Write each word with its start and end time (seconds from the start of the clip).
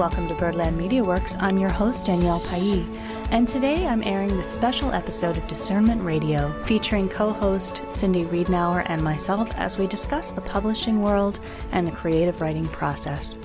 Welcome 0.00 0.28
to 0.28 0.34
Birdland 0.34 0.78
Media 0.78 1.04
Works. 1.04 1.36
I'm 1.40 1.58
your 1.58 1.68
host, 1.68 2.06
Danielle 2.06 2.40
Pailly, 2.40 2.86
and 3.32 3.46
today 3.46 3.86
I'm 3.86 4.02
airing 4.02 4.34
the 4.34 4.42
special 4.42 4.90
episode 4.92 5.36
of 5.36 5.46
Discernment 5.46 6.02
Radio 6.02 6.50
featuring 6.64 7.06
co 7.06 7.28
host 7.28 7.82
Cindy 7.92 8.24
Riednauer 8.24 8.86
and 8.88 9.04
myself 9.04 9.52
as 9.58 9.76
we 9.76 9.86
discuss 9.86 10.30
the 10.30 10.40
publishing 10.40 11.02
world 11.02 11.38
and 11.72 11.86
the 11.86 11.92
creative 11.92 12.40
writing 12.40 12.66
process. 12.68 13.38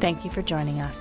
Thank 0.00 0.24
you 0.24 0.32
for 0.32 0.42
joining 0.42 0.80
us. 0.80 1.00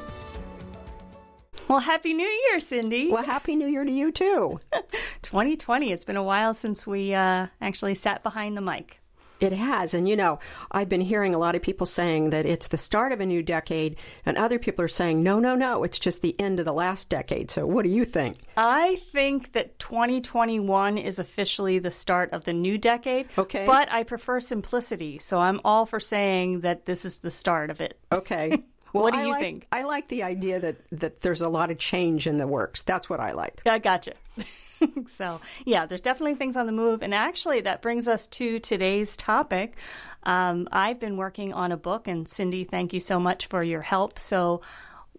Well, 1.68 1.80
Happy 1.80 2.14
New 2.14 2.28
Year, 2.28 2.60
Cindy. 2.60 3.10
Well, 3.10 3.24
Happy 3.24 3.56
New 3.56 3.68
Year 3.68 3.86
to 3.86 3.92
you, 3.92 4.12
too. 4.12 4.60
2020. 5.24 5.92
It's 5.92 6.04
been 6.04 6.18
a 6.18 6.24
while 6.24 6.54
since 6.54 6.86
we 6.86 7.16
uh, 7.16 7.48
actually 7.60 7.96
sat 7.96 8.22
behind 8.22 8.56
the 8.56 8.62
mic. 8.62 9.00
It 9.40 9.54
has. 9.54 9.94
And, 9.94 10.08
you 10.08 10.16
know, 10.16 10.40
I've 10.72 10.90
been 10.90 11.02
hearing 11.02 11.34
a 11.34 11.40
lot 11.40 11.56
of 11.56 11.62
people 11.62 11.86
saying 11.86 12.32
that 12.32 12.46
it's 12.46 12.68
the 12.68 12.78
start 12.78 13.12
of 13.12 13.22
a 13.22 13.26
new 13.26 13.42
decade, 13.42 13.96
and 14.26 14.38
other 14.38 14.60
people 14.60 14.84
are 14.84 14.90
saying, 14.90 15.24
no, 15.24 15.40
no, 15.40 15.56
no, 15.56 15.84
it's 15.84 16.00
just 16.00 16.22
the 16.22 16.40
end 16.40 16.60
of 16.60 16.66
the 16.66 16.74
last 16.74 17.10
decade. 17.10 17.50
So, 17.52 17.66
what 17.66 17.84
do 17.84 17.90
you 17.90 18.06
think? 18.06 18.38
I 18.58 19.02
think 19.12 19.54
that 19.54 19.80
2021 19.80 20.98
is 20.98 21.20
officially 21.20 21.80
the 21.80 21.92
start 21.92 22.32
of 22.34 22.44
the 22.44 22.54
new 22.54 22.78
decade. 22.78 23.28
Okay. 23.38 23.66
But 23.66 23.92
I 23.92 24.04
prefer 24.04 24.40
simplicity. 24.40 25.20
So, 25.20 25.40
I'm 25.40 25.62
all 25.64 25.86
for 25.86 26.00
saying 26.00 26.62
that 26.62 26.86
this 26.86 27.06
is 27.06 27.20
the 27.20 27.32
start 27.32 27.70
of 27.70 27.82
it. 27.82 28.00
Okay. 28.12 28.64
Well, 28.94 29.04
what 29.04 29.14
do 29.14 29.20
I 29.20 29.24
you 29.24 29.30
like, 29.30 29.42
think? 29.42 29.68
I 29.72 29.84
like 29.84 30.08
the 30.08 30.24
idea 30.24 30.60
that, 30.60 30.78
that 30.92 31.22
there's 31.22 31.42
a 31.42 31.50
lot 31.50 31.72
of 31.72 31.78
change 31.78 32.28
in 32.28 32.38
the 32.38 32.48
works. 32.48 32.84
That's 32.84 33.10
what 33.10 33.20
I 33.20 33.32
like. 33.32 33.62
I 33.66 33.80
gotcha. 33.80 34.14
so, 35.08 35.42
yeah, 35.66 35.86
there's 35.86 36.02
definitely 36.02 36.36
things 36.36 36.56
on 36.56 36.66
the 36.66 36.72
move. 36.72 37.04
And 37.04 37.14
actually, 37.14 37.62
that 37.62 37.82
brings 37.82 38.08
us 38.08 38.28
to 38.28 38.60
today's 38.60 39.16
topic. 39.18 39.76
Um, 40.24 40.68
I've 40.72 41.00
been 41.00 41.18
working 41.18 41.54
on 41.54 41.72
a 41.72 41.78
book, 41.78 42.08
and 42.08 42.28
Cindy, 42.28 42.64
thank 42.64 42.94
you 42.94 43.00
so 43.00 43.20
much 43.20 43.48
for 43.48 43.64
your 43.64 43.82
help. 43.82 44.20
So, 44.20 44.62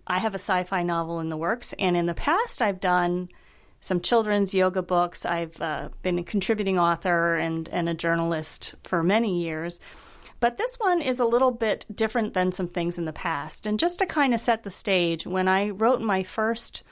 I 0.06 0.18
have 0.18 0.34
a 0.34 0.38
sci 0.38 0.64
fi 0.64 0.82
novel 0.82 1.20
in 1.20 1.28
the 1.28 1.36
works. 1.36 1.72
And 1.78 1.96
in 1.96 2.06
the 2.06 2.14
past, 2.14 2.62
I've 2.62 2.80
done 2.80 3.28
some 3.80 4.00
children's 4.00 4.52
yoga 4.52 4.82
books. 4.82 5.24
I've 5.24 5.60
uh, 5.60 5.90
been 6.02 6.18
a 6.18 6.24
contributing 6.24 6.78
author 6.78 7.36
and, 7.36 7.68
and 7.68 7.88
a 7.88 7.94
journalist 7.94 8.74
for 8.82 9.02
many 9.02 9.42
years. 9.42 9.80
But 10.40 10.56
this 10.56 10.76
one 10.76 11.02
is 11.02 11.20
a 11.20 11.26
little 11.26 11.50
bit 11.50 11.84
different 11.94 12.32
than 12.32 12.50
some 12.50 12.68
things 12.68 12.96
in 12.96 13.04
the 13.04 13.12
past. 13.12 13.66
And 13.66 13.78
just 13.78 13.98
to 13.98 14.06
kind 14.06 14.32
of 14.32 14.40
set 14.40 14.62
the 14.62 14.70
stage, 14.70 15.26
when 15.26 15.46
I 15.46 15.68
wrote 15.68 16.00
my 16.00 16.22
first 16.22 16.82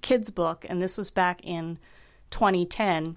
kids' 0.00 0.30
book, 0.30 0.64
and 0.68 0.80
this 0.80 0.96
was 0.96 1.10
back 1.10 1.42
in 1.42 1.78
2010, 2.30 3.16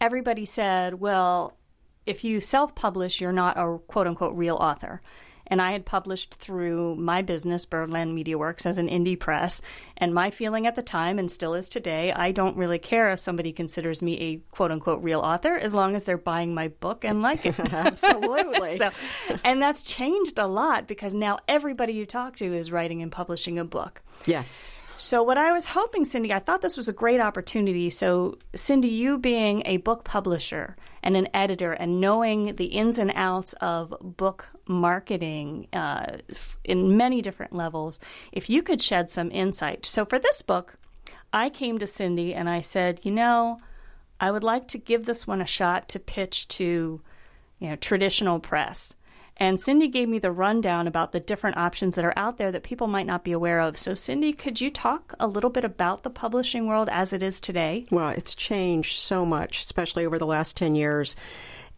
everybody 0.00 0.46
said, 0.46 1.00
well, 1.00 1.58
if 2.06 2.24
you 2.24 2.40
self 2.40 2.74
publish, 2.74 3.20
you're 3.20 3.32
not 3.32 3.58
a 3.58 3.78
quote 3.86 4.06
unquote 4.06 4.34
real 4.34 4.56
author. 4.56 5.02
And 5.48 5.60
I 5.60 5.72
had 5.72 5.84
published 5.84 6.34
through 6.34 6.96
my 6.96 7.22
business, 7.22 7.66
Birdland 7.66 8.14
Media 8.14 8.38
Works, 8.38 8.66
as 8.66 8.78
an 8.78 8.88
indie 8.88 9.18
press. 9.18 9.60
And 9.96 10.14
my 10.14 10.30
feeling 10.30 10.66
at 10.66 10.76
the 10.76 10.82
time, 10.82 11.18
and 11.18 11.30
still 11.30 11.54
is 11.54 11.68
today, 11.68 12.12
I 12.12 12.32
don't 12.32 12.56
really 12.56 12.78
care 12.78 13.10
if 13.12 13.20
somebody 13.20 13.52
considers 13.52 14.00
me 14.00 14.20
a 14.20 14.36
quote 14.54 14.70
unquote 14.70 15.02
real 15.02 15.20
author 15.20 15.56
as 15.56 15.74
long 15.74 15.96
as 15.96 16.04
they're 16.04 16.16
buying 16.16 16.54
my 16.54 16.68
book 16.68 17.04
and 17.04 17.22
like 17.22 17.44
it. 17.46 17.58
Absolutely. 17.72 18.78
so, 18.78 18.90
and 19.44 19.60
that's 19.60 19.82
changed 19.82 20.38
a 20.38 20.46
lot 20.46 20.86
because 20.86 21.14
now 21.14 21.38
everybody 21.48 21.92
you 21.92 22.06
talk 22.06 22.36
to 22.36 22.54
is 22.54 22.70
writing 22.70 23.02
and 23.02 23.10
publishing 23.10 23.58
a 23.58 23.64
book. 23.64 24.02
Yes. 24.26 24.82
So, 25.00 25.22
what 25.22 25.38
I 25.38 25.52
was 25.52 25.66
hoping, 25.66 26.04
Cindy, 26.04 26.32
I 26.32 26.40
thought 26.40 26.60
this 26.60 26.76
was 26.76 26.88
a 26.88 26.92
great 26.92 27.20
opportunity. 27.20 27.88
So, 27.88 28.36
Cindy, 28.56 28.88
you 28.88 29.16
being 29.16 29.62
a 29.64 29.76
book 29.76 30.02
publisher 30.02 30.76
and 31.04 31.16
an 31.16 31.28
editor 31.32 31.72
and 31.72 32.00
knowing 32.00 32.56
the 32.56 32.64
ins 32.64 32.98
and 32.98 33.12
outs 33.14 33.52
of 33.60 33.94
book 34.00 34.46
marketing 34.66 35.68
uh, 35.72 36.16
in 36.64 36.96
many 36.96 37.22
different 37.22 37.52
levels, 37.52 38.00
if 38.32 38.50
you 38.50 38.60
could 38.60 38.82
shed 38.82 39.08
some 39.08 39.30
insight. 39.30 39.86
So, 39.86 40.04
for 40.04 40.18
this 40.18 40.42
book, 40.42 40.74
I 41.32 41.48
came 41.48 41.78
to 41.78 41.86
Cindy 41.86 42.34
and 42.34 42.48
I 42.48 42.60
said, 42.60 42.98
you 43.04 43.12
know, 43.12 43.60
I 44.18 44.32
would 44.32 44.42
like 44.42 44.66
to 44.68 44.78
give 44.78 45.04
this 45.04 45.28
one 45.28 45.40
a 45.40 45.46
shot 45.46 45.88
to 45.90 46.00
pitch 46.00 46.48
to, 46.48 47.00
you 47.60 47.68
know, 47.68 47.76
traditional 47.76 48.40
press. 48.40 48.94
And 49.40 49.60
Cindy 49.60 49.86
gave 49.86 50.08
me 50.08 50.18
the 50.18 50.32
rundown 50.32 50.88
about 50.88 51.12
the 51.12 51.20
different 51.20 51.56
options 51.56 51.94
that 51.94 52.04
are 52.04 52.14
out 52.16 52.38
there 52.38 52.50
that 52.50 52.64
people 52.64 52.88
might 52.88 53.06
not 53.06 53.22
be 53.22 53.30
aware 53.30 53.60
of. 53.60 53.78
So, 53.78 53.94
Cindy, 53.94 54.32
could 54.32 54.60
you 54.60 54.68
talk 54.68 55.14
a 55.20 55.28
little 55.28 55.50
bit 55.50 55.64
about 55.64 56.02
the 56.02 56.10
publishing 56.10 56.66
world 56.66 56.88
as 56.90 57.12
it 57.12 57.22
is 57.22 57.40
today? 57.40 57.86
Well, 57.90 58.08
it's 58.08 58.34
changed 58.34 58.98
so 58.98 59.24
much, 59.24 59.60
especially 59.60 60.04
over 60.04 60.18
the 60.18 60.26
last 60.26 60.56
10 60.56 60.74
years. 60.74 61.14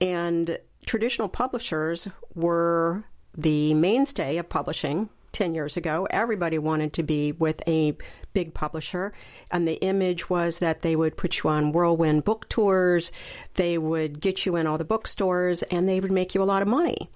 And 0.00 0.58
traditional 0.86 1.28
publishers 1.28 2.08
were 2.34 3.04
the 3.36 3.74
mainstay 3.74 4.38
of 4.38 4.48
publishing 4.48 5.10
10 5.32 5.54
years 5.54 5.76
ago. 5.76 6.06
Everybody 6.10 6.58
wanted 6.58 6.94
to 6.94 7.02
be 7.02 7.32
with 7.32 7.62
a 7.68 7.96
big 8.32 8.54
publisher, 8.54 9.12
and 9.50 9.68
the 9.68 9.80
image 9.82 10.30
was 10.30 10.60
that 10.60 10.82
they 10.82 10.96
would 10.96 11.16
put 11.16 11.42
you 11.42 11.50
on 11.50 11.72
whirlwind 11.72 12.24
book 12.24 12.48
tours, 12.48 13.12
they 13.54 13.76
would 13.76 14.20
get 14.20 14.46
you 14.46 14.56
in 14.56 14.66
all 14.66 14.78
the 14.78 14.84
bookstores, 14.84 15.62
and 15.64 15.88
they 15.88 16.00
would 16.00 16.12
make 16.12 16.34
you 16.34 16.42
a 16.42 16.44
lot 16.44 16.62
of 16.62 16.68
money. 16.68 17.10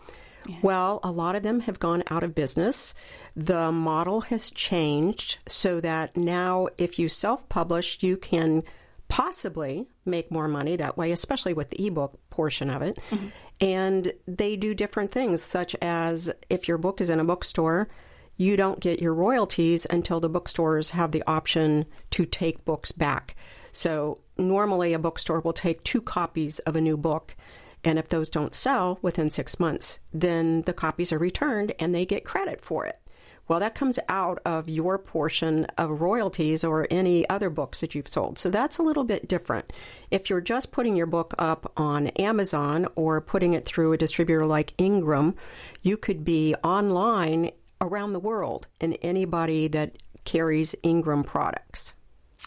Yeah. 0.46 0.56
Well, 0.62 1.00
a 1.02 1.10
lot 1.10 1.36
of 1.36 1.42
them 1.42 1.60
have 1.60 1.78
gone 1.78 2.02
out 2.10 2.22
of 2.22 2.34
business. 2.34 2.94
The 3.34 3.72
model 3.72 4.22
has 4.22 4.50
changed 4.50 5.38
so 5.48 5.80
that 5.80 6.16
now, 6.16 6.68
if 6.78 6.98
you 6.98 7.08
self 7.08 7.48
publish, 7.48 8.02
you 8.02 8.16
can 8.16 8.62
possibly 9.08 9.86
make 10.04 10.30
more 10.30 10.48
money 10.48 10.76
that 10.76 10.96
way, 10.96 11.12
especially 11.12 11.54
with 11.54 11.70
the 11.70 11.86
ebook 11.86 12.18
portion 12.30 12.70
of 12.70 12.82
it. 12.82 12.98
Mm-hmm. 13.10 13.28
And 13.60 14.12
they 14.26 14.56
do 14.56 14.74
different 14.74 15.12
things, 15.12 15.42
such 15.42 15.76
as 15.80 16.32
if 16.50 16.66
your 16.66 16.78
book 16.78 17.00
is 17.00 17.08
in 17.08 17.20
a 17.20 17.24
bookstore, 17.24 17.88
you 18.36 18.56
don't 18.56 18.80
get 18.80 19.00
your 19.00 19.14
royalties 19.14 19.86
until 19.88 20.20
the 20.20 20.28
bookstores 20.28 20.90
have 20.90 21.12
the 21.12 21.22
option 21.26 21.86
to 22.10 22.26
take 22.26 22.64
books 22.64 22.90
back. 22.90 23.36
So, 23.70 24.18
normally, 24.36 24.92
a 24.92 24.98
bookstore 24.98 25.40
will 25.40 25.52
take 25.52 25.84
two 25.84 26.00
copies 26.00 26.58
of 26.60 26.74
a 26.74 26.80
new 26.80 26.96
book 26.96 27.36
and 27.84 27.98
if 27.98 28.08
those 28.08 28.28
don't 28.28 28.54
sell 28.54 28.98
within 29.02 29.30
six 29.30 29.60
months, 29.60 29.98
then 30.12 30.62
the 30.62 30.72
copies 30.72 31.12
are 31.12 31.18
returned 31.18 31.72
and 31.78 31.94
they 31.94 32.06
get 32.06 32.24
credit 32.24 32.60
for 32.60 32.86
it. 32.86 32.98
Well, 33.46 33.60
that 33.60 33.74
comes 33.74 33.98
out 34.08 34.40
of 34.46 34.70
your 34.70 34.96
portion 34.96 35.66
of 35.76 36.00
royalties 36.00 36.64
or 36.64 36.86
any 36.90 37.28
other 37.28 37.50
books 37.50 37.80
that 37.80 37.94
you've 37.94 38.08
sold. 38.08 38.38
So 38.38 38.48
that's 38.48 38.78
a 38.78 38.82
little 38.82 39.04
bit 39.04 39.28
different. 39.28 39.70
If 40.10 40.30
you're 40.30 40.40
just 40.40 40.72
putting 40.72 40.96
your 40.96 41.06
book 41.06 41.34
up 41.38 41.70
on 41.76 42.06
Amazon 42.08 42.86
or 42.94 43.20
putting 43.20 43.52
it 43.52 43.66
through 43.66 43.92
a 43.92 43.98
distributor 43.98 44.46
like 44.46 44.72
Ingram, 44.78 45.34
you 45.82 45.98
could 45.98 46.24
be 46.24 46.54
online 46.64 47.50
around 47.82 48.14
the 48.14 48.20
world 48.20 48.66
and 48.80 48.96
anybody 49.02 49.68
that 49.68 49.98
carries 50.24 50.74
Ingram 50.82 51.22
products. 51.22 51.92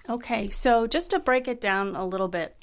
Okay, 0.09 0.49
so 0.49 0.87
just 0.87 1.11
to 1.11 1.19
break 1.19 1.47
it 1.47 1.61
down 1.61 1.95
a 1.95 2.05
little 2.05 2.27
bit, 2.27 2.55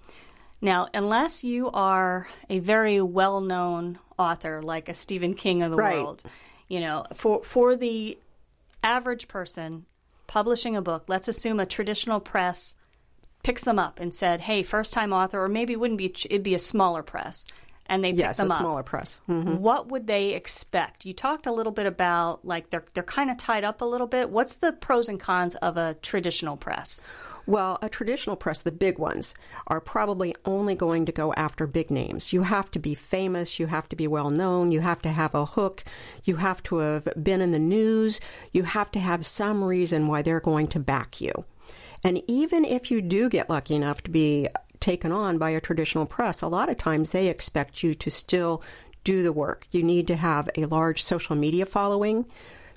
now, 0.65 0.89
unless 0.95 1.45
you 1.45 1.71
are 1.71 2.27
a 2.49 2.59
very 2.59 3.01
well 3.01 3.43
known 3.43 3.99
author 4.19 4.63
like 4.63 4.89
a 4.89 4.95
Stephen 4.95 5.35
King 5.35 5.63
of 5.63 5.71
the 5.71 5.77
right. 5.77 5.99
world, 5.99 6.25
you 6.69 6.81
know, 6.81 7.05
for, 7.13 7.45
for 7.45 7.77
the 7.77 8.19
average 8.83 9.29
person 9.29 9.85
publishing 10.27 10.75
a 10.75 10.81
book, 10.81 11.05
let's 11.07 11.29
assume 11.29 11.61
a 11.61 11.67
traditional 11.67 12.19
press 12.19 12.77
picks 13.43 13.65
them 13.65 13.79
up 13.79 14.01
and 14.01 14.15
said, 14.15 14.41
hey, 14.41 14.63
first 14.63 14.95
time 14.95 15.13
author, 15.13 15.45
or 15.45 15.49
maybe 15.49 15.75
it 15.75 15.81
wouldn't 15.81 15.99
be, 15.99 16.07
it'd 16.31 16.43
be 16.43 16.55
a 16.55 16.59
smaller 16.59 17.03
press. 17.03 17.47
And 17.87 18.03
they 18.03 18.13
pick 18.13 18.21
yes, 18.21 18.39
them 18.39 18.51
a 18.51 18.55
up. 18.55 18.61
smaller 18.61 18.83
press. 18.83 19.21
Mm-hmm. 19.29 19.59
What 19.59 19.89
would 19.91 20.07
they 20.07 20.31
expect? 20.31 21.05
You 21.05 21.13
talked 21.13 21.47
a 21.47 21.53
little 21.53 21.73
bit 21.73 21.85
about 21.85 22.43
like 22.43 22.71
they're 22.71 22.87
they're 22.95 23.03
kind 23.03 23.31
of 23.31 23.37
tied 23.37 23.63
up 23.63 23.83
a 23.83 23.85
little 23.85 24.07
bit. 24.07 24.31
What's 24.31 24.57
the 24.57 24.73
pros 24.73 25.11
and 25.11 25.21
cons 25.21 25.55
of 25.57 25.77
a 25.77 25.93
traditional 26.01 26.57
press? 26.57 27.03
Well, 27.47 27.79
a 27.83 27.91
traditional 27.91 28.37
press, 28.37 28.63
the 28.63 28.73
big 28.73 28.99
ones, 28.99 29.35
are 29.67 29.81
probably 29.81 30.35
only 30.47 30.75
going 30.75 31.05
to 31.07 31.13
go 31.13 31.35
after 31.35 31.67
big 31.67 31.91
names. 31.91 32.33
You 32.33 32.45
have 32.45 32.71
to 32.71 32.79
be 32.79 32.95
famous, 32.95 33.59
you 33.59 33.67
have 33.67 33.89
to 33.91 33.97
be 33.97 34.07
well 34.07 34.31
known, 34.31 34.73
you 34.73 34.81
have 34.81 35.03
to 35.03 35.11
have 35.11 35.35
a 35.35 35.45
hook, 35.45 35.85
you 36.25 36.37
have 36.37 36.63
to 36.65 36.77
have 36.79 37.09
been 37.23 37.43
in 37.43 37.53
the 37.53 37.59
news, 37.59 38.19
you 38.53 38.63
have 38.63 38.91
to 38.93 38.99
have 39.01 39.27
some 39.27 39.63
reason 39.63 40.07
why 40.07 40.23
they're 40.23 40.41
going 40.41 40.69
to 40.69 40.81
back 40.81 41.21
you. 41.21 41.45
And 42.03 42.23
even 42.27 42.65
if 42.65 42.91
you 42.91 43.03
do 43.03 43.29
get 43.29 43.51
lucky 43.51 43.75
enough 43.75 44.03
to 44.03 44.11
be 44.11 44.49
taken 44.81 45.13
on 45.13 45.39
by 45.39 45.51
a 45.51 45.61
traditional 45.61 46.07
press, 46.07 46.41
a 46.41 46.49
lot 46.49 46.69
of 46.69 46.79
times 46.79 47.11
they 47.11 47.29
expect 47.29 47.83
you 47.83 47.95
to 47.95 48.11
still 48.11 48.63
do 49.03 49.23
the 49.23 49.33
work. 49.33 49.67
You 49.71 49.83
need 49.83 50.07
to 50.07 50.17
have 50.17 50.49
a 50.57 50.65
large 50.65 51.03
social 51.03 51.37
media 51.37 51.67
following. 51.67 52.27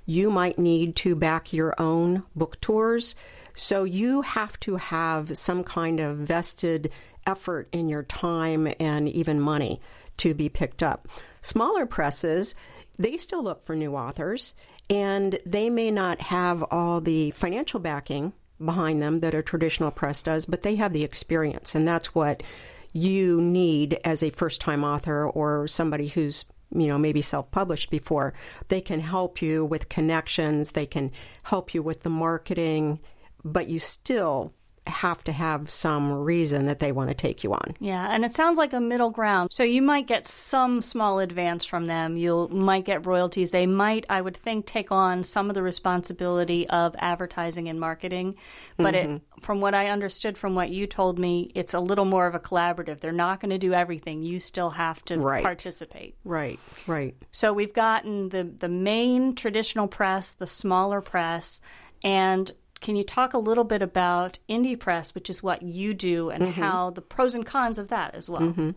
You 0.06 0.30
might 0.30 0.60
need 0.60 0.96
to 0.98 1.16
back 1.16 1.52
your 1.52 1.74
own 1.78 2.24
book 2.36 2.60
tours. 2.62 3.16
So 3.58 3.86
you 3.86 4.22
have 4.22 4.60
to 4.62 4.76
have 4.76 5.36
some 5.36 5.64
kind 5.64 6.00
of 6.00 6.18
vested 6.18 6.92
effort 7.26 7.68
in 7.72 7.90
your 7.90 8.04
time 8.04 8.72
and 8.80 9.10
even 9.10 9.42
money 9.42 9.82
to 10.18 10.36
be 10.36 10.48
picked 10.48 10.84
up. 10.84 11.08
Smaller 11.42 11.88
presses, 11.88 12.54
they 13.00 13.18
still 13.18 13.44
look 13.44 13.66
for 13.66 13.76
new 13.76 13.96
authors 13.96 14.54
and 14.92 15.40
they 15.44 15.72
may 15.72 15.90
not 15.90 16.22
have 16.22 16.64
all 16.70 17.02
the 17.02 17.32
financial 17.32 17.80
backing 17.80 18.32
behind 18.64 19.02
them 19.02 19.22
that 19.22 19.34
a 19.34 19.42
traditional 19.42 19.90
press 19.90 20.22
does, 20.22 20.46
but 20.46 20.62
they 20.62 20.76
have 20.76 20.94
the 20.94 21.04
experience 21.04 21.74
and 21.74 21.88
that's 21.88 22.14
what 22.14 22.44
you 22.94 23.42
need 23.42 24.00
as 24.04 24.22
a 24.22 24.30
first 24.30 24.62
time 24.62 24.84
author 24.84 25.28
or 25.28 25.68
somebody 25.68 26.10
who's 26.10 26.46
you 26.70 26.88
know, 26.88 26.98
maybe 26.98 27.22
self 27.22 27.50
published 27.50 27.90
before. 27.90 28.34
They 28.68 28.82
can 28.82 29.00
help 29.00 29.42
you 29.42 29.66
with 29.66 29.90
connections, 29.90 30.74
they 30.74 30.86
can 30.86 31.12
help 31.44 31.74
you 31.74 31.82
with 31.82 32.04
the 32.04 32.10
marketing, 32.10 33.00
but 33.44 33.68
you 33.68 33.80
still 33.80 34.54
have 34.90 35.24
to 35.26 35.32
have 35.32 35.70
some 35.70 36.12
reason 36.12 36.66
that 36.66 36.80
they 36.80 36.92
want 36.92 37.10
to 37.10 37.14
take 37.14 37.44
you 37.44 37.54
on. 37.54 37.76
Yeah, 37.80 38.08
and 38.10 38.26
it 38.26 38.34
sounds 38.34 38.58
like 38.58 38.74
a 38.74 38.80
middle 38.80 39.10
ground. 39.10 39.50
So 39.52 39.64
you 39.64 39.82
might 39.82 40.08
get 40.08 40.28
some 40.28 40.82
small 40.82 41.20
advance 41.20 41.66
from 41.66 41.88
them. 41.88 42.18
You 42.18 42.48
might 42.50 42.86
get 42.86 43.06
royalties. 43.06 43.52
They 43.52 43.68
might, 43.68 44.06
I 44.10 44.22
would 44.22 44.38
think, 44.38 44.66
take 44.66 44.92
on 44.92 45.24
some 45.24 45.50
of 45.50 45.56
the 45.56 45.64
responsibility 45.64 46.68
of 46.70 46.96
advertising 47.00 47.68
and 47.70 47.80
marketing. 47.80 48.36
But 48.78 48.94
mm-hmm. 48.94 49.16
it, 49.16 49.22
from 49.42 49.62
what 49.62 49.74
I 49.74 49.90
understood 49.90 50.38
from 50.38 50.56
what 50.56 50.70
you 50.70 50.88
told 50.88 51.20
me, 51.20 51.52
it's 51.56 51.74
a 51.74 51.80
little 51.80 52.06
more 52.06 52.28
of 52.28 52.36
a 52.36 52.40
collaborative. 52.40 53.00
They're 53.00 53.12
not 53.12 53.40
going 53.40 53.52
to 53.52 53.58
do 53.58 53.74
everything. 53.74 54.24
You 54.24 54.40
still 54.40 54.72
have 54.72 55.04
to 55.06 55.20
right. 55.20 55.44
participate. 55.44 56.16
Right, 56.24 56.60
right. 56.86 57.16
So 57.32 57.54
we've 57.54 57.74
gotten 57.74 58.30
the 58.30 58.44
the 58.44 58.70
main 58.70 59.36
traditional 59.36 59.88
press, 59.88 60.32
the 60.32 60.48
smaller 60.48 61.02
press, 61.02 61.62
and 62.04 62.52
can 62.82 62.96
you 62.96 63.04
talk 63.04 63.34
a 63.34 63.38
little 63.38 63.64
bit 63.64 63.82
about 63.82 64.40
indie 64.50 64.80
press, 64.80 65.16
which 65.16 65.30
is 65.30 65.44
what 65.44 65.62
you 65.62 65.94
do, 65.94 66.30
and 66.30 66.44
mm-hmm. 66.44 66.62
how 66.62 66.90
the 66.92 67.02
pros 67.02 67.36
and 67.36 67.46
cons 67.46 67.78
of 67.78 67.88
that 67.90 68.16
as 68.16 68.30
well? 68.30 68.42
Mm-hmm. 68.42 68.72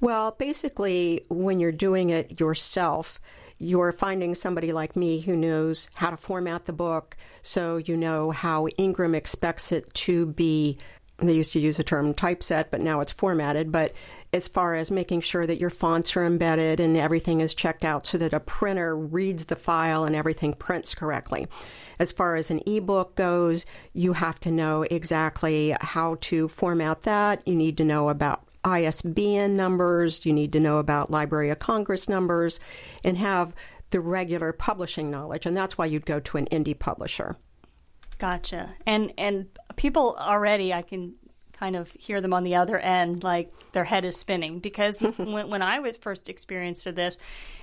Well, 0.00 0.36
basically, 0.38 1.24
when 1.28 1.58
you're 1.58 1.72
doing 1.72 2.10
it 2.10 2.40
yourself, 2.40 3.18
you're 3.58 3.92
finding 3.92 4.34
somebody 4.34 4.72
like 4.72 4.94
me 4.94 5.20
who 5.20 5.34
knows 5.36 5.90
how 5.94 6.10
to 6.10 6.16
format 6.16 6.66
the 6.66 6.72
book 6.72 7.16
so 7.42 7.76
you 7.76 7.96
know 7.96 8.30
how 8.30 8.68
Ingram 8.76 9.14
expects 9.14 9.72
it 9.72 9.92
to 9.94 10.26
be. 10.26 10.78
They 11.20 11.34
used 11.34 11.52
to 11.54 11.58
use 11.58 11.78
the 11.78 11.82
term 11.82 12.14
typeset, 12.14 12.70
but 12.70 12.80
now 12.80 13.00
it's 13.00 13.10
formatted. 13.10 13.72
But 13.72 13.92
as 14.32 14.46
far 14.46 14.76
as 14.76 14.90
making 14.92 15.22
sure 15.22 15.48
that 15.48 15.58
your 15.58 15.70
fonts 15.70 16.16
are 16.16 16.24
embedded 16.24 16.78
and 16.78 16.96
everything 16.96 17.40
is 17.40 17.54
checked 17.54 17.84
out 17.84 18.06
so 18.06 18.18
that 18.18 18.32
a 18.32 18.38
printer 18.38 18.96
reads 18.96 19.46
the 19.46 19.56
file 19.56 20.04
and 20.04 20.14
everything 20.14 20.54
prints 20.54 20.94
correctly. 20.94 21.48
As 21.98 22.12
far 22.12 22.36
as 22.36 22.52
an 22.52 22.60
ebook 22.66 23.16
goes, 23.16 23.66
you 23.92 24.12
have 24.12 24.38
to 24.40 24.52
know 24.52 24.82
exactly 24.82 25.74
how 25.80 26.18
to 26.20 26.46
format 26.46 27.02
that. 27.02 27.46
You 27.48 27.56
need 27.56 27.76
to 27.78 27.84
know 27.84 28.10
about 28.10 28.44
ISBN 28.64 29.56
numbers, 29.56 30.24
you 30.24 30.32
need 30.32 30.52
to 30.52 30.60
know 30.60 30.78
about 30.78 31.10
Library 31.10 31.50
of 31.50 31.58
Congress 31.58 32.08
numbers, 32.08 32.60
and 33.02 33.16
have 33.16 33.54
the 33.90 34.00
regular 34.00 34.52
publishing 34.52 35.10
knowledge. 35.10 35.46
And 35.46 35.56
that's 35.56 35.78
why 35.78 35.86
you'd 35.86 36.06
go 36.06 36.20
to 36.20 36.36
an 36.36 36.46
indie 36.46 36.78
publisher. 36.78 37.36
Gotcha. 38.18 38.74
And 38.86 39.12
and 39.16 39.46
people 39.76 40.16
already, 40.18 40.72
I 40.72 40.82
can 40.82 41.14
kind 41.52 41.76
of 41.76 41.90
hear 41.92 42.20
them 42.20 42.32
on 42.32 42.44
the 42.44 42.54
other 42.54 42.78
end, 42.78 43.24
like 43.24 43.52
their 43.72 43.84
head 43.84 44.04
is 44.04 44.16
spinning 44.16 44.58
because 44.60 45.00
when, 45.16 45.48
when 45.48 45.62
I 45.62 45.80
was 45.80 45.96
first 45.96 46.28
experienced 46.28 46.84
to 46.84 46.92
this, 46.92 47.18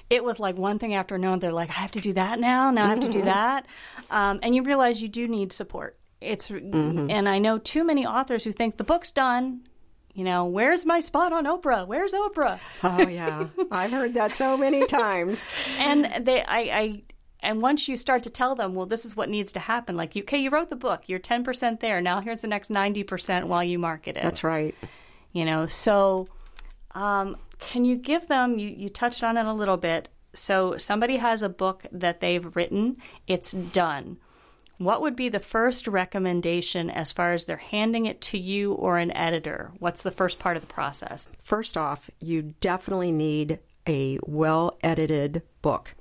it 0.10 0.24
was 0.24 0.40
like 0.40 0.57
one 0.57 0.80
thing 0.80 0.94
after 0.94 1.16
another. 1.16 1.40
They're 1.40 1.52
like, 1.52 1.69
I 1.69 1.74
have 1.74 1.92
to 1.92 2.02
do 2.02 2.13
that 2.13 2.40
now. 2.40 2.72
Now 2.72 2.86
I 2.86 2.90
have 2.90 3.00
to 3.02 3.12
do 3.12 3.22
that, 3.24 3.68
um, 4.10 4.40
and 4.44 4.56
you 4.56 4.63
realize 4.63 5.02
you 5.02 5.07
do 5.07 5.28
need 5.28 5.52
support. 5.52 5.98
It's 6.22 6.50
mm-hmm. 6.50 7.10
and 7.10 7.28
I 7.28 7.40
know 7.40 7.57
too 7.57 7.84
many 7.84 8.06
authors 8.06 8.44
who 8.44 8.52
think 8.52 8.78
the 8.78 8.84
book's 8.84 9.12
done. 9.12 9.62
You 10.13 10.24
know, 10.24 10.46
where's 10.46 10.86
my 10.86 11.02
spot 11.02 11.34
on 11.34 11.44
Oprah? 11.44 11.86
Where's 11.86 12.13
Oprah? 12.13 12.60
Oh 12.84 13.06
yeah, 13.07 13.48
I've 13.69 13.92
heard 13.92 14.13
that 14.13 14.34
so 14.34 14.56
many 14.56 14.88
times. 14.88 15.44
and 15.78 16.25
they, 16.25 16.42
I, 16.42 16.60
I 16.60 17.04
and 17.45 17.62
once 17.62 17.88
you 17.88 17.95
start 17.95 18.24
to 18.24 18.30
tell 18.30 18.56
them, 18.56 18.74
well, 18.74 18.88
this 18.88 19.06
is 19.06 19.15
what 19.15 19.30
needs 19.30 19.51
to 19.53 19.59
happen. 19.59 19.95
Like, 19.95 20.18
okay, 20.18 20.38
you 20.38 20.50
wrote 20.50 20.69
the 20.69 20.75
book, 20.75 21.03
you're 21.06 21.19
10% 21.19 21.80
there. 21.80 22.01
Now 22.01 22.19
here's 22.19 22.42
the 22.42 22.47
next 22.47 22.69
90% 22.69 23.45
while 23.45 23.63
you 23.63 23.77
market 23.77 24.18
it. 24.18 24.24
That's 24.24 24.44
right. 24.44 24.75
You 25.31 25.45
know, 25.45 25.68
so 25.68 26.27
um, 26.95 27.38
can 27.59 27.86
you 27.86 27.97
give 27.97 28.27
them, 28.27 28.57
you, 28.57 28.69
you 28.69 28.89
touched 28.89 29.24
on 29.24 29.38
it 29.38 29.45
a 29.45 29.53
little 29.53 29.77
bit. 29.77 30.09
So 30.33 30.77
somebody 30.77 31.18
has 31.18 31.44
a 31.44 31.50
book 31.50 31.86
that 31.92 32.19
they've 32.19 32.56
written, 32.56 32.97
it's 33.27 33.51
done. 33.51 34.18
What 34.77 35.01
would 35.01 35.15
be 35.15 35.30
the 35.30 35.39
first 35.39 35.88
recommendation 35.88 36.89
as 36.89 37.12
far 37.12 37.31
as 37.31 37.45
they're 37.45 37.56
handing 37.56 38.07
it 38.07 38.19
to 38.21 38.38
you 38.38 38.74
or 38.74 38.97
an 38.97 39.15
editor? 39.15 39.71
What's 39.80 40.01
the 40.01 40.12
first 40.12 40.39
part 40.39 40.57
of 40.57 40.68
the 40.68 40.74
process? 40.74 41.30
First 41.39 41.77
off, 41.77 42.09
you 42.19 42.56
definitely 42.59 43.13
need 43.13 43.59
a 43.88 44.19
well 44.24 44.77
edited 44.83 45.44
book. 45.62 45.95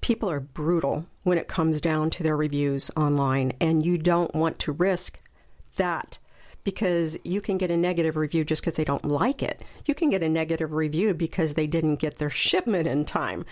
People 0.00 0.30
are 0.30 0.40
brutal 0.40 1.06
when 1.22 1.38
it 1.38 1.48
comes 1.48 1.80
down 1.80 2.10
to 2.10 2.22
their 2.22 2.36
reviews 2.36 2.90
online, 2.96 3.52
and 3.60 3.84
you 3.84 3.98
don't 3.98 4.34
want 4.34 4.58
to 4.60 4.72
risk 4.72 5.20
that 5.76 6.18
because 6.64 7.18
you 7.24 7.40
can 7.40 7.56
get 7.56 7.70
a 7.70 7.76
negative 7.76 8.16
review 8.16 8.44
just 8.44 8.62
because 8.62 8.74
they 8.74 8.84
don't 8.84 9.04
like 9.04 9.42
it. 9.42 9.62
You 9.86 9.94
can 9.94 10.10
get 10.10 10.22
a 10.22 10.28
negative 10.28 10.72
review 10.72 11.14
because 11.14 11.54
they 11.54 11.66
didn't 11.66 11.96
get 11.96 12.18
their 12.18 12.30
shipment 12.30 12.86
in 12.86 13.04
time. 13.04 13.44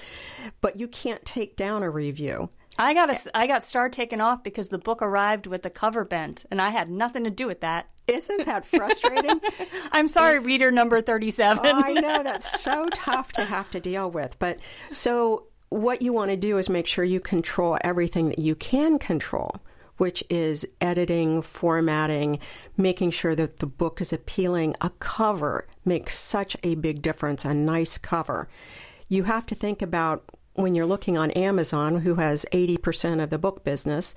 But 0.60 0.78
you 0.78 0.86
can't 0.86 1.24
take 1.24 1.56
down 1.56 1.82
a 1.82 1.90
review. 1.90 2.50
I 2.78 2.92
got 2.92 3.10
a, 3.10 3.36
I 3.36 3.46
got 3.46 3.64
star 3.64 3.88
taken 3.88 4.20
off 4.20 4.42
because 4.42 4.68
the 4.68 4.78
book 4.78 5.00
arrived 5.00 5.46
with 5.46 5.62
the 5.62 5.70
cover 5.70 6.04
bent, 6.04 6.44
and 6.50 6.60
I 6.60 6.70
had 6.70 6.90
nothing 6.90 7.24
to 7.24 7.30
do 7.30 7.46
with 7.46 7.62
that. 7.62 7.88
Isn't 8.06 8.44
that 8.44 8.66
frustrating? 8.66 9.40
I'm 9.92 10.08
sorry, 10.08 10.36
it's, 10.36 10.46
reader 10.46 10.70
number 10.70 11.00
37. 11.00 11.58
oh, 11.64 11.72
I 11.74 11.92
know 11.92 12.22
that's 12.22 12.60
so 12.60 12.90
tough 12.94 13.32
to 13.32 13.44
have 13.44 13.70
to 13.70 13.80
deal 13.80 14.10
with. 14.10 14.38
But 14.38 14.58
so 14.92 15.46
what 15.68 16.02
you 16.02 16.12
want 16.12 16.30
to 16.30 16.36
do 16.36 16.58
is 16.58 16.68
make 16.68 16.86
sure 16.86 17.04
you 17.04 17.20
control 17.20 17.78
everything 17.82 18.28
that 18.28 18.38
you 18.38 18.54
can 18.54 18.98
control 18.98 19.60
which 19.96 20.22
is 20.28 20.66
editing, 20.80 21.42
formatting, 21.42 22.38
making 22.76 23.10
sure 23.10 23.34
that 23.34 23.58
the 23.58 23.66
book 23.66 24.00
is 24.00 24.12
appealing. 24.12 24.74
A 24.80 24.90
cover 24.98 25.66
makes 25.84 26.18
such 26.18 26.56
a 26.62 26.74
big 26.74 27.02
difference, 27.02 27.44
a 27.44 27.54
nice 27.54 27.98
cover. 27.98 28.48
You 29.08 29.24
have 29.24 29.46
to 29.46 29.54
think 29.54 29.82
about 29.82 30.24
when 30.54 30.74
you're 30.74 30.86
looking 30.86 31.18
on 31.18 31.30
Amazon, 31.32 32.00
who 32.00 32.16
has 32.16 32.46
80% 32.52 33.22
of 33.22 33.30
the 33.30 33.38
book 33.38 33.64
business, 33.64 34.14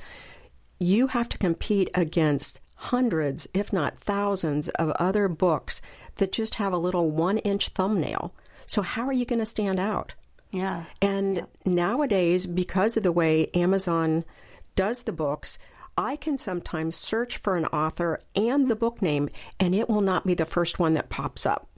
you 0.80 1.08
have 1.08 1.28
to 1.30 1.38
compete 1.38 1.90
against 1.94 2.62
hundreds, 2.76 3.48
if 3.54 3.74
not 3.74 3.98
thousands, 3.98 4.70
of 4.70 4.90
other 4.92 5.28
books 5.28 5.82
that 6.16 6.32
just 6.32 6.56
have 6.56 6.72
a 6.72 6.78
little 6.78 7.12
one 7.12 7.38
inch 7.40 7.70
thumbnail. 7.70 8.34
So, 8.66 8.82
how 8.82 9.06
are 9.08 9.14
you 9.14 9.26
going 9.26 9.40
to 9.40 9.46
stand 9.46 9.80
out? 9.80 10.14
Yeah. 10.52 10.86
And 11.02 11.38
yeah. 11.38 11.44
nowadays, 11.66 12.46
because 12.46 12.98
of 12.98 13.04
the 13.04 13.12
way 13.12 13.50
Amazon 13.54 14.26
does 14.76 15.04
the 15.04 15.14
books, 15.14 15.60
I 15.98 16.16
can 16.16 16.38
sometimes 16.38 16.96
search 16.96 17.38
for 17.38 17.58
an 17.58 17.66
author 17.66 18.22
and 18.36 18.70
the 18.70 18.76
book 18.76 19.02
name, 19.02 19.30
and 19.60 19.76
it 19.76 19.90
will 19.90 20.02
not 20.02 20.26
be 20.26 20.34
the 20.34 20.46
first 20.46 20.80
one 20.80 20.94
that 20.94 21.10
pops 21.10 21.46
up. 21.46 21.70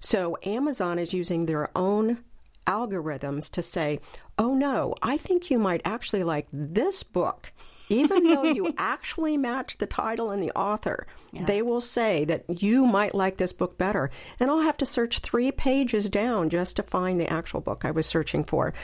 So 0.00 0.38
Amazon 0.44 0.98
is 0.98 1.12
using 1.12 1.46
their 1.46 1.70
own 1.76 2.22
algorithms 2.66 3.50
to 3.52 3.62
say, 3.62 3.98
oh 4.38 4.54
no, 4.54 4.94
I 5.02 5.16
think 5.16 5.50
you 5.50 5.58
might 5.58 5.80
actually 5.84 6.22
like 6.22 6.46
this 6.52 7.02
book. 7.02 7.50
Even 7.88 8.24
though 8.24 8.44
you 8.44 8.74
actually 8.78 9.36
match 9.36 9.78
the 9.78 9.86
title 9.86 10.30
and 10.30 10.42
the 10.42 10.52
author, 10.52 11.06
yeah. 11.32 11.44
they 11.44 11.62
will 11.62 11.80
say 11.80 12.24
that 12.24 12.62
you 12.62 12.86
might 12.86 13.14
like 13.14 13.36
this 13.36 13.52
book 13.52 13.78
better. 13.78 14.10
And 14.38 14.50
I'll 14.50 14.60
have 14.60 14.76
to 14.78 14.86
search 14.86 15.20
three 15.20 15.50
pages 15.52 16.10
down 16.10 16.50
just 16.50 16.76
to 16.76 16.82
find 16.82 17.20
the 17.20 17.32
actual 17.32 17.60
book 17.60 17.84
I 17.84 17.90
was 17.90 18.06
searching 18.06 18.44
for. 18.44 18.74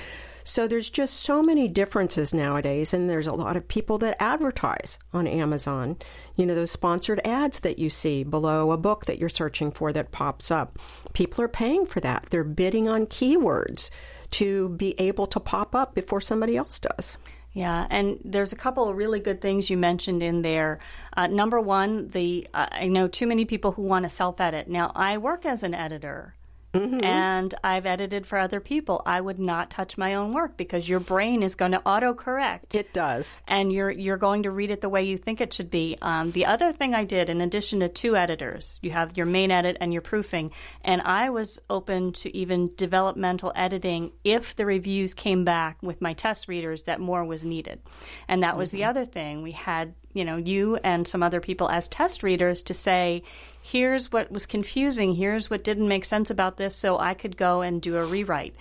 So 0.47 0.69
there's 0.69 0.91
just 0.91 1.15
so 1.21 1.43
many 1.43 1.69
differences 1.69 2.35
nowadays, 2.35 2.93
and 2.93 3.09
there's 3.09 3.27
a 3.27 3.35
lot 3.35 3.57
of 3.57 3.67
people 3.67 3.97
that 3.99 4.23
advertise 4.23 4.99
on 5.15 5.27
Amazon. 5.27 5.97
You 6.37 6.45
know, 6.45 6.55
those 6.55 6.71
sponsored 6.71 7.27
ads 7.27 7.61
that 7.61 7.79
you 7.79 7.89
see 7.89 8.25
below 8.25 8.71
a 8.71 8.77
book 8.77 9.07
that 9.07 9.19
you're 9.19 9.31
searching 9.31 9.73
for 9.73 9.91
that 9.95 10.13
pops 10.13 10.51
up. 10.51 10.79
People 11.15 11.43
are 11.43 11.49
paying 11.49 11.87
for 11.87 12.01
that. 12.01 12.27
They're 12.29 12.45
bidding 12.45 12.91
on 12.91 13.07
keywords 13.07 13.89
to 14.33 14.69
be 14.71 14.95
able 15.01 15.27
to 15.29 15.41
pop 15.41 15.75
up 15.75 15.95
before 15.95 16.21
somebody 16.21 16.59
else 16.59 16.79
does. 16.79 17.17
Yeah, 17.55 17.87
and 17.89 18.19
there's 18.25 18.53
a 18.53 18.57
couple 18.57 18.89
of 18.89 18.97
really 18.97 19.21
good 19.21 19.41
things 19.41 19.71
you 19.71 19.77
mentioned 19.77 20.25
in 20.25 20.43
there. 20.43 20.81
Uh, 21.17 21.29
number 21.29 21.61
one, 21.61 22.09
the 22.09 22.49
uh, 22.53 22.67
I 22.73 22.89
know 22.89 23.07
too 23.07 23.29
many 23.29 23.45
people 23.45 23.73
who 23.73 23.83
want 23.83 24.03
to 24.03 24.09
self 24.09 24.41
edit. 24.41 24.69
Now, 24.69 24.91
I 24.97 25.19
work 25.19 25.47
as 25.47 25.63
an 25.63 25.73
editor. 25.73 26.35
Mm-hmm. 26.75 27.05
And 27.05 27.55
I've 27.63 27.87
edited 27.87 28.27
for 28.27 28.37
other 28.37 28.59
people. 28.59 29.01
I 29.07 29.21
would 29.21 29.39
not 29.39 29.71
touch 29.71 29.97
my 29.97 30.15
own 30.15 30.35
work 30.35 30.57
because 30.57 30.89
your 30.89 30.99
brain 30.99 31.45
is 31.45 31.55
going 31.55 31.71
to 31.71 31.79
autocorrect. 31.81 32.75
It 32.75 32.93
does, 32.93 33.39
and 33.47 33.73
you're 33.73 33.91
you're 33.91 34.17
going 34.17 34.43
to 34.43 34.51
read 34.51 34.71
it 34.71 34.81
the 34.81 34.89
way 34.89 35.05
you 35.05 35.17
think 35.17 35.41
it 35.41 35.53
should 35.53 35.71
be. 35.71 35.97
Um, 36.03 36.33
the 36.33 36.47
other 36.47 36.73
thing 36.73 36.93
I 36.93 37.05
did, 37.05 37.31
in 37.31 37.41
addition 37.41 37.81
to 37.81 37.89
two 37.89 38.17
editors, 38.17 38.81
you 38.83 38.91
have 38.91 39.17
your 39.17 39.27
main 39.27 39.53
edit 39.53 39.77
and 39.81 39.93
your 39.93 40.03
proofing, 40.03 40.51
and 40.83 41.01
I 41.03 41.31
was 41.31 41.61
open 41.71 42.13
to 42.15 42.37
even 42.37 42.73
developmental 42.77 43.53
editing 43.55 44.11
if 44.25 44.57
the 44.57 44.67
reviews 44.67 45.15
came 45.15 45.45
back 45.45 45.79
with 45.81 46.03
my 46.03 46.13
test 46.13 46.49
readers 46.49 46.83
that 46.85 47.01
more 47.01 47.25
was 47.25 47.45
needed, 47.45 47.81
and 48.27 48.43
that 48.43 48.57
was 48.57 48.71
mm-hmm. 48.71 48.79
the 48.79 48.85
other 48.85 49.05
thing. 49.05 49.43
We 49.43 49.53
had 49.53 49.95
you 50.13 50.25
know 50.25 50.39
you 50.39 50.77
and 50.83 51.07
some 51.07 51.23
other 51.23 51.41
people 51.41 51.69
as 51.69 51.87
test 51.87 52.25
readers 52.25 52.63
to 52.63 52.75
say 52.75 53.23
here's 53.67 54.13
what 54.13 54.31
was 54.31 54.45
confusing, 54.45 55.15
here's 55.15 55.49
what 55.49 55.65
didn't 55.65 55.89
make 55.89 56.05
sense 56.05 56.29
about 56.29 56.59
this, 56.59 56.77
so 56.77 56.99
I 56.99 57.15
could 57.15 57.35
go 57.35 57.63
and 57.63 57.81
do 57.81 57.97
a 57.97 58.05
rewrite. 58.05 58.55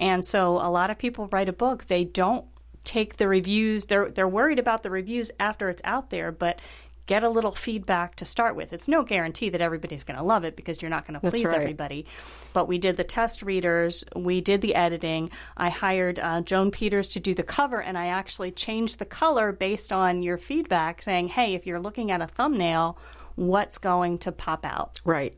And 0.00 0.26
so 0.26 0.56
a 0.56 0.66
lot 0.68 0.90
of 0.90 0.98
people 0.98 1.28
write 1.28 1.48
a 1.48 1.52
book, 1.52 1.86
they 1.86 2.02
don't 2.02 2.44
take 2.82 3.18
the 3.18 3.28
reviews, 3.28 3.86
they're 3.86 4.10
they're 4.10 4.26
worried 4.26 4.58
about 4.58 4.82
the 4.82 4.90
reviews 4.90 5.30
after 5.38 5.68
it's 5.70 5.80
out 5.84 6.10
there, 6.10 6.32
but 6.32 6.58
get 7.06 7.22
a 7.22 7.28
little 7.28 7.52
feedback 7.52 8.16
to 8.16 8.24
start 8.24 8.56
with. 8.56 8.72
It's 8.72 8.88
no 8.88 9.04
guarantee 9.04 9.48
that 9.50 9.60
everybody's 9.60 10.02
going 10.02 10.18
to 10.18 10.24
love 10.24 10.42
it 10.42 10.56
because 10.56 10.82
you're 10.82 10.90
not 10.90 11.06
going 11.06 11.20
to 11.20 11.30
please 11.30 11.44
right. 11.44 11.54
everybody. 11.54 12.06
But 12.52 12.66
we 12.66 12.78
did 12.78 12.96
the 12.96 13.04
test 13.04 13.44
readers, 13.44 14.04
we 14.16 14.40
did 14.40 14.60
the 14.60 14.74
editing. 14.74 15.30
I 15.56 15.70
hired 15.70 16.18
uh, 16.18 16.40
Joan 16.40 16.72
Peters 16.72 17.10
to 17.10 17.20
do 17.20 17.32
the 17.32 17.44
cover, 17.44 17.80
and 17.80 17.96
I 17.96 18.08
actually 18.08 18.50
changed 18.50 18.98
the 18.98 19.04
color 19.04 19.52
based 19.52 19.92
on 19.92 20.24
your 20.24 20.36
feedback, 20.36 21.00
saying, 21.04 21.28
"Hey, 21.28 21.54
if 21.54 21.64
you're 21.64 21.78
looking 21.78 22.10
at 22.10 22.20
a 22.20 22.26
thumbnail, 22.26 22.98
what's 23.38 23.78
going 23.78 24.18
to 24.18 24.32
pop 24.32 24.64
out?" 24.64 25.00
Right. 25.04 25.34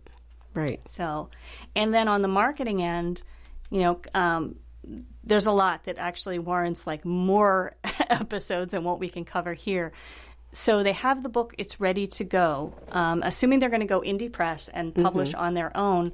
Right. 0.55 0.87
So, 0.89 1.29
and 1.77 1.95
then 1.95 2.09
on 2.09 2.23
the 2.23 2.29
marketing 2.29 2.83
end, 2.83 3.23
you 3.71 3.81
know, 3.81 4.01
um, 4.15 4.57
there's 5.23 5.47
a 5.47 5.53
lot 5.53 5.85
that 5.85 5.99
actually 5.99 6.39
warrants 6.39 6.87
like 6.87 7.05
more 7.05 7.77
episodes 8.11 8.73
than 8.73 8.83
what 8.85 8.99
we 8.99 9.09
can 9.09 9.25
cover 9.25 9.55
here. 9.55 9.93
So 10.53 10.83
they 10.83 10.93
have 10.93 11.23
the 11.23 11.29
book; 11.29 11.55
it's 11.59 11.79
ready 11.79 12.07
to 12.09 12.25
go. 12.25 12.75
Um, 12.91 13.23
assuming 13.25 13.61
they're 13.61 13.69
going 13.69 13.81
to 13.81 13.87
go 13.87 14.01
indie 14.01 14.33
press 14.33 14.69
and 14.69 14.95
publish 14.95 15.33
on 15.35 15.55
their 15.55 15.77
own. 15.77 16.13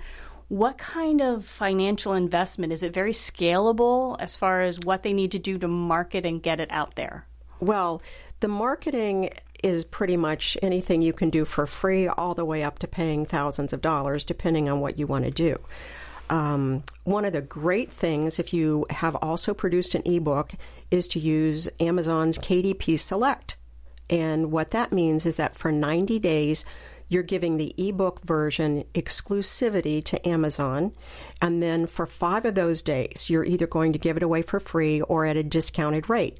What 0.48 0.78
kind 0.78 1.20
of 1.20 1.44
financial 1.44 2.12
investment 2.12 2.72
is 2.72 2.82
it? 2.82 2.92
Very 2.94 3.12
scalable 3.12 4.16
as 4.20 4.36
far 4.36 4.62
as 4.62 4.78
what 4.78 5.02
they 5.02 5.12
need 5.12 5.32
to 5.32 5.40
do 5.40 5.58
to 5.58 5.66
market 5.66 6.24
and 6.24 6.40
get 6.40 6.60
it 6.60 6.70
out 6.70 6.94
there. 6.94 7.26
Well, 7.58 8.02
the 8.40 8.48
marketing 8.48 9.30
is 9.66 9.84
pretty 9.84 10.16
much 10.16 10.56
anything 10.62 11.02
you 11.02 11.12
can 11.12 11.28
do 11.28 11.44
for 11.44 11.66
free, 11.66 12.06
all 12.06 12.34
the 12.34 12.44
way 12.44 12.62
up 12.62 12.78
to 12.78 12.86
paying 12.86 13.26
thousands 13.26 13.72
of 13.72 13.80
dollars, 13.80 14.24
depending 14.24 14.68
on 14.68 14.78
what 14.78 14.96
you 14.96 15.08
want 15.08 15.24
to 15.24 15.30
do. 15.32 15.58
Um, 16.30 16.84
one 17.02 17.24
of 17.24 17.32
the 17.32 17.42
great 17.42 17.90
things, 17.90 18.38
if 18.38 18.54
you 18.54 18.86
have 18.90 19.16
also 19.16 19.54
produced 19.54 19.96
an 19.96 20.02
ebook, 20.04 20.52
is 20.92 21.08
to 21.08 21.18
use 21.18 21.68
Amazon's 21.80 22.38
KDP 22.38 22.96
Select. 22.96 23.56
And 24.08 24.52
what 24.52 24.70
that 24.70 24.92
means 24.92 25.26
is 25.26 25.34
that 25.34 25.56
for 25.56 25.72
90 25.72 26.20
days, 26.20 26.64
you're 27.08 27.24
giving 27.24 27.56
the 27.56 27.74
ebook 27.76 28.24
version 28.24 28.84
exclusivity 28.94 30.04
to 30.04 30.28
Amazon. 30.28 30.92
And 31.42 31.60
then 31.60 31.86
for 31.86 32.06
five 32.06 32.44
of 32.44 32.54
those 32.54 32.82
days, 32.82 33.28
you're 33.28 33.44
either 33.44 33.66
going 33.66 33.92
to 33.94 33.98
give 33.98 34.16
it 34.16 34.22
away 34.22 34.42
for 34.42 34.60
free 34.60 35.00
or 35.00 35.26
at 35.26 35.36
a 35.36 35.42
discounted 35.42 36.08
rate. 36.08 36.38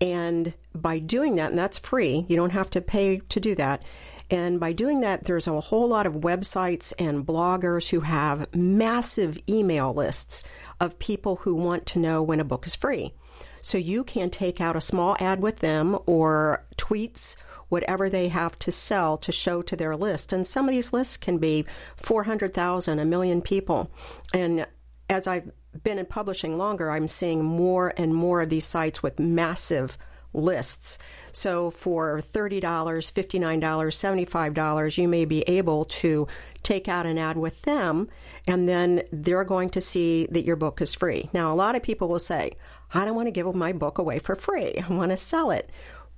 And 0.00 0.54
by 0.74 0.98
doing 0.98 1.34
that, 1.36 1.50
and 1.50 1.58
that's 1.58 1.78
free, 1.78 2.24
you 2.28 2.36
don't 2.36 2.50
have 2.50 2.70
to 2.70 2.80
pay 2.80 3.18
to 3.18 3.40
do 3.40 3.54
that. 3.56 3.82
And 4.30 4.60
by 4.60 4.72
doing 4.72 5.00
that, 5.00 5.24
there's 5.24 5.48
a 5.48 5.60
whole 5.60 5.88
lot 5.88 6.06
of 6.06 6.14
websites 6.14 6.92
and 6.98 7.26
bloggers 7.26 7.88
who 7.88 8.00
have 8.00 8.54
massive 8.54 9.38
email 9.48 9.92
lists 9.92 10.44
of 10.78 10.98
people 10.98 11.36
who 11.36 11.54
want 11.54 11.84
to 11.86 11.98
know 11.98 12.22
when 12.22 12.40
a 12.40 12.44
book 12.44 12.66
is 12.66 12.76
free. 12.76 13.12
So 13.60 13.76
you 13.76 14.04
can 14.04 14.30
take 14.30 14.60
out 14.60 14.76
a 14.76 14.80
small 14.80 15.16
ad 15.18 15.42
with 15.42 15.56
them 15.56 15.98
or 16.06 16.64
tweets, 16.76 17.36
whatever 17.68 18.08
they 18.08 18.28
have 18.28 18.58
to 18.60 18.72
sell 18.72 19.18
to 19.18 19.32
show 19.32 19.62
to 19.62 19.76
their 19.76 19.96
list. 19.96 20.32
And 20.32 20.46
some 20.46 20.68
of 20.68 20.74
these 20.74 20.92
lists 20.92 21.16
can 21.16 21.38
be 21.38 21.66
400,000, 21.96 22.98
a 22.98 23.04
million 23.04 23.42
people. 23.42 23.90
And 24.32 24.66
as 25.08 25.26
I've 25.26 25.50
been 25.82 25.98
in 25.98 26.06
publishing 26.06 26.58
longer, 26.58 26.90
I'm 26.90 27.08
seeing 27.08 27.44
more 27.44 27.92
and 27.96 28.14
more 28.14 28.42
of 28.42 28.50
these 28.50 28.66
sites 28.66 29.02
with 29.02 29.18
massive 29.18 29.96
lists. 30.32 30.98
So 31.32 31.70
for 31.70 32.20
$30, 32.20 32.60
$59, 32.60 33.60
$75, 33.60 34.98
you 34.98 35.08
may 35.08 35.24
be 35.24 35.42
able 35.42 35.84
to 35.86 36.26
take 36.62 36.88
out 36.88 37.06
an 37.06 37.18
ad 37.18 37.36
with 37.36 37.62
them, 37.62 38.08
and 38.46 38.68
then 38.68 39.02
they're 39.12 39.44
going 39.44 39.70
to 39.70 39.80
see 39.80 40.26
that 40.30 40.44
your 40.44 40.56
book 40.56 40.80
is 40.80 40.94
free. 40.94 41.30
Now, 41.32 41.52
a 41.52 41.54
lot 41.54 41.74
of 41.74 41.82
people 41.82 42.08
will 42.08 42.18
say, 42.18 42.52
I 42.92 43.04
don't 43.04 43.16
want 43.16 43.26
to 43.26 43.32
give 43.32 43.52
my 43.54 43.72
book 43.72 43.98
away 43.98 44.18
for 44.18 44.34
free, 44.34 44.78
I 44.78 44.92
want 44.92 45.10
to 45.10 45.16
sell 45.16 45.50
it. 45.50 45.70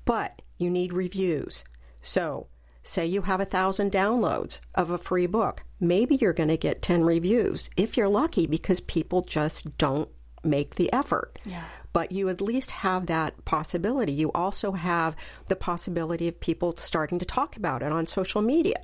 But 0.04 0.42
you 0.58 0.70
need 0.70 0.92
reviews. 0.92 1.64
So, 2.00 2.48
say 2.82 3.06
you 3.06 3.22
have 3.22 3.40
a 3.40 3.44
thousand 3.44 3.92
downloads 3.92 4.60
of 4.74 4.90
a 4.90 4.98
free 4.98 5.26
book. 5.26 5.64
Maybe 5.80 6.16
you're 6.16 6.32
going 6.32 6.48
to 6.48 6.56
get 6.56 6.82
10 6.82 7.04
reviews 7.04 7.70
if 7.76 7.96
you're 7.96 8.08
lucky 8.08 8.46
because 8.46 8.80
people 8.80 9.22
just 9.22 9.76
don't 9.78 10.08
make 10.44 10.74
the 10.74 10.92
effort. 10.92 11.38
Yeah 11.44 11.64
but 11.92 12.12
you 12.12 12.28
at 12.28 12.40
least 12.40 12.70
have 12.70 13.06
that 13.06 13.44
possibility. 13.44 14.12
You 14.12 14.32
also 14.32 14.72
have 14.72 15.14
the 15.48 15.56
possibility 15.56 16.28
of 16.28 16.40
people 16.40 16.74
starting 16.76 17.18
to 17.18 17.24
talk 17.24 17.56
about 17.56 17.82
it 17.82 17.92
on 17.92 18.06
social 18.06 18.42
media. 18.42 18.80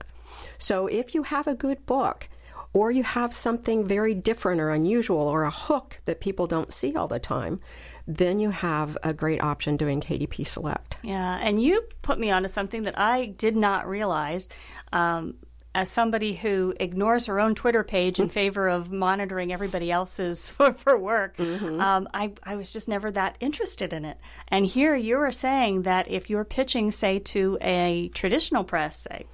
So 0.58 0.86
if 0.86 1.14
you 1.14 1.22
have 1.24 1.46
a 1.46 1.54
good 1.54 1.86
book, 1.86 2.28
or 2.74 2.90
you 2.90 3.02
have 3.02 3.32
something 3.32 3.86
very 3.86 4.14
different 4.14 4.60
or 4.60 4.70
unusual 4.70 5.26
or 5.26 5.44
a 5.44 5.50
hook 5.50 6.00
that 6.04 6.20
people 6.20 6.46
don't 6.46 6.72
see 6.72 6.94
all 6.94 7.08
the 7.08 7.18
time, 7.18 7.60
then 8.08 8.40
you 8.40 8.50
have 8.50 8.96
a 9.02 9.12
great 9.12 9.42
option 9.42 9.76
doing 9.76 10.00
KDP 10.00 10.46
Select. 10.46 10.96
Yeah, 11.02 11.38
and 11.40 11.62
you 11.62 11.82
put 12.00 12.18
me 12.18 12.30
onto 12.30 12.48
something 12.48 12.84
that 12.84 12.98
I 12.98 13.26
did 13.26 13.54
not 13.54 13.86
realize. 13.86 14.48
Um, 14.92 15.34
as 15.74 15.90
somebody 15.90 16.34
who 16.34 16.74
ignores 16.80 17.26
her 17.26 17.38
own 17.38 17.54
Twitter 17.54 17.84
page 17.84 18.18
in 18.18 18.30
favor 18.30 18.68
of 18.68 18.90
monitoring 18.90 19.52
everybody 19.52 19.92
else's 19.92 20.48
for, 20.56 20.72
for 20.72 20.98
work, 20.98 21.36
mm-hmm. 21.36 21.80
um, 21.80 22.08
I, 22.14 22.32
I 22.42 22.56
was 22.56 22.70
just 22.70 22.88
never 22.88 23.10
that 23.12 23.36
interested 23.38 23.92
in 23.92 24.06
it. 24.06 24.18
And 24.48 24.64
here 24.64 24.96
you 24.96 25.18
are 25.18 25.30
saying 25.30 25.82
that 25.82 26.10
if 26.10 26.30
you're 26.30 26.44
pitching, 26.44 26.90
say, 26.90 27.18
to 27.20 27.58
a 27.60 28.10
traditional 28.14 28.64
press, 28.64 28.98
say, 28.98 29.26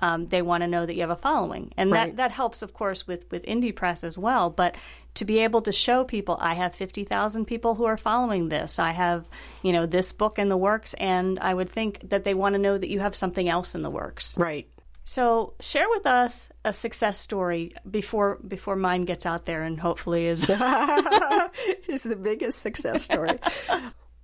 um, 0.00 0.26
they 0.26 0.42
want 0.42 0.62
to 0.62 0.68
know 0.68 0.84
that 0.84 0.94
you 0.96 1.00
have 1.02 1.10
a 1.10 1.16
following, 1.16 1.72
and 1.78 1.90
right. 1.90 2.08
that 2.08 2.16
that 2.16 2.32
helps, 2.32 2.60
of 2.60 2.74
course, 2.74 3.06
with 3.06 3.24
with 3.30 3.42
indie 3.44 3.74
press 3.74 4.04
as 4.04 4.18
well. 4.18 4.50
But 4.50 4.76
to 5.16 5.24
be 5.24 5.40
able 5.40 5.62
to 5.62 5.72
show 5.72 6.04
people, 6.04 6.38
I 6.40 6.54
have 6.54 6.74
fifty 6.74 7.04
thousand 7.04 7.46
people 7.46 7.74
who 7.74 7.84
are 7.84 7.96
following 7.96 8.48
this. 8.48 8.78
I 8.78 8.92
have, 8.92 9.26
you 9.62 9.72
know, 9.72 9.86
this 9.86 10.12
book 10.12 10.38
in 10.38 10.48
the 10.48 10.56
works, 10.56 10.94
and 10.94 11.38
I 11.40 11.54
would 11.54 11.70
think 11.70 12.08
that 12.08 12.24
they 12.24 12.34
want 12.34 12.54
to 12.54 12.58
know 12.58 12.78
that 12.78 12.88
you 12.88 13.00
have 13.00 13.16
something 13.16 13.48
else 13.48 13.74
in 13.74 13.82
the 13.82 13.90
works. 13.90 14.36
Right. 14.38 14.68
So 15.08 15.54
share 15.60 15.88
with 15.88 16.04
us 16.04 16.48
a 16.64 16.72
success 16.72 17.20
story 17.20 17.72
before 17.88 18.40
before 18.46 18.74
mine 18.74 19.04
gets 19.04 19.24
out 19.24 19.46
there 19.46 19.62
and 19.62 19.78
hopefully 19.78 20.26
is 20.26 20.40
is 21.88 22.02
the 22.02 22.18
biggest 22.20 22.58
success 22.58 23.04
story. 23.04 23.38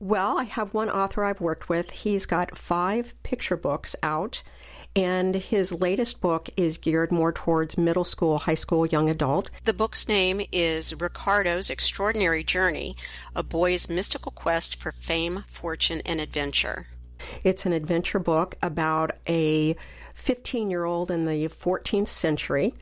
well, 0.01 0.41
I 0.41 0.45
have 0.45 0.75
one 0.75 0.91
author 0.91 1.25
I've 1.25 1.41
worked 1.41 1.69
with. 1.69 1.91
He's 1.91 2.27
got 2.27 2.57
five 2.57 3.15
picture 3.23 3.57
books 3.57 3.95
out, 4.03 4.43
and 4.95 5.35
his 5.35 5.73
latest 5.73 6.21
book 6.21 6.51
is 6.57 6.79
geared 6.79 7.11
more 7.11 7.33
towards 7.33 7.79
middle 7.79 8.05
school, 8.05 8.39
high 8.41 8.55
school, 8.55 8.87
young 8.87 9.09
adult. 9.09 9.51
The 9.65 9.73
book's 9.73 10.09
name 10.09 10.43
is 10.53 11.01
Ricardo's 11.01 11.71
Extraordinary 11.71 12.45
Journey: 12.45 12.97
A 13.35 13.43
Boy's 13.43 13.89
Mystical 13.89 14.33
Quest 14.33 14.77
for 14.77 14.93
Fame, 14.93 15.45
Fortune, 15.49 16.03
and 16.05 16.21
Adventure. 16.21 16.89
It's 17.45 17.67
an 17.67 17.73
adventure 17.73 18.19
book 18.19 18.57
about 18.63 19.13
a 19.29 19.77
15 20.15 20.71
year 20.71 20.85
old 20.85 21.11
in 21.11 21.25
the 21.25 21.49
14th 21.49 22.09
century, 22.09 22.75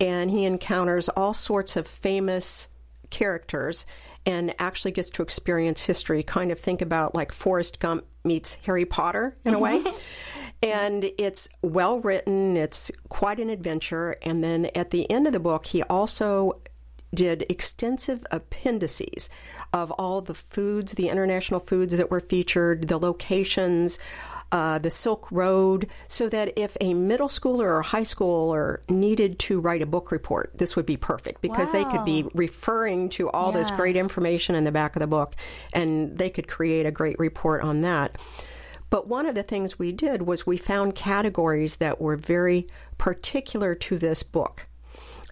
and 0.00 0.30
he 0.30 0.44
encounters 0.44 1.08
all 1.10 1.34
sorts 1.34 1.76
of 1.76 1.86
famous 1.86 2.68
characters 3.10 3.86
and 4.26 4.54
actually 4.58 4.90
gets 4.90 5.10
to 5.10 5.22
experience 5.22 5.82
history. 5.82 6.22
Kind 6.22 6.50
of 6.50 6.58
think 6.58 6.82
about 6.82 7.14
like 7.14 7.32
Forrest 7.32 7.78
Gump 7.78 8.04
meets 8.24 8.56
Harry 8.64 8.84
Potter 8.84 9.34
in 9.44 9.54
a 9.54 9.58
way. 9.58 9.82
and 10.64 11.10
it's 11.18 11.48
well 11.62 12.00
written, 12.00 12.56
it's 12.56 12.90
quite 13.10 13.38
an 13.38 13.50
adventure. 13.50 14.16
And 14.22 14.42
then 14.42 14.70
at 14.74 14.90
the 14.90 15.08
end 15.10 15.26
of 15.26 15.34
the 15.34 15.40
book, 15.40 15.66
he 15.66 15.82
also 15.84 16.60
did 17.14 17.44
extensive 17.48 18.24
appendices 18.30 19.28
of 19.72 19.90
all 19.92 20.20
the 20.20 20.34
foods, 20.34 20.92
the 20.92 21.10
international 21.10 21.60
foods 21.60 21.96
that 21.96 22.10
were 22.10 22.18
featured, 22.18 22.88
the 22.88 22.98
locations, 22.98 23.98
uh, 24.52 24.78
the 24.78 24.90
Silk 24.90 25.30
Road, 25.30 25.88
so 26.08 26.28
that 26.30 26.52
if 26.56 26.76
a 26.80 26.94
middle 26.94 27.28
schooler 27.28 27.66
or 27.66 27.82
high 27.82 28.02
schooler 28.02 28.78
needed 28.88 29.38
to 29.40 29.60
write 29.60 29.82
a 29.82 29.86
book 29.86 30.10
report, 30.10 30.50
this 30.54 30.76
would 30.76 30.86
be 30.86 30.96
perfect 30.96 31.42
because 31.42 31.68
wow. 31.68 31.72
they 31.72 31.84
could 31.84 32.04
be 32.04 32.26
referring 32.34 33.10
to 33.10 33.28
all 33.30 33.52
yeah. 33.52 33.58
this 33.58 33.70
great 33.72 33.96
information 33.96 34.54
in 34.54 34.64
the 34.64 34.72
back 34.72 34.96
of 34.96 35.00
the 35.00 35.06
book 35.06 35.34
and 35.72 36.16
they 36.16 36.30
could 36.30 36.48
create 36.48 36.86
a 36.86 36.90
great 36.90 37.18
report 37.18 37.62
on 37.62 37.82
that. 37.82 38.16
But 38.94 39.08
one 39.08 39.26
of 39.26 39.34
the 39.34 39.42
things 39.42 39.76
we 39.76 39.90
did 39.90 40.22
was 40.22 40.46
we 40.46 40.56
found 40.56 40.94
categories 40.94 41.78
that 41.78 42.00
were 42.00 42.14
very 42.14 42.68
particular 42.96 43.74
to 43.74 43.98
this 43.98 44.22
book. 44.22 44.68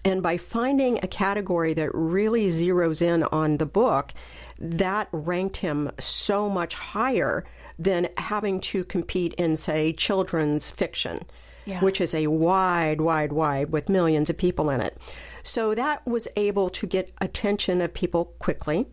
And 0.03 0.21
by 0.21 0.35
finding 0.35 0.97
a 0.97 1.07
category 1.07 1.73
that 1.75 1.89
really 1.93 2.49
zeroes 2.49 3.01
in 3.01 3.23
on 3.23 3.59
the 3.59 3.65
book, 3.65 4.13
that 4.59 5.07
ranked 5.13 5.55
him 5.55 5.89
so 5.97 6.49
much 6.49 6.75
higher 6.75 7.45
than 7.79 8.09
having 8.17 8.59
to 8.59 8.83
compete 8.83 9.33
in, 9.35 9.55
say, 9.55 9.93
children's 9.93 10.69
fiction, 10.69 11.23
yeah. 11.63 11.79
which 11.79 12.01
is 12.01 12.13
a 12.13 12.27
wide, 12.27 12.99
wide, 12.99 13.31
wide 13.31 13.69
with 13.69 13.87
millions 13.87 14.29
of 14.29 14.37
people 14.37 14.69
in 14.71 14.81
it. 14.81 14.97
So 15.41 15.73
that 15.73 16.05
was 16.05 16.27
able 16.35 16.69
to 16.71 16.85
get 16.85 17.13
attention 17.21 17.79
of 17.79 17.93
people 17.93 18.25
quickly. 18.39 18.87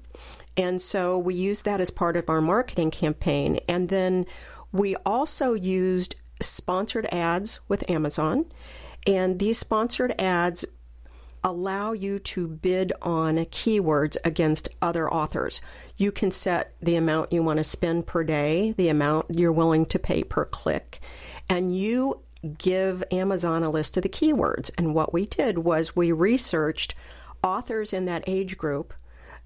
And 0.57 0.81
so 0.83 1.19
we 1.19 1.35
used 1.35 1.65
that 1.65 1.81
as 1.81 1.91
part 1.91 2.17
of 2.17 2.29
our 2.29 2.41
marketing 2.41 2.91
campaign. 2.91 3.61
And 3.69 3.89
then 3.89 4.27
we 4.73 4.97
also 5.07 5.55
used 5.55 6.15
sponsored 6.41 7.07
ads 7.13 7.61
with 7.69 7.89
Amazon. 7.91 8.47
And 9.07 9.39
these 9.39 9.59
sponsored 9.59 10.15
ads 10.19 10.65
allow 11.43 11.93
you 11.93 12.19
to 12.19 12.47
bid 12.47 12.93
on 13.01 13.37
keywords 13.47 14.17
against 14.25 14.69
other 14.83 15.11
authors. 15.11 15.63
You 15.97 16.13
can 16.13 16.31
set 16.31 16.75
the 16.83 16.97
amount 16.97 17.33
you 17.33 17.43
want 17.43 17.57
to 17.57 17.65
spend 17.65 18.07
per 18.07 18.25
day, 18.25 18.73
the 18.77 18.91
amount 18.91 19.27
you're 19.31 19.53
willing 19.53 19.87
to 19.87 19.99
pay 19.99 20.23
per 20.23 20.45
click. 20.45 21.01
and 21.49 21.77
you 21.77 22.21
give 22.57 23.05
Amazon 23.11 23.63
a 23.63 23.71
list 23.71 23.97
of 23.97 24.03
the 24.03 24.09
keywords. 24.09 24.71
And 24.79 24.95
what 24.95 25.13
we 25.13 25.27
did 25.27 25.59
was 25.59 25.95
we 25.97 26.13
researched 26.13 26.95
authors 27.43 27.93
in 27.93 28.05
that 28.07 28.25
age 28.27 28.57
group 28.57 28.95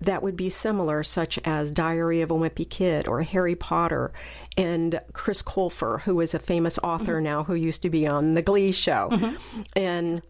that 0.00 0.22
would 0.22 0.36
be 0.36 0.50
similar, 0.50 1.02
such 1.02 1.38
as 1.44 1.70
Diary 1.70 2.20
of 2.20 2.30
a 2.30 2.34
Wimpy 2.34 2.68
Kid 2.68 3.06
or 3.06 3.22
Harry 3.22 3.54
Potter, 3.54 4.12
and 4.56 5.00
Chris 5.12 5.42
Colfer, 5.42 6.02
who 6.02 6.20
is 6.20 6.34
a 6.34 6.38
famous 6.38 6.78
author 6.82 7.14
mm-hmm. 7.14 7.24
now 7.24 7.44
who 7.44 7.54
used 7.54 7.82
to 7.82 7.90
be 7.90 8.06
on 8.06 8.34
The 8.34 8.42
Glee 8.42 8.72
Show. 8.72 9.08
Mm-hmm. 9.12 9.62
And 9.76 10.22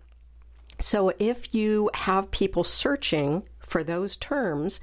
so 0.79 1.13
if 1.19 1.55
you 1.55 1.91
have 1.95 2.31
people 2.31 2.65
searching 2.65 3.45
for 3.61 3.83
those 3.83 4.17
terms, 4.17 4.81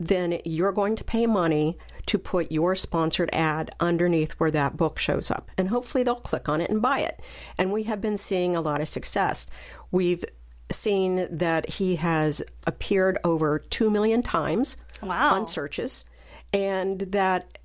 then 0.00 0.40
you're 0.44 0.72
going 0.72 0.96
to 0.96 1.04
pay 1.04 1.26
money 1.26 1.78
to 2.06 2.18
put 2.18 2.50
your 2.50 2.74
sponsored 2.74 3.30
ad 3.32 3.70
underneath 3.78 4.32
where 4.32 4.50
that 4.50 4.76
book 4.76 4.98
shows 4.98 5.30
up. 5.30 5.50
And 5.56 5.68
hopefully 5.68 6.02
they'll 6.02 6.16
click 6.16 6.48
on 6.48 6.60
it 6.60 6.70
and 6.70 6.82
buy 6.82 7.00
it. 7.00 7.20
And 7.56 7.72
we 7.72 7.84
have 7.84 8.00
been 8.00 8.16
seeing 8.16 8.56
a 8.56 8.60
lot 8.60 8.80
of 8.80 8.88
success. 8.88 9.46
We've 9.90 10.24
seen 10.72 11.26
that 11.30 11.68
he 11.68 11.96
has 11.96 12.42
appeared 12.66 13.18
over 13.24 13.58
2 13.58 13.90
million 13.90 14.22
times 14.22 14.76
wow. 15.02 15.34
on 15.34 15.46
searches, 15.46 16.04
and 16.52 17.00
that 17.00 17.58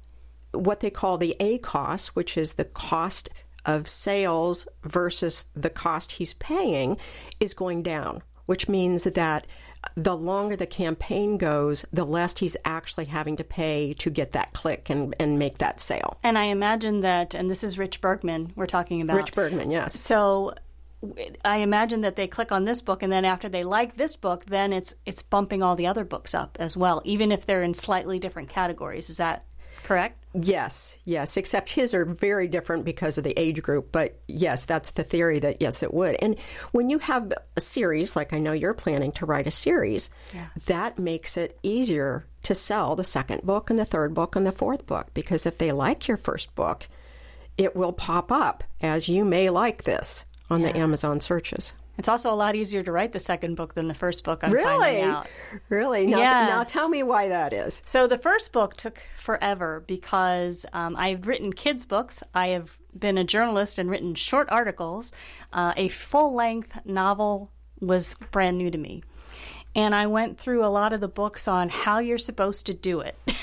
what 0.54 0.80
they 0.80 0.90
call 0.90 1.18
the 1.18 1.36
ACoS, 1.40 2.08
which 2.08 2.38
is 2.38 2.54
the 2.54 2.66
cost 2.66 3.30
of 3.66 3.88
sales 3.88 4.68
versus 4.84 5.46
the 5.56 5.70
cost 5.70 6.14
he's 6.14 6.34
paying, 6.36 6.98
is 7.40 7.54
going 7.54 7.84
down, 7.84 8.24
which 8.46 8.70
means 8.70 9.04
that 9.04 9.46
the 9.96 10.16
longer 10.16 10.56
the 10.56 10.66
campaign 10.66 11.38
goes, 11.38 11.86
the 11.94 12.06
less 12.06 12.38
he's 12.40 12.58
actually 12.66 13.06
having 13.06 13.38
to 13.38 13.44
pay 13.44 13.94
to 14.00 14.10
get 14.10 14.32
that 14.32 14.54
click 14.54 14.90
and, 14.90 15.16
and 15.20 15.38
make 15.38 15.60
that 15.60 15.80
sale. 15.80 16.18
And 16.24 16.38
I 16.38 16.46
imagine 16.46 17.02
that, 17.02 17.34
and 17.34 17.50
this 17.50 17.64
is 17.64 17.78
Rich 17.78 18.02
Bergman 18.02 18.54
we're 18.56 18.66
talking 18.66 19.02
about. 19.02 19.18
Rich 19.18 19.34
Bergman, 19.34 19.72
yes. 19.72 20.00
So 20.00 20.54
I 21.46 21.58
imagine 21.58 22.02
that 22.02 22.16
they 22.16 22.28
click 22.28 22.52
on 22.52 22.66
this 22.66 22.82
book, 22.82 23.04
and 23.04 23.12
then 23.12 23.24
after 23.24 23.48
they 23.48 23.64
like 23.64 23.98
this 23.98 24.16
book, 24.16 24.46
then 24.46 24.74
it's 24.74 24.96
it's 25.06 25.22
bumping 25.22 25.62
all 25.62 25.76
the 25.76 25.88
other 25.88 26.04
books 26.04 26.34
up 26.34 26.58
as 26.60 26.76
well, 26.76 27.02
even 27.06 27.32
if 27.32 27.46
they're 27.46 27.64
in 27.64 27.74
slightly 27.74 28.18
different 28.18 28.50
categories. 28.50 29.10
Is 29.10 29.18
that 29.18 29.46
correct? 29.84 30.24
Yes, 30.34 30.96
yes. 31.06 31.38
Except 31.38 31.70
his 31.70 31.94
are 31.94 32.06
very 32.06 32.48
different 32.48 32.84
because 32.84 33.18
of 33.18 33.24
the 33.24 33.40
age 33.40 33.62
group. 33.62 33.92
But 33.92 34.20
yes, 34.28 34.66
that's 34.66 34.92
the 34.92 35.04
theory 35.04 35.40
that 35.40 35.62
yes, 35.62 35.84
it 35.84 35.94
would. 35.94 36.16
And 36.20 36.38
when 36.72 36.90
you 36.90 37.00
have 37.00 37.32
a 37.56 37.62
series, 37.62 38.16
like 38.16 38.34
I 38.34 38.40
know 38.40 38.52
you're 38.52 38.74
planning 38.74 39.12
to 39.14 39.26
write 39.26 39.48
a 39.48 39.52
series, 39.52 40.10
yeah. 40.34 40.48
that 40.66 40.98
makes 40.98 41.38
it 41.38 41.60
easier 41.62 42.26
to 42.44 42.56
sell 42.56 42.96
the 42.96 43.04
second 43.04 43.44
book 43.44 43.70
and 43.70 43.78
the 43.78 43.86
third 43.86 44.14
book 44.14 44.36
and 44.36 44.46
the 44.46 44.52
fourth 44.52 44.86
book 44.86 45.08
because 45.14 45.46
if 45.46 45.58
they 45.58 45.72
like 45.72 46.08
your 46.08 46.18
first 46.18 46.56
book, 46.56 46.88
it 47.58 47.76
will 47.76 47.94
pop 47.94 48.32
up 48.32 48.64
as 48.82 49.10
you 49.10 49.24
may 49.26 49.50
like 49.50 49.84
this 49.84 50.26
on 50.50 50.62
yeah. 50.62 50.72
the 50.72 50.78
Amazon 50.78 51.20
searches. 51.20 51.74
It's 51.98 52.08
also 52.08 52.32
a 52.32 52.36
lot 52.36 52.56
easier 52.56 52.84
to 52.84 52.92
write 52.92 53.12
the 53.12 53.20
second 53.20 53.56
book 53.56 53.74
than 53.74 53.88
the 53.88 53.94
first 53.94 54.24
book. 54.24 54.44
I'm 54.44 54.52
really, 54.52 55.02
out. 55.02 55.28
really. 55.70 56.06
Now, 56.06 56.20
yeah. 56.20 56.48
now, 56.48 56.64
tell 56.64 56.88
me 56.88 57.02
why 57.02 57.30
that 57.30 57.54
is. 57.54 57.82
So 57.86 58.06
the 58.06 58.20
first 58.20 58.52
book 58.52 58.78
took 58.78 59.02
forever 59.18 59.84
because 59.88 60.66
um, 60.74 60.96
I've 60.96 61.26
written 61.26 61.54
kids' 61.54 61.86
books. 61.86 62.22
I 62.36 62.50
have 62.50 62.78
been 62.98 63.18
a 63.18 63.24
journalist 63.24 63.80
and 63.80 63.90
written 63.90 64.14
short 64.14 64.48
articles. 64.52 65.12
Uh, 65.52 65.74
a 65.76 65.88
full-length 65.88 66.86
novel 66.86 67.52
was 67.80 68.16
brand 68.32 68.60
new 68.60 68.70
to 68.70 68.78
me, 68.78 69.04
and 69.76 69.96
I 69.96 70.06
went 70.06 70.40
through 70.40 70.64
a 70.64 70.70
lot 70.70 70.94
of 70.94 71.02
the 71.02 71.08
books 71.08 71.48
on 71.48 71.70
how 71.70 71.98
you're 71.98 72.18
supposed 72.20 72.68
to 72.68 72.74
do 72.76 73.00
it. 73.00 73.18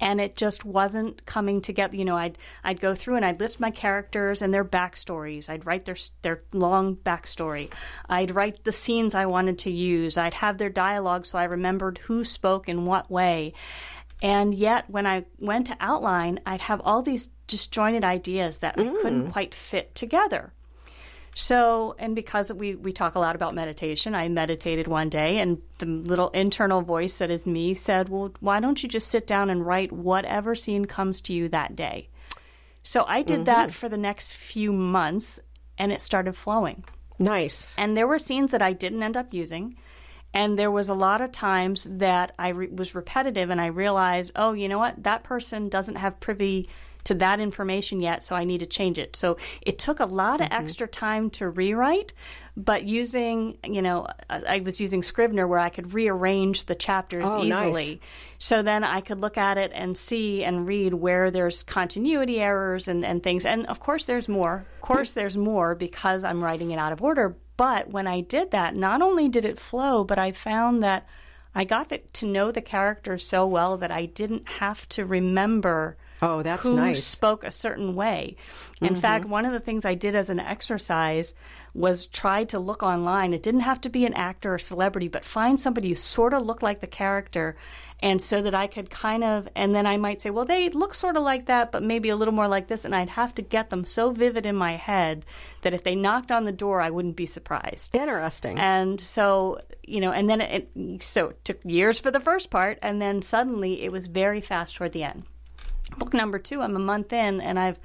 and 0.00 0.20
it 0.20 0.36
just 0.36 0.64
wasn't 0.64 1.24
coming 1.26 1.60
together. 1.60 1.96
You 1.96 2.04
know, 2.04 2.16
I'd 2.16 2.38
I'd 2.64 2.80
go 2.80 2.94
through 2.94 3.16
and 3.16 3.24
I'd 3.24 3.40
list 3.40 3.60
my 3.60 3.70
characters 3.70 4.42
and 4.42 4.52
their 4.52 4.64
backstories. 4.64 5.48
I'd 5.48 5.66
write 5.66 5.84
their 5.84 5.96
their 6.22 6.42
long 6.52 6.96
backstory. 6.96 7.70
I'd 8.08 8.34
write 8.34 8.64
the 8.64 8.72
scenes 8.72 9.14
I 9.14 9.26
wanted 9.26 9.58
to 9.60 9.70
use. 9.70 10.16
I'd 10.16 10.34
have 10.34 10.58
their 10.58 10.70
dialogue 10.70 11.26
so 11.26 11.38
I 11.38 11.44
remembered 11.44 11.98
who 11.98 12.24
spoke 12.24 12.68
in 12.68 12.86
what 12.86 13.10
way. 13.10 13.54
And 14.20 14.52
yet, 14.52 14.90
when 14.90 15.06
I 15.06 15.26
went 15.38 15.68
to 15.68 15.76
outline, 15.78 16.40
I'd 16.44 16.62
have 16.62 16.80
all 16.84 17.02
these 17.02 17.30
disjointed 17.46 18.02
ideas 18.02 18.58
that 18.58 18.76
mm. 18.76 18.88
I 18.88 19.02
couldn't 19.02 19.30
quite 19.30 19.54
fit 19.54 19.94
together. 19.94 20.52
So, 21.40 21.94
and 22.00 22.16
because 22.16 22.52
we, 22.52 22.74
we 22.74 22.90
talk 22.90 23.14
a 23.14 23.20
lot 23.20 23.36
about 23.36 23.54
meditation, 23.54 24.12
I 24.12 24.28
meditated 24.28 24.88
one 24.88 25.08
day, 25.08 25.38
and 25.38 25.62
the 25.78 25.86
little 25.86 26.30
internal 26.30 26.82
voice 26.82 27.18
that 27.18 27.30
is 27.30 27.46
me 27.46 27.74
said, 27.74 28.08
Well, 28.08 28.32
why 28.40 28.58
don't 28.58 28.82
you 28.82 28.88
just 28.88 29.06
sit 29.06 29.28
down 29.28 29.48
and 29.48 29.64
write 29.64 29.92
whatever 29.92 30.56
scene 30.56 30.86
comes 30.86 31.20
to 31.22 31.32
you 31.32 31.48
that 31.50 31.76
day? 31.76 32.08
So 32.82 33.04
I 33.06 33.22
did 33.22 33.36
mm-hmm. 33.36 33.44
that 33.44 33.72
for 33.72 33.88
the 33.88 33.96
next 33.96 34.34
few 34.34 34.72
months, 34.72 35.38
and 35.78 35.92
it 35.92 36.00
started 36.00 36.34
flowing. 36.36 36.82
Nice. 37.20 37.72
And 37.78 37.96
there 37.96 38.08
were 38.08 38.18
scenes 38.18 38.50
that 38.50 38.60
I 38.60 38.72
didn't 38.72 39.04
end 39.04 39.16
up 39.16 39.32
using. 39.32 39.76
And 40.34 40.58
there 40.58 40.72
was 40.72 40.88
a 40.88 40.94
lot 40.94 41.20
of 41.20 41.30
times 41.30 41.86
that 41.88 42.32
I 42.36 42.48
re- 42.48 42.66
was 42.66 42.96
repetitive, 42.96 43.50
and 43.50 43.60
I 43.60 43.66
realized, 43.66 44.32
oh, 44.34 44.54
you 44.54 44.68
know 44.68 44.78
what? 44.78 45.04
That 45.04 45.22
person 45.22 45.68
doesn't 45.68 45.98
have 45.98 46.18
privy 46.18 46.68
to 47.08 47.14
that 47.14 47.40
information 47.40 48.00
yet, 48.00 48.22
so 48.22 48.36
I 48.36 48.44
need 48.44 48.58
to 48.58 48.66
change 48.66 48.98
it. 48.98 49.16
So 49.16 49.38
it 49.62 49.78
took 49.78 49.98
a 49.98 50.04
lot 50.04 50.42
of 50.42 50.50
mm-hmm. 50.50 50.62
extra 50.62 50.86
time 50.86 51.30
to 51.30 51.48
rewrite, 51.48 52.12
but 52.54 52.84
using, 52.84 53.56
you 53.64 53.80
know, 53.80 54.06
I 54.28 54.60
was 54.60 54.78
using 54.78 55.02
Scrivener 55.02 55.48
where 55.48 55.58
I 55.58 55.70
could 55.70 55.94
rearrange 55.94 56.66
the 56.66 56.74
chapters 56.74 57.24
oh, 57.26 57.42
easily. 57.42 57.88
Nice. 57.88 57.98
So 58.38 58.60
then 58.60 58.84
I 58.84 59.00
could 59.00 59.22
look 59.22 59.38
at 59.38 59.56
it 59.56 59.72
and 59.74 59.96
see 59.96 60.44
and 60.44 60.68
read 60.68 60.92
where 60.92 61.30
there's 61.30 61.62
continuity 61.62 62.40
errors 62.40 62.88
and, 62.88 63.06
and 63.06 63.22
things. 63.22 63.46
And 63.46 63.64
of 63.68 63.80
course, 63.80 64.04
there's 64.04 64.28
more. 64.28 64.66
Of 64.76 64.82
course, 64.82 65.12
there's 65.12 65.38
more 65.38 65.74
because 65.74 66.24
I'm 66.24 66.44
writing 66.44 66.72
it 66.72 66.78
out 66.78 66.92
of 66.92 67.00
order. 67.00 67.36
But 67.56 67.88
when 67.88 68.06
I 68.06 68.20
did 68.20 68.50
that, 68.50 68.76
not 68.76 69.00
only 69.00 69.30
did 69.30 69.46
it 69.46 69.58
flow, 69.58 70.04
but 70.04 70.18
I 70.18 70.32
found 70.32 70.82
that 70.82 71.08
I 71.54 71.64
got 71.64 71.88
the, 71.88 71.98
to 71.98 72.26
know 72.26 72.52
the 72.52 72.60
characters 72.60 73.26
so 73.26 73.46
well 73.46 73.78
that 73.78 73.90
I 73.90 74.04
didn't 74.04 74.46
have 74.46 74.86
to 74.90 75.06
remember 75.06 75.96
Oh, 76.20 76.42
that's 76.42 76.64
who 76.64 76.74
nice. 76.74 77.04
spoke 77.04 77.44
a 77.44 77.50
certain 77.50 77.94
way. 77.94 78.36
In 78.80 78.88
mm-hmm. 78.88 79.00
fact, 79.00 79.24
one 79.24 79.44
of 79.44 79.52
the 79.52 79.60
things 79.60 79.84
I 79.84 79.94
did 79.94 80.14
as 80.14 80.30
an 80.30 80.40
exercise 80.40 81.34
was 81.74 82.06
try 82.06 82.44
to 82.44 82.58
look 82.58 82.82
online. 82.82 83.32
It 83.32 83.42
didn't 83.42 83.60
have 83.60 83.80
to 83.82 83.88
be 83.88 84.04
an 84.04 84.14
actor 84.14 84.54
or 84.54 84.58
celebrity, 84.58 85.08
but 85.08 85.24
find 85.24 85.60
somebody 85.60 85.90
who 85.90 85.94
sort 85.94 86.34
of 86.34 86.44
looked 86.44 86.62
like 86.62 86.80
the 86.80 86.86
character. 86.86 87.56
And 88.00 88.22
so 88.22 88.40
that 88.42 88.54
I 88.54 88.68
could 88.68 88.90
kind 88.90 89.24
of, 89.24 89.48
and 89.56 89.74
then 89.74 89.84
I 89.84 89.96
might 89.96 90.22
say, 90.22 90.30
well, 90.30 90.44
they 90.44 90.68
look 90.68 90.94
sort 90.94 91.16
of 91.16 91.24
like 91.24 91.46
that, 91.46 91.72
but 91.72 91.82
maybe 91.82 92.10
a 92.10 92.16
little 92.16 92.34
more 92.34 92.46
like 92.46 92.68
this. 92.68 92.84
And 92.84 92.94
I'd 92.94 93.10
have 93.10 93.34
to 93.36 93.42
get 93.42 93.70
them 93.70 93.84
so 93.84 94.12
vivid 94.12 94.46
in 94.46 94.54
my 94.54 94.76
head 94.76 95.24
that 95.62 95.74
if 95.74 95.82
they 95.82 95.96
knocked 95.96 96.30
on 96.30 96.44
the 96.44 96.52
door, 96.52 96.80
I 96.80 96.90
wouldn't 96.90 97.16
be 97.16 97.26
surprised. 97.26 97.96
Interesting. 97.96 98.56
And 98.56 99.00
so, 99.00 99.60
you 99.82 100.00
know, 100.00 100.12
and 100.12 100.30
then 100.30 100.40
it, 100.40 100.70
so 101.02 101.30
it 101.30 101.44
took 101.44 101.58
years 101.64 101.98
for 101.98 102.12
the 102.12 102.20
first 102.20 102.50
part, 102.50 102.78
and 102.82 103.02
then 103.02 103.20
suddenly 103.20 103.82
it 103.82 103.90
was 103.90 104.06
very 104.06 104.40
fast 104.40 104.76
toward 104.76 104.92
the 104.92 105.02
end. 105.02 105.24
Book 105.96 106.12
number 106.14 106.38
two, 106.38 106.60
I'm 106.60 106.76
a 106.76 106.80
month 106.80 107.12
in 107.12 107.40
and 107.40 107.58
I've 107.58 107.78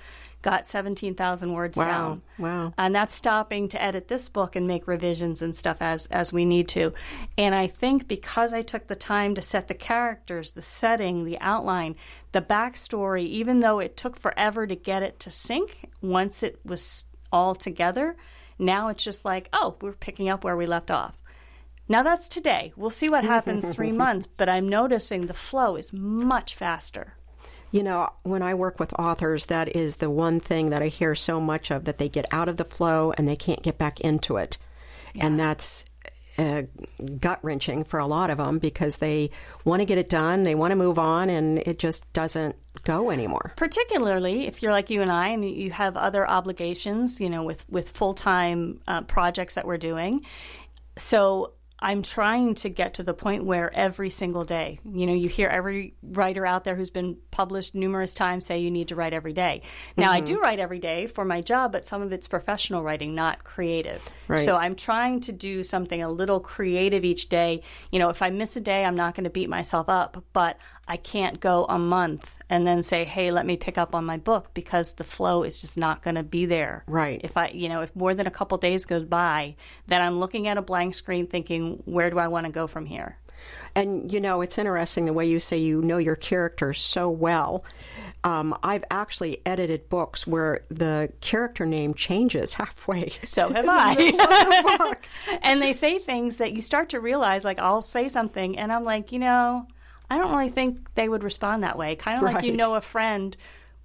got 0.44 0.66
17,000 0.66 1.54
words 1.54 1.78
wow. 1.78 1.86
down. 1.86 2.22
Wow. 2.38 2.74
And 2.78 2.94
that's 2.94 3.16
stopping 3.16 3.70
to 3.70 3.82
edit 3.82 4.10
this 4.10 4.30
book 4.30 4.56
and 4.56 4.68
make 4.68 4.88
revisions 4.88 5.42
and 5.42 5.56
stuff 5.56 5.78
as 5.80 6.06
as 6.08 6.32
we 6.32 6.46
need 6.46 6.68
to. 6.70 6.94
And 7.38 7.56
I 7.56 7.66
think 7.68 8.08
because 8.08 8.54
I 8.54 8.62
took 8.62 8.88
the 8.88 8.96
time 8.96 9.34
to 9.36 9.42
set 9.42 9.68
the 9.68 9.74
characters, 9.74 10.52
the 10.52 10.62
setting, 10.62 11.24
the 11.24 11.40
outline, 11.40 11.96
the 12.34 12.42
backstory, 12.42 13.24
even 13.24 13.62
though 13.62 13.80
it 13.80 13.98
took 13.98 14.18
forever 14.18 14.68
to 14.68 14.76
get 14.76 15.02
it 15.02 15.20
to 15.22 15.32
sync, 15.32 15.90
once 16.02 16.44
it 16.44 16.60
was 16.64 17.06
all 17.32 17.56
together, 17.56 18.16
now 18.60 18.90
it's 18.90 19.04
just 19.04 19.26
like, 19.26 19.50
oh, 19.54 19.78
we're 19.82 19.94
picking 19.94 20.30
up 20.30 20.44
where 20.44 20.58
we 20.58 20.66
left 20.66 20.92
off. 20.92 21.16
Now 21.88 22.04
that's 22.04 22.28
today. 22.28 22.74
We'll 22.76 22.90
see 22.90 23.08
what 23.10 23.24
happens 23.24 23.74
3 23.74 23.92
months, 24.04 24.28
but 24.28 24.50
I'm 24.50 24.70
noticing 24.70 25.26
the 25.26 25.34
flow 25.34 25.78
is 25.78 25.94
much 25.94 26.56
faster. 26.56 27.16
You 27.74 27.82
know, 27.82 28.10
when 28.22 28.44
I 28.44 28.54
work 28.54 28.80
with 28.80 28.94
authors, 29.00 29.48
that 29.48 29.76
is 29.76 29.98
the 29.98 30.12
one 30.12 30.40
thing 30.40 30.70
that 30.70 30.84
I 30.84 30.90
hear 30.90 31.16
so 31.16 31.42
much 31.42 31.72
of 31.72 31.86
that 31.86 31.98
they 31.98 32.08
get 32.08 32.28
out 32.32 32.48
of 32.48 32.58
the 32.58 32.66
flow 32.66 33.14
and 33.18 33.28
they 33.28 33.36
can't 33.36 33.64
get 33.64 33.80
back 33.80 34.00
into 34.02 34.38
it. 34.38 34.60
Yeah. 35.16 35.26
And 35.26 35.40
that's 35.40 35.84
uh, 36.38 36.64
gut 37.20 37.40
wrenching 37.42 37.84
for 37.84 38.00
a 38.00 38.06
lot 38.06 38.30
of 38.30 38.38
them 38.38 38.60
because 38.60 38.98
they 38.98 39.32
want 39.66 39.80
to 39.80 39.86
get 39.86 39.98
it 39.98 40.08
done, 40.08 40.44
they 40.44 40.54
want 40.54 40.70
to 40.70 40.76
move 40.76 41.00
on, 41.00 41.32
and 41.32 41.58
it 41.60 41.80
just 41.80 42.12
doesn't 42.14 42.56
go 42.84 43.10
anymore. 43.10 43.54
Particularly 43.56 44.46
if 44.46 44.62
you're 44.62 44.72
like 44.72 44.92
you 44.92 45.02
and 45.02 45.12
I, 45.12 45.30
and 45.30 45.44
you 45.50 45.72
have 45.72 45.98
other 45.98 46.30
obligations, 46.30 47.20
you 47.20 47.30
know, 47.30 47.42
with 47.42 47.68
with 47.70 47.90
full 47.90 48.14
time 48.14 48.82
uh, 48.88 49.02
projects 49.02 49.56
that 49.56 49.66
we're 49.66 49.78
doing. 49.80 50.22
So 50.96 51.54
I'm 51.84 52.02
trying 52.02 52.56
to 52.56 52.70
get 52.70 52.94
to 52.94 53.04
the 53.04 53.14
point 53.14 53.44
where 53.44 53.72
every 53.74 54.10
single 54.10 54.46
day, 54.46 54.80
you 54.90 55.06
know, 55.06 55.14
you 55.14 55.28
hear 55.28 55.50
every 55.50 55.96
writer 56.02 56.46
out 56.46 56.64
there 56.64 56.78
who's 56.78 56.90
been 56.90 57.18
published 57.30 57.76
numerous 57.76 58.14
times 58.14 58.46
say 58.46 58.60
you 58.60 58.72
need 58.72 58.88
to 58.88 58.96
write 58.96 59.12
every 59.12 59.34
day. 59.34 59.64
Now, 59.98 60.06
mm-hmm. 60.06 60.16
I 60.16 60.22
do 60.22 60.40
write 60.40 60.60
every 60.60 60.80
day 60.80 61.08
for 61.08 61.26
my 61.26 61.42
job, 61.42 61.74
but 61.74 61.86
some 61.86 62.02
of 62.02 62.14
it's 62.14 62.26
professional 62.26 62.84
writing, 62.84 63.14
not 63.14 63.44
creative. 63.44 64.10
Right. 64.30 64.46
So 64.46 64.56
I'm 64.56 64.76
trying 64.76 65.20
to 65.22 65.34
do 65.34 65.62
something 65.62 66.02
a 66.02 66.10
little 66.10 66.40
creative 66.40 67.04
each 67.04 67.28
day. 67.28 67.62
You 67.92 68.00
know, 68.00 68.08
if 68.08 68.22
I 68.22 68.30
miss 68.30 68.56
a 68.56 68.62
day, 68.62 68.86
I'm 68.86 68.96
not 68.96 69.14
going 69.14 69.26
to 69.26 69.30
beat 69.30 69.50
myself 69.50 69.90
up, 69.90 70.24
but 70.32 70.58
I 70.88 70.98
can't 70.98 71.40
go 71.40 71.66
a 71.66 71.80
month 71.80 72.40
and 72.50 72.68
then 72.68 72.84
say, 72.84 73.06
"Hey, 73.06 73.32
let 73.32 73.46
me 73.46 73.56
pick 73.58 73.78
up 73.78 73.96
on 73.96 74.06
my 74.06 74.18
book," 74.18 74.54
because 74.54 74.94
the 74.94 75.04
flow 75.04 75.44
is 75.44 75.60
just 75.60 75.78
not 75.78 76.04
going 76.04 76.16
to 76.16 76.24
be 76.24 76.46
there. 76.46 76.84
Right. 76.88 77.22
If 77.24 77.38
I, 77.38 77.50
you 77.50 77.70
know, 77.70 77.82
if 77.82 77.96
more 77.96 78.14
than 78.14 78.28
a 78.28 78.32
couple 78.32 78.58
days 78.58 78.86
goes 78.86 79.06
by, 79.06 79.56
then 79.88 80.02
I'm 80.02 80.20
looking 80.20 80.48
at 80.48 80.58
a 80.58 80.62
blank 80.62 80.96
screen, 80.96 81.28
thinking, 81.28 81.82
"Where 81.86 82.10
do 82.10 82.20
I 82.20 82.28
want 82.28 82.46
to 82.46 82.52
go 82.52 82.68
from 82.68 82.86
here?" 82.86 83.18
And 83.76 84.12
you 84.12 84.20
know, 84.20 84.42
it's 84.42 84.58
interesting 84.58 85.06
the 85.06 85.14
way 85.14 85.26
you 85.26 85.40
say 85.40 85.58
you 85.58 85.82
know 85.82 85.98
your 85.98 86.16
characters 86.16 86.80
so 86.80 87.10
well. 87.10 87.64
Um, 88.24 88.56
I've 88.64 88.84
actually 88.92 89.42
edited 89.46 89.90
books 89.90 90.28
where 90.28 90.62
the 90.70 91.12
character 91.22 91.66
name 91.66 91.94
changes 91.94 92.54
halfway. 92.56 93.14
So 93.24 93.50
have 93.54 93.66
I. 93.68 94.96
and 95.42 95.62
they 95.62 95.74
say 95.74 95.98
things 95.98 96.38
that 96.38 96.54
you 96.54 96.62
start 96.62 96.90
to 96.90 97.00
realize, 97.00 97.44
like 97.44 97.60
I'll 97.60 97.82
say 97.82 98.10
something, 98.10 98.58
and 98.58 98.72
I'm 98.72 98.84
like, 98.84 99.12
you 99.12 99.20
know, 99.20 99.68
I 100.14 100.18
don't 100.18 100.32
really 100.32 100.50
think 100.50 100.94
they 100.96 101.10
would 101.10 101.24
respond 101.24 101.64
that 101.64 101.78
way. 101.78 101.96
Kind 101.96 102.18
of 102.18 102.24
like 102.24 102.44
you 102.44 102.56
know 102.56 102.76
a 102.76 102.82
friend 102.82 103.36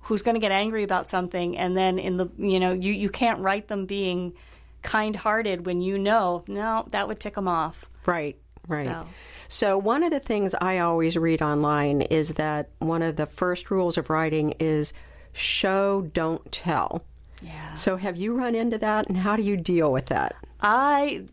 who's 0.00 0.22
going 0.22 0.34
to 0.34 0.40
get 0.40 0.52
angry 0.52 0.84
about 0.84 1.08
something, 1.08 1.56
and 1.56 1.76
then 1.76 1.98
in 1.98 2.16
the 2.16 2.28
you 2.36 2.60
know 2.60 2.72
you 2.72 2.92
you 2.92 3.08
can't 3.08 3.40
write 3.40 3.68
them 3.68 3.86
being 3.86 4.34
kind-hearted 4.82 5.66
when 5.66 5.80
you 5.80 5.98
know 5.98 6.44
no 6.46 6.86
that 6.90 7.08
would 7.08 7.18
tick 7.18 7.34
them 7.34 7.48
off. 7.48 7.84
Right, 8.06 8.36
right. 8.66 8.88
So. 8.88 9.06
So, 9.50 9.78
one 9.78 10.02
of 10.02 10.10
the 10.10 10.20
things 10.20 10.54
I 10.60 10.78
always 10.80 11.16
read 11.16 11.40
online 11.40 12.02
is 12.02 12.34
that 12.34 12.68
one 12.80 13.02
of 13.02 13.16
the 13.16 13.24
first 13.24 13.70
rules 13.70 13.96
of 13.96 14.10
writing 14.10 14.52
is 14.60 14.92
show, 15.32 16.02
don't 16.12 16.52
tell. 16.52 17.02
Yeah. 17.40 17.72
So, 17.72 17.96
have 17.96 18.18
you 18.18 18.34
run 18.34 18.54
into 18.54 18.76
that 18.76 19.08
and 19.08 19.16
how 19.16 19.36
do 19.36 19.42
you 19.42 19.56
deal 19.56 19.90
with 19.90 20.06
that? 20.06 20.36
I 20.60 21.24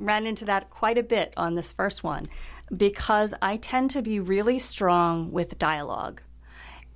ran 0.00 0.26
into 0.26 0.46
that 0.46 0.70
quite 0.70 0.98
a 0.98 1.02
bit 1.04 1.32
on 1.36 1.54
this 1.54 1.72
first 1.72 2.02
one 2.02 2.28
because 2.76 3.34
I 3.42 3.56
tend 3.56 3.90
to 3.90 4.02
be 4.02 4.20
really 4.20 4.58
strong 4.58 5.32
with 5.32 5.58
dialogue. 5.58 6.22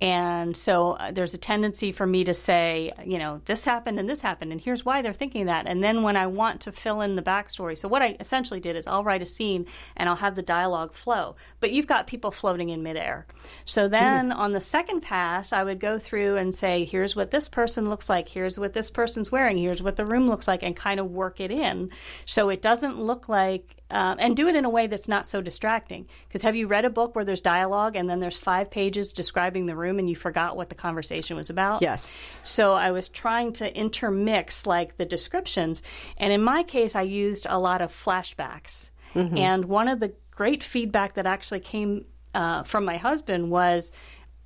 And 0.01 0.57
so 0.57 0.91
uh, 0.91 1.11
there's 1.11 1.33
a 1.33 1.37
tendency 1.37 1.93
for 1.93 2.05
me 2.05 2.25
to 2.25 2.33
say, 2.33 2.91
you 3.05 3.17
know, 3.17 3.39
this 3.45 3.63
happened 3.63 3.97
and 3.97 4.09
this 4.09 4.19
happened, 4.19 4.51
and 4.51 4.59
here's 4.59 4.83
why 4.83 5.01
they're 5.01 5.13
thinking 5.13 5.45
that. 5.45 5.67
And 5.67 5.81
then 5.81 6.03
when 6.03 6.17
I 6.17 6.27
want 6.27 6.61
to 6.61 6.73
fill 6.73 6.99
in 6.99 7.15
the 7.15 7.21
backstory, 7.21 7.77
so 7.77 7.87
what 7.87 8.01
I 8.01 8.17
essentially 8.19 8.59
did 8.59 8.75
is 8.75 8.87
I'll 8.87 9.05
write 9.05 9.21
a 9.21 9.25
scene 9.25 9.65
and 9.95 10.09
I'll 10.09 10.17
have 10.17 10.35
the 10.35 10.41
dialogue 10.41 10.93
flow. 10.93 11.37
But 11.61 11.71
you've 11.71 11.87
got 11.87 12.07
people 12.07 12.31
floating 12.31 12.69
in 12.69 12.83
midair. 12.83 13.25
So 13.63 13.87
then 13.87 14.33
on 14.33 14.51
the 14.51 14.59
second 14.59 14.99
pass, 14.99 15.53
I 15.53 15.63
would 15.63 15.79
go 15.79 15.97
through 15.97 16.35
and 16.37 16.53
say, 16.53 16.83
here's 16.83 17.15
what 17.15 17.31
this 17.31 17.47
person 17.47 17.87
looks 17.87 18.09
like, 18.09 18.27
here's 18.27 18.59
what 18.59 18.73
this 18.73 18.91
person's 18.91 19.31
wearing, 19.31 19.57
here's 19.57 19.81
what 19.81 19.95
the 19.95 20.05
room 20.05 20.25
looks 20.25 20.47
like, 20.47 20.61
and 20.61 20.75
kind 20.75 20.99
of 20.99 21.09
work 21.09 21.39
it 21.39 21.51
in. 21.51 21.89
So 22.25 22.49
it 22.49 22.61
doesn't 22.61 22.99
look 22.99 23.29
like 23.29 23.77
um, 23.91 24.17
and 24.19 24.35
do 24.35 24.47
it 24.47 24.55
in 24.55 24.65
a 24.65 24.69
way 24.69 24.87
that's 24.87 25.07
not 25.07 25.27
so 25.27 25.41
distracting. 25.41 26.07
Because 26.27 26.41
have 26.41 26.55
you 26.55 26.67
read 26.67 26.85
a 26.85 26.89
book 26.89 27.15
where 27.15 27.25
there's 27.25 27.41
dialogue 27.41 27.95
and 27.95 28.09
then 28.09 28.19
there's 28.19 28.37
five 28.37 28.71
pages 28.71 29.13
describing 29.13 29.65
the 29.65 29.75
room 29.75 29.99
and 29.99 30.09
you 30.09 30.15
forgot 30.15 30.57
what 30.57 30.69
the 30.69 30.75
conversation 30.75 31.37
was 31.37 31.49
about? 31.49 31.81
Yes. 31.81 32.31
So 32.43 32.73
I 32.73 32.91
was 32.91 33.09
trying 33.09 33.53
to 33.53 33.77
intermix 33.77 34.65
like 34.65 34.97
the 34.97 35.05
descriptions. 35.05 35.83
And 36.17 36.33
in 36.33 36.43
my 36.43 36.63
case, 36.63 36.95
I 36.95 37.03
used 37.03 37.45
a 37.49 37.59
lot 37.59 37.81
of 37.81 37.91
flashbacks. 37.91 38.89
And 39.37 39.65
one 39.65 39.87
of 39.87 40.01
the 40.01 40.13
great 40.31 40.61
feedback 40.61 41.13
that 41.13 41.25
actually 41.25 41.61
came 41.61 42.05
uh, 42.33 42.63
from 42.63 42.83
my 42.83 42.97
husband 42.97 43.49
was 43.49 43.93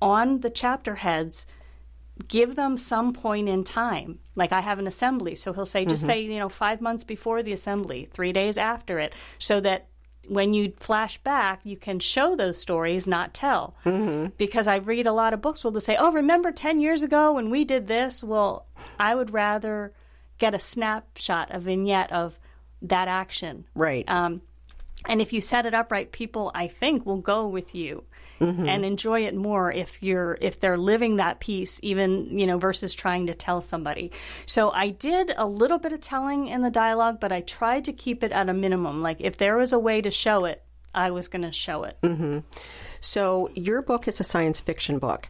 on 0.00 0.40
the 0.40 0.50
chapter 0.50 0.94
heads, 0.94 1.46
give 2.28 2.56
them 2.56 2.76
some 2.76 3.12
point 3.12 3.48
in 3.48 3.64
time. 3.64 4.18
Like 4.34 4.52
I 4.52 4.60
have 4.60 4.78
an 4.78 4.86
assembly, 4.86 5.34
so 5.34 5.52
he'll 5.52 5.66
say, 5.66 5.84
just 5.84 6.04
say, 6.04 6.20
you 6.20 6.38
know, 6.38 6.48
five 6.48 6.80
months 6.80 7.04
before 7.04 7.42
the 7.42 7.52
assembly, 7.52 8.08
three 8.12 8.32
days 8.32 8.58
after 8.58 8.98
it, 8.98 9.12
so 9.38 9.60
that 9.60 9.88
when 10.28 10.54
you 10.54 10.72
flash 10.78 11.18
back, 11.18 11.60
you 11.64 11.76
can 11.76 11.98
show 11.98 12.36
those 12.36 12.58
stories, 12.58 13.06
not 13.06 13.34
tell. 13.34 13.74
Mm-hmm. 13.84 14.28
Because 14.38 14.66
I 14.66 14.76
read 14.76 15.06
a 15.06 15.12
lot 15.12 15.34
of 15.34 15.40
books 15.40 15.64
where 15.64 15.70
they'll 15.70 15.80
say, 15.80 15.96
oh, 15.96 16.12
remember 16.12 16.52
10 16.52 16.80
years 16.80 17.02
ago 17.02 17.32
when 17.32 17.50
we 17.50 17.64
did 17.64 17.86
this? 17.86 18.22
Well, 18.22 18.66
I 18.98 19.14
would 19.14 19.32
rather 19.32 19.92
get 20.38 20.54
a 20.54 20.60
snapshot, 20.60 21.48
a 21.50 21.58
vignette 21.58 22.12
of 22.12 22.38
that 22.82 23.08
action. 23.08 23.64
Right. 23.74 24.08
Um, 24.08 24.42
and 25.08 25.20
if 25.20 25.32
you 25.32 25.40
set 25.40 25.66
it 25.66 25.74
up 25.74 25.90
right, 25.90 26.10
people 26.10 26.50
I 26.54 26.68
think 26.68 27.06
will 27.06 27.20
go 27.20 27.46
with 27.46 27.74
you 27.74 28.04
Mm-hmm. 28.40 28.68
and 28.68 28.86
enjoy 28.86 29.26
it 29.26 29.34
more 29.34 29.70
if 29.70 30.02
you're 30.02 30.38
if 30.40 30.60
they're 30.60 30.78
living 30.78 31.16
that 31.16 31.40
piece, 31.40 31.78
even 31.82 32.38
you 32.38 32.46
know 32.46 32.56
versus 32.56 32.94
trying 32.94 33.26
to 33.26 33.34
tell 33.34 33.60
somebody. 33.60 34.12
So 34.46 34.70
I 34.70 34.88
did 34.88 35.34
a 35.36 35.46
little 35.46 35.78
bit 35.78 35.92
of 35.92 36.00
telling 36.00 36.46
in 36.46 36.62
the 36.62 36.70
dialogue, 36.70 37.20
but 37.20 37.32
I 37.32 37.42
tried 37.42 37.84
to 37.84 37.92
keep 37.92 38.24
it 38.24 38.32
at 38.32 38.48
a 38.48 38.54
minimum. 38.54 39.02
Like 39.02 39.18
if 39.20 39.36
there 39.36 39.58
was 39.58 39.74
a 39.74 39.78
way 39.78 40.00
to 40.00 40.10
show 40.10 40.46
it, 40.46 40.62
I 40.94 41.10
was 41.10 41.28
going 41.28 41.42
to 41.42 41.52
show 41.52 41.84
it. 41.84 41.98
Mm-hmm. 42.02 42.38
So, 43.00 43.50
your 43.54 43.82
book 43.82 44.08
is 44.08 44.20
a 44.20 44.24
science 44.24 44.60
fiction 44.60 44.98
book. 44.98 45.28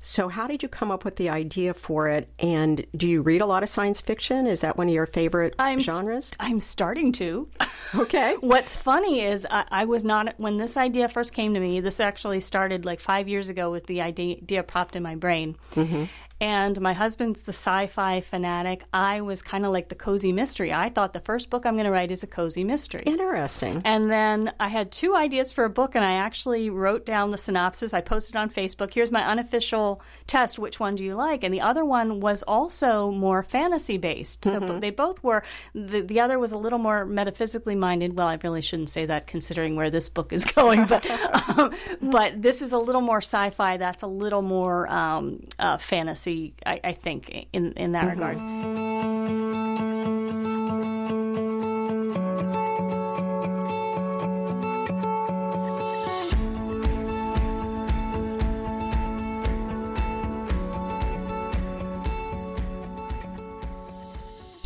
So, 0.00 0.28
how 0.28 0.46
did 0.46 0.62
you 0.62 0.68
come 0.68 0.90
up 0.90 1.04
with 1.04 1.16
the 1.16 1.28
idea 1.28 1.74
for 1.74 2.08
it? 2.08 2.28
And 2.38 2.86
do 2.96 3.06
you 3.06 3.22
read 3.22 3.40
a 3.40 3.46
lot 3.46 3.62
of 3.62 3.68
science 3.68 4.00
fiction? 4.00 4.46
Is 4.46 4.60
that 4.60 4.78
one 4.78 4.88
of 4.88 4.94
your 4.94 5.06
favorite 5.06 5.54
I'm 5.58 5.80
genres? 5.80 6.32
I'm 6.40 6.60
starting 6.60 7.12
to. 7.12 7.48
Okay. 7.94 8.36
What's 8.40 8.76
funny 8.76 9.20
is 9.20 9.46
I, 9.50 9.64
I 9.70 9.84
was 9.84 10.04
not 10.04 10.34
when 10.38 10.56
this 10.56 10.76
idea 10.76 11.08
first 11.08 11.34
came 11.34 11.54
to 11.54 11.60
me. 11.60 11.80
This 11.80 12.00
actually 12.00 12.40
started 12.40 12.84
like 12.84 13.00
five 13.00 13.28
years 13.28 13.50
ago 13.50 13.70
with 13.70 13.86
the 13.86 14.00
idea, 14.00 14.36
idea 14.36 14.62
popped 14.62 14.96
in 14.96 15.02
my 15.02 15.16
brain. 15.16 15.56
Mm-hmm. 15.74 16.04
And 16.40 16.80
my 16.80 16.92
husband's 16.94 17.42
the 17.42 17.52
sci-fi 17.52 18.20
fanatic. 18.20 18.84
I 18.92 19.20
was 19.20 19.42
kind 19.42 19.66
of 19.66 19.72
like 19.72 19.88
the 19.90 19.94
cozy 19.94 20.32
mystery. 20.32 20.72
I 20.72 20.88
thought 20.88 21.12
the 21.12 21.20
first 21.20 21.50
book 21.50 21.66
I'm 21.66 21.74
going 21.74 21.84
to 21.84 21.90
write 21.90 22.10
is 22.10 22.22
a 22.22 22.26
cozy 22.26 22.64
mystery. 22.64 23.02
Interesting. 23.04 23.82
And 23.84 24.10
then 24.10 24.52
I 24.58 24.68
had 24.68 24.90
two 24.90 25.14
ideas 25.14 25.52
for 25.52 25.64
a 25.64 25.70
book, 25.70 25.94
and 25.94 26.04
I 26.04 26.12
actually 26.14 26.70
wrote 26.70 27.04
down 27.04 27.28
the 27.30 27.36
synopsis. 27.38 27.92
I 27.92 28.00
posted 28.00 28.36
on 28.36 28.48
Facebook. 28.48 28.94
Here's 28.94 29.10
my 29.10 29.22
unofficial 29.26 30.00
test. 30.26 30.58
Which 30.58 30.80
one 30.80 30.94
do 30.94 31.04
you 31.04 31.14
like? 31.14 31.44
And 31.44 31.52
the 31.52 31.60
other 31.60 31.84
one 31.84 32.20
was 32.20 32.42
also 32.44 33.10
more 33.10 33.42
fantasy 33.42 33.98
based. 33.98 34.44
So 34.44 34.60
Mm-hmm. 34.60 34.80
they 34.80 34.90
both 34.90 35.22
were. 35.22 35.42
The, 35.74 36.00
the 36.00 36.20
other 36.20 36.38
was 36.38 36.52
a 36.52 36.58
little 36.58 36.78
more 36.78 37.04
metaphysically 37.04 37.74
minded. 37.74 38.16
Well, 38.16 38.28
I 38.28 38.38
really 38.42 38.62
shouldn't 38.62 38.90
say 38.90 39.06
that 39.06 39.26
considering 39.26 39.76
where 39.76 39.90
this 39.90 40.08
book 40.08 40.32
is 40.32 40.44
going, 40.56 40.86
but 40.86 41.04
um, 41.58 41.74
but 42.00 42.40
this 42.40 42.62
is 42.62 42.72
a 42.72 42.78
little 42.78 43.00
more 43.00 43.18
sci-fi. 43.18 43.76
That's 43.76 44.02
a 44.02 44.06
little 44.06 44.42
more 44.42 44.86
um, 44.90 45.40
uh, 45.58 45.76
fantasy. 45.78 46.29
I, 46.66 46.80
I 46.84 46.92
think 46.92 47.48
in 47.52 47.72
in 47.72 47.92
that 47.92 48.08
regard. 48.10 48.38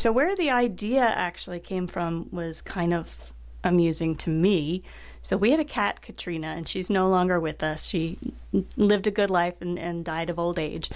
So, 0.05 0.13
where 0.13 0.37
the 0.37 0.51
idea 0.51 1.01
actually 1.01 1.61
came 1.61 1.87
from 1.87 2.29
was 2.31 2.61
kind 2.61 2.93
of 2.93 3.33
amusing 3.65 4.17
to 4.17 4.29
me. 4.29 4.83
So, 5.23 5.39
we 5.39 5.51
had 5.51 5.61
a 5.61 5.65
cat, 5.65 6.03
Katrina, 6.03 6.49
and 6.49 6.69
she's 6.69 6.91
no 6.91 7.09
longer 7.09 7.41
with 7.41 7.63
us. 7.63 7.87
She 7.87 8.19
lived 8.77 9.07
a 9.07 9.11
good 9.11 9.31
life 9.31 9.55
and, 9.63 9.79
and 9.79 10.05
died 10.05 10.29
of 10.29 10.39
old 10.39 10.59
age. 10.59 10.91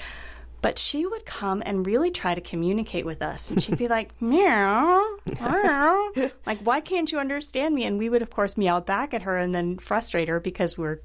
But 0.60 0.78
she 0.78 1.06
would 1.06 1.24
come 1.24 1.62
and 1.64 1.86
really 1.86 2.10
try 2.10 2.34
to 2.34 2.40
communicate 2.40 3.06
with 3.06 3.22
us. 3.22 3.50
And 3.50 3.62
she'd 3.62 3.78
be 3.78 3.88
like, 3.96 4.20
meow, 4.20 5.04
meow. 5.40 6.12
like, 6.46 6.58
why 6.60 6.80
can't 6.80 7.10
you 7.10 7.18
understand 7.18 7.74
me? 7.74 7.84
And 7.84 7.98
we 7.98 8.08
would, 8.08 8.22
of 8.22 8.30
course, 8.30 8.56
meow 8.56 8.80
back 8.80 9.14
at 9.14 9.22
her 9.22 9.36
and 9.36 9.54
then 9.54 9.78
frustrate 9.78 10.28
her 10.28 10.40
because 10.40 10.76
we're 10.76 10.98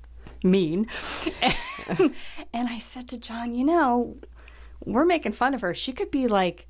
mean. 0.44 0.88
And, 1.42 2.16
and 2.54 2.68
I 2.70 2.80
said 2.80 3.10
to 3.10 3.20
John, 3.20 3.54
you 3.56 3.64
know, 3.64 4.18
we're 4.86 5.06
making 5.06 5.34
fun 5.34 5.54
of 5.54 5.62
her. 5.62 5.74
She 5.74 5.94
could 5.94 6.12
be 6.12 6.28
like, 6.28 6.68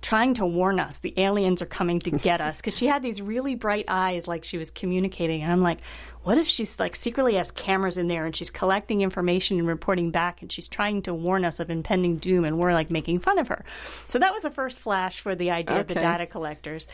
trying 0.00 0.34
to 0.34 0.46
warn 0.46 0.78
us 0.78 1.00
the 1.00 1.12
aliens 1.18 1.60
are 1.60 1.66
coming 1.66 1.98
to 1.98 2.10
get 2.10 2.40
us 2.40 2.58
because 2.58 2.76
she 2.76 2.86
had 2.86 3.02
these 3.02 3.20
really 3.20 3.56
bright 3.56 3.84
eyes 3.88 4.28
like 4.28 4.44
she 4.44 4.56
was 4.56 4.70
communicating 4.70 5.42
and 5.42 5.50
i'm 5.50 5.60
like 5.60 5.80
what 6.28 6.36
if 6.36 6.46
she's 6.46 6.78
like 6.78 6.94
secretly 6.94 7.36
has 7.36 7.50
cameras 7.50 7.96
in 7.96 8.06
there 8.06 8.26
and 8.26 8.36
she's 8.36 8.50
collecting 8.50 9.00
information 9.00 9.58
and 9.58 9.66
reporting 9.66 10.10
back 10.10 10.42
and 10.42 10.52
she's 10.52 10.68
trying 10.68 11.00
to 11.00 11.14
warn 11.14 11.42
us 11.42 11.58
of 11.58 11.70
impending 11.70 12.18
doom 12.18 12.44
and 12.44 12.58
we're 12.58 12.74
like 12.74 12.90
making 12.90 13.18
fun 13.18 13.38
of 13.38 13.48
her? 13.48 13.64
So 14.08 14.18
that 14.18 14.34
was 14.34 14.42
the 14.42 14.50
first 14.50 14.78
flash 14.78 15.20
for 15.20 15.34
the 15.34 15.50
idea 15.50 15.80
of 15.80 15.86
the 15.86 15.94
data 15.94 16.26
collectors. 16.26 16.86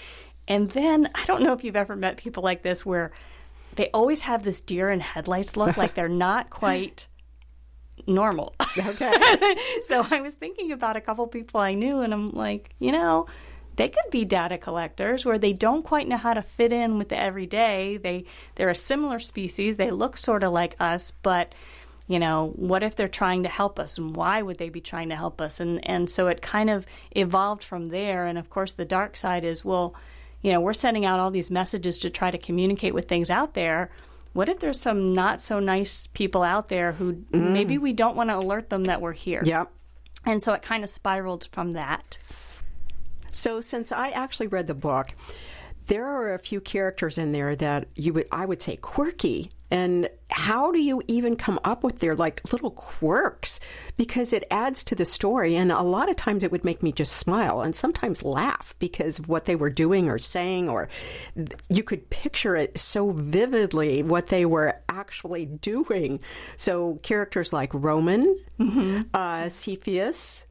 And 0.47 0.71
then 0.71 1.11
i 1.17 1.25
don't 1.25 1.43
know 1.43 1.53
if 1.53 1.65
you've 1.65 1.75
ever 1.75 1.97
met 1.97 2.17
people 2.17 2.45
like 2.45 2.63
this 2.63 2.87
where 2.87 3.11
they 3.75 3.91
always 3.91 4.21
have 4.21 4.45
this 4.45 4.61
deer 4.61 4.89
in 4.89 5.01
headlights 5.01 5.57
look 5.57 5.77
like 5.83 5.95
they're 5.97 6.09
not 6.09 6.51
quite 6.51 7.09
normal. 8.07 8.55
Okay. 8.79 9.13
so 9.89 10.07
I 10.13 10.21
was 10.21 10.35
thinking 10.35 10.71
about 10.71 10.95
a 10.95 11.01
couple 11.01 11.27
people 11.27 11.61
I 11.61 11.75
knew, 11.75 12.01
and 12.01 12.13
I'm 12.13 12.31
like, 12.31 12.71
you 12.79 12.93
know, 12.93 13.27
they 13.77 13.89
could 13.89 14.11
be 14.11 14.25
data 14.25 14.59
collectors 14.59 15.25
where 15.25 15.39
they 15.39 15.53
don't 15.53 15.83
quite 15.83 16.09
know 16.09 16.17
how 16.17 16.35
to 16.35 16.43
fit 16.43 16.73
in 16.73 16.99
with 16.99 17.09
the 17.09 17.19
everyday. 17.19 17.97
They 17.97 18.25
they're 18.55 18.69
a 18.69 18.75
similar 18.75 19.19
species. 19.19 19.77
They 19.77 19.91
look 19.91 20.17
sort 20.17 20.43
of 20.43 20.53
like 20.53 20.77
us, 20.81 21.13
but 21.23 21.55
you 22.07 22.19
know, 22.19 22.53
what 22.57 22.83
if 22.83 22.97
they're 22.97 23.09
trying 23.09 23.45
to 23.45 23.49
help 23.49 23.79
us, 23.79 23.97
and 23.97 24.15
why 24.15 24.43
would 24.43 24.59
they 24.59 24.69
be 24.69 24.81
trying 24.81 25.09
to 25.09 25.17
help 25.17 25.41
us? 25.41 25.61
And 25.61 25.87
and 25.89 26.11
so 26.11 26.29
it 26.29 26.43
kind 26.43 26.71
of 26.71 26.87
evolved 27.13 27.63
from 27.63 27.87
there. 27.87 28.27
And 28.27 28.39
of 28.39 28.51
course, 28.51 28.73
the 28.73 28.85
dark 28.85 29.17
side 29.17 29.45
is 29.45 29.65
well, 29.65 29.95
you 30.43 30.53
know, 30.53 30.61
we're 30.61 30.75
sending 30.75 31.07
out 31.07 31.21
all 31.21 31.31
these 31.31 31.51
messages 31.51 31.99
to 32.01 32.11
try 32.11 32.31
to 32.31 32.39
communicate 32.39 32.95
with 32.95 33.09
things 33.09 33.31
out 33.31 33.55
there 33.55 33.91
what 34.35 34.49
if 34.49 34.59
there's 34.59 34.81
some 34.81 35.15
not 35.15 35.41
so 35.41 35.61
nice 35.61 36.09
people 36.09 36.43
out 36.43 36.69
there 36.69 36.93
who 36.93 37.25
maybe 37.31 37.77
mm. 37.77 37.81
we 37.81 37.93
don't 37.93 38.17
want 38.17 38.31
to 38.31 38.37
alert 38.37 38.69
them 38.69 38.85
that 38.85 39.01
we're 39.01 39.13
here? 39.13 39.41
Yep. 39.45 39.71
And 40.27 40.43
so 40.43 40.53
it 40.53 40.63
kind 40.63 40.83
of 40.83 40.91
spiraled 40.91 41.49
from 41.53 41.73
that. 41.73 42.19
So 43.35 43.61
since 43.61 43.93
I 43.93 44.11
actually 44.11 44.47
read 44.47 44.67
the 44.67 44.75
book, 44.75 45.15
there 45.87 46.07
are 46.07 46.35
a 46.35 46.39
few 46.39 46.61
characters 46.61 47.19
in 47.19 47.33
there 47.33 47.55
that 47.57 47.89
you 47.95 48.13
would 48.15 48.27
I 48.33 48.47
would 48.47 48.63
say 48.63 48.77
quirky. 48.77 49.51
And 49.71 50.09
how 50.31 50.71
do 50.71 50.79
you 50.79 51.03
even 51.09 51.35
come 51.35 51.59
up 51.65 51.83
with 51.83 51.99
their 51.99 52.15
like 52.15 52.53
little 52.53 52.71
quirks? 52.71 53.59
Because 53.97 54.33
it 54.33 54.45
adds 54.51 54.85
to 54.85 54.95
the 54.95 55.05
story 55.05 55.57
and 55.57 55.73
a 55.73 55.83
lot 55.83 56.09
of 56.09 56.17
times 56.17 56.45
it 56.45 56.53
would 56.53 56.65
make 56.65 56.83
me 56.83 56.93
just 56.93 57.15
smile 57.15 57.61
and 57.61 57.75
sometimes 57.75 58.23
laugh 58.23 58.77
because 58.79 59.19
of 59.19 59.29
what 59.29 59.47
they 59.47 59.57
were 59.57 59.71
doing 59.71 60.09
or 60.09 60.19
saying 60.19 60.69
or 60.69 60.89
you 61.69 61.83
could 61.83 62.09
picture 62.09 62.55
it 62.55 62.79
so 62.79 63.11
vividly 63.11 64.03
what 64.03 64.29
they 64.29 64.47
were 64.47 64.77
actually 64.89 65.47
doing. 65.47 66.21
So 66.57 67.01
characters 67.03 67.53
like 67.53 67.75
Roman, 67.75 68.39
mm-hmm. 68.61 69.03
uh, 69.13 69.49
Cepheus, 69.49 70.47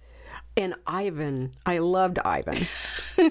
and 0.55 0.75
Ivan. 0.85 1.55
I 1.65 1.79
loved 1.79 2.19
Ivan. 2.19 2.67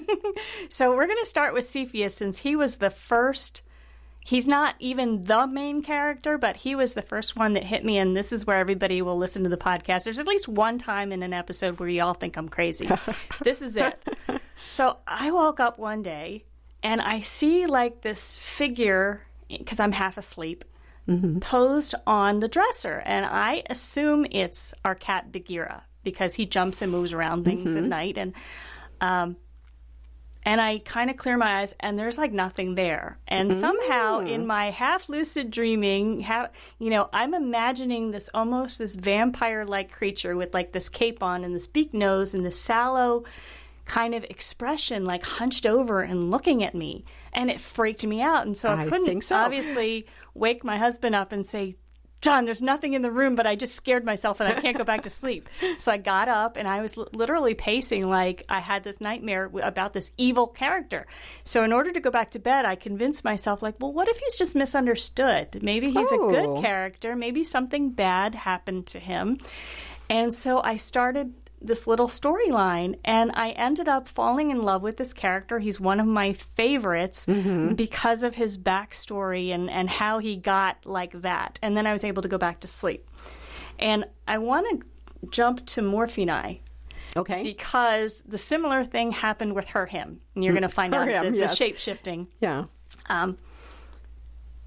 so 0.69 0.95
we're 0.95 1.07
going 1.07 1.23
to 1.23 1.29
start 1.29 1.53
with 1.53 1.69
Cepheus 1.69 2.15
since 2.15 2.39
he 2.39 2.55
was 2.55 2.77
the 2.77 2.89
first. 2.89 3.61
He's 4.19 4.47
not 4.47 4.75
even 4.79 5.25
the 5.25 5.47
main 5.47 5.83
character, 5.83 6.37
but 6.37 6.57
he 6.57 6.75
was 6.75 6.93
the 6.93 7.01
first 7.01 7.35
one 7.35 7.53
that 7.53 7.63
hit 7.63 7.83
me, 7.83 7.97
and 7.97 8.15
this 8.15 8.31
is 8.31 8.45
where 8.45 8.57
everybody 8.57 9.01
will 9.01 9.17
listen 9.17 9.43
to 9.43 9.49
the 9.49 9.57
podcast. 9.57 10.05
There's 10.05 10.19
at 10.19 10.27
least 10.27 10.47
one 10.47 10.77
time 10.77 11.11
in 11.11 11.23
an 11.23 11.33
episode 11.33 11.79
where 11.79 11.89
y'all 11.89 12.13
think 12.13 12.37
I'm 12.37 12.49
crazy. 12.49 12.89
this 13.43 13.61
is 13.61 13.75
it. 13.75 14.01
So 14.69 14.97
I 15.05 15.31
woke 15.31 15.59
up 15.59 15.77
one 15.77 16.03
day 16.03 16.45
and 16.81 17.01
I 17.01 17.19
see 17.21 17.65
like 17.65 18.01
this 18.01 18.35
figure, 18.35 19.23
because 19.49 19.79
I'm 19.79 19.91
half 19.91 20.17
asleep, 20.17 20.63
mm-hmm. 21.07 21.39
posed 21.39 21.95
on 22.07 22.39
the 22.39 22.47
dresser, 22.47 23.01
and 23.05 23.25
I 23.25 23.63
assume 23.69 24.25
it's 24.31 24.73
our 24.85 24.95
cat 24.95 25.31
Bagheera 25.31 25.83
because 26.03 26.35
he 26.35 26.45
jumps 26.45 26.81
and 26.81 26.91
moves 26.91 27.13
around 27.13 27.45
things 27.45 27.69
mm-hmm. 27.69 27.77
at 27.77 27.83
night 27.83 28.17
and 28.17 28.33
um 29.01 29.35
and 30.45 30.59
I 30.59 30.79
kind 30.79 31.09
of 31.09 31.17
clear 31.17 31.37
my 31.37 31.61
eyes 31.61 31.73
and 31.79 31.97
there's 31.97 32.17
like 32.17 32.33
nothing 32.33 32.75
there. 32.75 33.17
And 33.27 33.49
mm. 33.49 33.61
somehow 33.61 34.19
in 34.19 34.45
my 34.45 34.71
half 34.71 35.07
lucid 35.07 35.49
dreaming, 35.51 36.21
how 36.21 36.49
you 36.79 36.89
know, 36.89 37.09
I'm 37.13 37.33
imagining 37.33 38.11
this 38.11 38.29
almost 38.33 38.79
this 38.79 38.95
vampire 38.95 39.65
like 39.65 39.91
creature 39.91 40.35
with 40.35 40.53
like 40.53 40.73
this 40.73 40.89
cape 40.89 41.23
on 41.23 41.43
and 41.43 41.55
this 41.55 41.67
beak 41.67 41.93
nose 41.93 42.33
and 42.33 42.45
this 42.45 42.59
sallow 42.59 43.23
kind 43.85 44.15
of 44.15 44.23
expression 44.25 45.05
like 45.05 45.23
hunched 45.23 45.65
over 45.65 46.01
and 46.01 46.31
looking 46.31 46.63
at 46.63 46.73
me 46.73 47.03
and 47.33 47.49
it 47.49 47.59
freaked 47.59 48.05
me 48.05 48.21
out 48.21 48.45
and 48.45 48.55
so 48.55 48.69
I, 48.69 48.83
I 48.83 48.89
couldn't 48.89 49.21
so. 49.21 49.35
obviously 49.35 50.05
wake 50.33 50.63
my 50.63 50.77
husband 50.77 51.15
up 51.15 51.33
and 51.33 51.45
say 51.45 51.75
John, 52.23 52.45
there's 52.45 52.61
nothing 52.61 52.93
in 52.93 53.01
the 53.01 53.11
room, 53.11 53.35
but 53.35 53.45
I 53.45 53.55
just 53.55 53.75
scared 53.75 54.05
myself 54.05 54.39
and 54.39 54.51
I 54.51 54.59
can't 54.59 54.77
go 54.77 54.83
back 54.83 55.03
to 55.03 55.09
sleep. 55.09 55.49
So 55.77 55.91
I 55.91 55.97
got 55.97 56.29
up 56.29 56.55
and 56.55 56.67
I 56.67 56.81
was 56.81 56.97
l- 56.97 57.09
literally 57.13 57.55
pacing 57.55 58.07
like 58.07 58.45
I 58.47 58.59
had 58.59 58.83
this 58.83 59.01
nightmare 59.01 59.47
w- 59.47 59.65
about 59.65 59.91
this 59.93 60.11
evil 60.17 60.47
character. 60.47 61.07
So 61.43 61.63
in 61.63 61.73
order 61.73 61.91
to 61.91 61.99
go 61.99 62.09
back 62.09 62.31
to 62.31 62.39
bed, 62.39 62.63
I 62.63 62.75
convinced 62.75 63.23
myself, 63.25 63.61
like, 63.61 63.75
well, 63.79 63.91
what 63.91 64.07
if 64.07 64.17
he's 64.17 64.35
just 64.35 64.55
misunderstood? 64.55 65.61
Maybe 65.61 65.87
he's 65.87 66.11
oh. 66.11 66.29
a 66.29 66.31
good 66.31 66.45
oh. 66.45 66.61
character. 66.61 67.15
Maybe 67.15 67.43
something 67.43 67.89
bad 67.89 68.35
happened 68.35 68.87
to 68.87 68.99
him. 68.99 69.39
And 70.09 70.33
so 70.33 70.61
I 70.61 70.77
started 70.77 71.33
this 71.63 71.87
little 71.87 72.07
storyline 72.07 72.99
and 73.05 73.31
I 73.33 73.51
ended 73.51 73.87
up 73.87 74.07
falling 74.07 74.51
in 74.51 74.61
love 74.61 74.81
with 74.81 74.97
this 74.97 75.13
character. 75.13 75.59
He's 75.59 75.79
one 75.79 75.99
of 75.99 76.05
my 76.05 76.33
favorites 76.33 77.25
mm-hmm. 77.25 77.73
because 77.73 78.21
of 78.21 78.35
his 78.35 78.57
backstory 78.57 79.53
and, 79.53 79.69
and 79.69 79.89
how 79.89 80.19
he 80.19 80.35
got 80.35 80.85
like 80.85 81.21
that. 81.21 81.59
And 81.61 81.75
then 81.75 81.87
I 81.87 81.93
was 81.93 82.03
able 82.03 82.21
to 82.21 82.27
go 82.27 82.37
back 82.37 82.59
to 82.61 82.67
sleep. 82.67 83.09
And 83.79 84.05
I 84.27 84.37
want 84.37 84.67
to 84.69 85.27
jump 85.29 85.65
to 85.67 85.81
Morphine. 85.81 86.59
Okay. 87.15 87.43
Because 87.43 88.21
the 88.27 88.37
similar 88.37 88.83
thing 88.83 89.11
happened 89.11 89.53
with 89.53 89.69
her 89.69 89.85
him. 89.85 90.19
And 90.35 90.43
you're 90.43 90.53
going 90.53 90.63
to 90.63 90.69
find 90.69 90.93
her, 90.93 91.01
out 91.01 91.25
him, 91.25 91.33
the, 91.33 91.39
yes. 91.39 91.51
the 91.51 91.55
shape 91.55 91.77
shifting. 91.77 92.27
Yeah. 92.39 92.65
Um, 93.07 93.37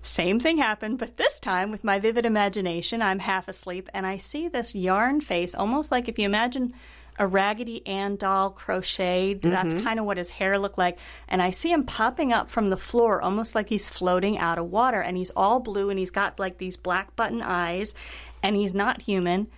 same 0.07 0.41
thing 0.41 0.59
happened, 0.59 0.99
but 0.99 1.17
this 1.17 1.41
time 1.41 1.71
with 1.71 1.85
my 1.85 1.99
vivid 1.99 2.27
imagination, 2.27 3.03
I'm 3.03 3.19
half 3.19 3.49
asleep 3.49 3.89
and 3.93 4.07
I 4.07 4.17
see 4.17 4.49
this 4.49 4.75
yarn 4.75 5.21
face, 5.21 5.55
almost 5.55 5.91
like 5.91 6.09
if 6.09 6.19
you 6.19 6.27
imagine 6.27 6.73
a 7.19 7.27
Raggedy 7.27 7.87
Ann 7.87 8.17
doll 8.17 8.51
crocheted. 8.51 9.43
Mm-hmm. 9.43 9.51
That's 9.51 9.83
kind 9.83 9.99
of 9.99 10.07
what 10.07 10.19
his 10.19 10.31
hair 10.31 10.59
looked 10.59 10.79
like. 10.79 10.99
And 11.29 11.41
I 11.43 11.51
see 11.51 11.73
him 11.73 11.85
popping 11.85 12.33
up 12.33 12.51
from 12.51 12.69
the 12.69 12.77
floor, 12.77 13.23
almost 13.23 13.55
like 13.55 13.69
he's 13.69 13.89
floating 13.89 14.39
out 14.39 14.59
of 14.59 14.71
water. 14.71 15.01
And 15.01 15.17
he's 15.17 15.31
all 15.31 15.61
blue 15.61 15.91
and 15.91 15.99
he's 15.99 16.11
got 16.11 16.39
like 16.39 16.59
these 16.59 16.77
black 16.77 17.17
button 17.17 17.43
eyes 17.43 17.95
and 18.43 18.55
he's 18.55 18.75
not 18.75 19.03
human. 19.03 19.49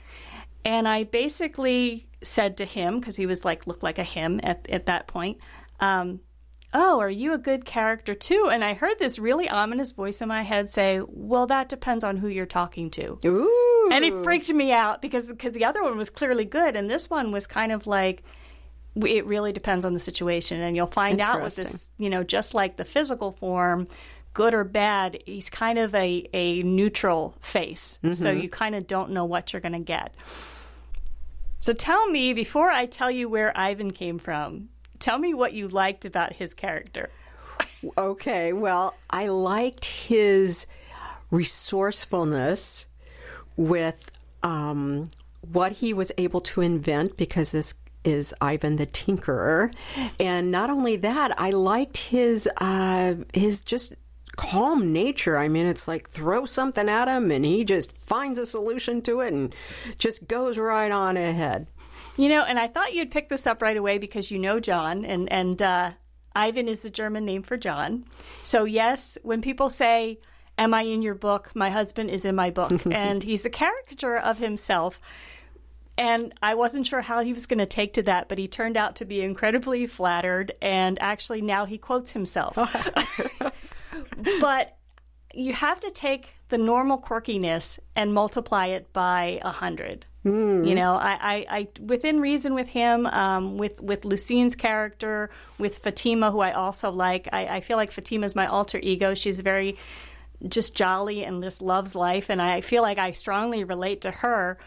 And 0.64 0.87
I 0.87 1.04
basically 1.04 2.06
said 2.22 2.56
to 2.58 2.64
him, 2.64 3.00
because 3.00 3.16
he 3.16 3.26
was 3.26 3.44
like, 3.44 3.66
looked 3.66 3.82
like 3.82 3.98
a 3.98 4.04
him 4.04 4.40
at, 4.42 4.66
at 4.68 4.87
that 4.87 5.06
point, 5.06 5.38
um, 5.80 6.20
Oh, 6.74 7.00
are 7.00 7.11
you 7.11 7.33
a 7.33 7.38
good 7.38 7.64
character 7.64 8.14
too? 8.14 8.48
And 8.52 8.62
I 8.62 8.74
heard 8.74 8.98
this 8.98 9.18
really 9.18 9.48
ominous 9.48 9.90
voice 9.90 10.20
in 10.20 10.28
my 10.28 10.42
head 10.42 10.70
say, 10.70 11.00
Well, 11.07 11.46
that 11.46 11.68
depends 11.68 12.04
on 12.04 12.16
who 12.18 12.28
you're 12.28 12.46
talking 12.46 12.90
to. 12.90 13.18
Ooh. 13.24 13.88
And 13.90 14.04
it 14.04 14.22
freaked 14.22 14.50
me 14.50 14.72
out 14.72 15.00
because 15.00 15.28
because 15.28 15.52
the 15.52 15.64
other 15.64 15.83
one 15.83 15.96
was 15.96 16.11
clearly 16.11 16.44
good, 16.44 16.76
and 16.76 16.90
this 16.90 17.09
one 17.09 17.33
was 17.33 17.46
kind 17.46 17.72
of 17.72 17.87
like, 17.87 18.22
it 18.96 19.24
really 19.24 19.52
depends 19.52 19.85
on 19.85 19.94
the 19.94 20.00
situation. 20.00 20.61
And 20.61 20.76
you'll 20.76 20.87
find 20.87 21.20
out 21.20 21.40
with 21.40 21.57
this, 21.57 21.88
you 21.96 22.11
know, 22.11 22.22
just 22.22 22.52
like 22.52 22.76
the 22.76 22.85
physical 22.85 23.33
form, 23.33 23.88
good 24.35 24.54
or 24.54 24.64
bad, 24.64 25.22
he's 25.26 25.48
kind 25.48 25.78
of 25.78 25.94
a, 25.94 26.28
a 26.33 26.62
neutral 26.62 27.35
face. 27.40 27.98
Mm-hmm. 28.02 28.14
So 28.14 28.31
you 28.31 28.48
kind 28.48 28.74
of 28.74 28.87
don't 28.87 29.11
know 29.11 29.24
what 29.24 29.52
you're 29.52 29.62
going 29.62 29.72
to 29.72 29.78
get. 29.78 30.14
So 31.61 31.72
tell 31.72 32.07
me, 32.09 32.35
before 32.35 32.70
I 32.70 32.87
tell 32.87 33.11
you 33.11 33.28
where 33.28 33.57
Ivan 33.59 33.90
came 33.90 34.18
from, 34.18 34.68
Tell 34.98 35.18
me 35.18 35.34
what 35.34 35.52
you 35.52 35.68
liked 35.68 36.04
about 36.04 36.34
his 36.34 36.54
character. 36.54 37.11
Okay, 37.96 38.52
well, 38.52 38.94
I 39.11 39.28
liked 39.28 39.84
his 39.84 40.66
resourcefulness 41.30 42.87
with 43.56 44.18
um, 44.42 45.08
what 45.40 45.72
he 45.72 45.92
was 45.92 46.12
able 46.18 46.40
to 46.40 46.61
invent 46.61 47.16
because 47.16 47.52
this 47.52 47.74
is 48.04 48.34
Ivan 48.40 48.76
the 48.76 48.87
Tinkerer, 48.87 49.72
and 50.18 50.50
not 50.50 50.70
only 50.70 50.96
that, 50.96 51.38
I 51.38 51.50
liked 51.50 51.98
his 51.98 52.48
uh, 52.58 53.16
his 53.34 53.61
just 53.61 53.94
calm 54.38 54.92
nature. 54.92 55.37
I 55.37 55.48
mean, 55.48 55.66
it's 55.66 55.88
like 55.88 56.08
throw 56.08 56.46
something 56.46 56.88
at 56.88 57.08
him 57.08 57.30
and 57.30 57.44
he 57.44 57.64
just 57.64 57.98
finds 57.98 58.38
a 58.38 58.46
solution 58.46 59.02
to 59.02 59.20
it 59.20 59.32
and 59.32 59.54
just 59.98 60.28
goes 60.28 60.56
right 60.56 60.92
on 60.92 61.16
ahead. 61.16 61.66
You 62.18 62.28
know, 62.28 62.42
and 62.42 62.59
I 62.59 62.66
thought 62.66 62.94
you'd 62.94 63.12
pick 63.12 63.28
this 63.28 63.46
up 63.46 63.62
right 63.62 63.76
away 63.76 63.98
because 63.98 64.33
you 64.33 64.40
know 64.40 64.59
John, 64.59 65.04
and 65.04 65.31
and 65.33 65.62
uh, 65.62 65.92
Ivan 66.35 66.66
is 66.66 66.81
the 66.81 66.90
German 66.90 67.24
name 67.24 67.44
for 67.44 67.57
John. 67.57 68.04
So 68.42 68.64
yes, 68.64 69.16
when 69.22 69.40
people 69.40 69.70
say, 69.70 70.18
"Am 70.59 70.74
I 70.74 70.83
in 70.83 71.00
your 71.00 71.14
book?" 71.14 71.52
My 71.54 71.70
husband 71.70 72.11
is 72.11 72.24
in 72.24 72.35
my 72.35 72.50
book, 72.50 72.72
and 72.90 73.22
he's 73.22 73.44
a 73.44 73.50
caricature 73.50 74.16
of 74.16 74.38
himself. 74.38 75.00
And 75.96 76.35
I 76.42 76.54
wasn't 76.54 76.87
sure 76.87 77.02
how 77.02 77.22
he 77.22 77.33
was 77.33 77.46
going 77.46 77.59
to 77.59 77.66
take 77.66 77.92
to 77.94 78.02
that, 78.02 78.28
but 78.28 78.38
he 78.38 78.46
turned 78.46 78.76
out 78.76 78.96
to 78.96 79.04
be 79.04 79.20
incredibly 79.20 79.87
flattered. 79.87 80.52
And 80.61 80.96
actually, 81.00 81.40
now 81.40 81.66
he 81.66 81.78
quotes 81.78 82.12
himself. 82.12 82.57
but 84.40 84.76
you 85.35 85.52
have 85.52 85.81
to 85.81 85.90
take 85.90 86.28
the 86.48 86.59
normal 86.59 86.98
quirkiness 86.98 87.78
and 87.94 88.14
multiply 88.14 88.66
it 88.66 88.92
by 88.92 89.40
a 89.42 89.50
hundred. 89.50 90.07
Mm. 90.29 90.69
You 90.69 90.75
know, 90.75 90.95
I, 90.95 91.19
I, 91.21 91.47
I, 91.51 91.69
within 91.81 92.21
reason 92.21 92.55
with 92.55 92.69
him, 92.69 93.07
um, 93.07 93.57
with 93.57 93.81
with 93.81 94.05
Lucine's 94.05 94.55
character, 94.55 95.31
with 95.59 95.79
Fatima, 95.79 96.31
who 96.31 96.41
I 96.41 96.53
also 96.53 96.91
like. 96.91 97.29
I, 97.33 97.47
I 97.47 97.61
feel 97.61 97.77
like 97.77 97.91
Fatima's 97.91 98.35
my 98.35 98.47
alter 98.47 98.79
ego. 98.83 99.14
She's 99.14 99.41
very 99.41 99.79
just 100.47 100.75
jolly 100.75 101.25
and 101.25 101.43
just 101.43 101.62
loves 101.62 101.95
life, 101.95 102.31
and 102.31 102.41
I 102.41 102.61
feel 102.61 102.83
like 102.83 102.99
I 102.99 103.12
strongly 103.12 103.64
relate 103.64 104.03
to 104.03 104.11
her. 104.11 104.59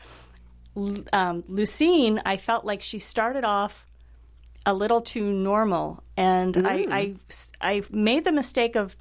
Um, 0.75 1.43
Lucine, 1.43 2.21
I 2.25 2.37
felt 2.37 2.65
like 2.65 2.81
she 2.81 2.99
started 2.99 3.43
off 3.43 3.85
a 4.65 4.73
little 4.73 5.01
too 5.01 5.31
normal, 5.31 6.03
and 6.17 6.55
mm. 6.55 6.65
I, 6.65 7.15
I 7.61 7.75
I 7.75 7.83
made 7.89 8.25
the 8.25 8.31
mistake 8.31 8.75
of 8.75 8.95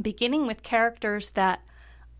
beginning 0.00 0.46
with 0.46 0.62
characters 0.62 1.30
that 1.30 1.60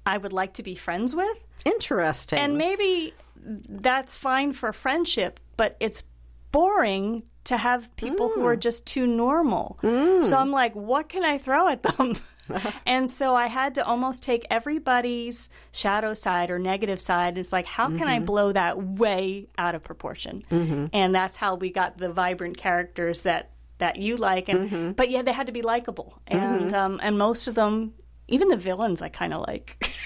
I 0.07 0.18
would 0.18 0.33
like 0.33 0.55
to 0.55 0.62
be 0.62 0.74
friends 0.74 1.14
with. 1.14 1.38
Interesting. 1.64 2.38
And 2.38 2.59
maybe 2.59 3.14
that's 3.44 4.16
fine 4.16 4.52
for 4.52 4.72
friendship, 4.72 5.40
but 5.57 5.76
it's 5.80 6.04
boring 6.52 7.22
to 7.44 7.57
have 7.57 7.94
people 7.96 8.30
mm. 8.30 8.35
who 8.35 8.46
are 8.46 8.57
mm. 8.57 8.61
just 8.61 8.87
too 8.87 9.07
normal. 9.07 9.78
Mm. 9.83 10.24
So 10.24 10.37
I'm 10.37 10.50
like, 10.50 10.74
what 10.74 11.09
can 11.09 11.24
I 11.24 11.38
throw 11.38 11.68
at 11.68 11.83
them? 11.83 12.16
and 12.87 13.09
so 13.09 13.35
I 13.35 13.48
had 13.48 13.74
to 13.76 13.85
almost 13.85 14.22
take 14.22 14.46
everybody's 14.50 15.48
shadow 15.72 16.14
side 16.14 16.50
or 16.50 16.59
negative 16.59 17.00
side. 17.00 17.38
It's 17.38 17.52
like, 17.52 17.66
how 17.66 17.88
can 17.88 17.98
mm-hmm. 17.98 18.09
I 18.09 18.18
blow 18.20 18.52
that 18.52 18.83
way 18.83 19.48
out 19.59 19.74
of 19.74 19.83
proportion? 19.83 20.42
Mm-hmm. 20.50 20.87
And 20.92 21.14
that's 21.14 21.37
how 21.37 21.57
we 21.57 21.70
got 21.70 21.98
the 21.98 22.12
vibrant 22.12 22.57
characters 22.57 23.20
that 23.20 23.50
that 23.78 23.96
you 23.96 24.16
like. 24.16 24.48
And 24.48 24.70
mm-hmm. 24.70 24.92
but 24.92 25.11
yeah, 25.11 25.22
they 25.22 25.33
had 25.33 25.46
to 25.46 25.52
be 25.52 25.62
likable, 25.62 26.18
and 26.26 26.70
mm-hmm. 26.70 26.74
um, 26.74 27.00
and 27.02 27.18
most 27.18 27.48
of 27.48 27.54
them 27.54 27.94
even 28.28 28.48
the 28.48 28.57
villains 28.57 29.02
I 29.02 29.09
kind 29.09 29.35
of 29.35 29.42
like. 29.46 29.87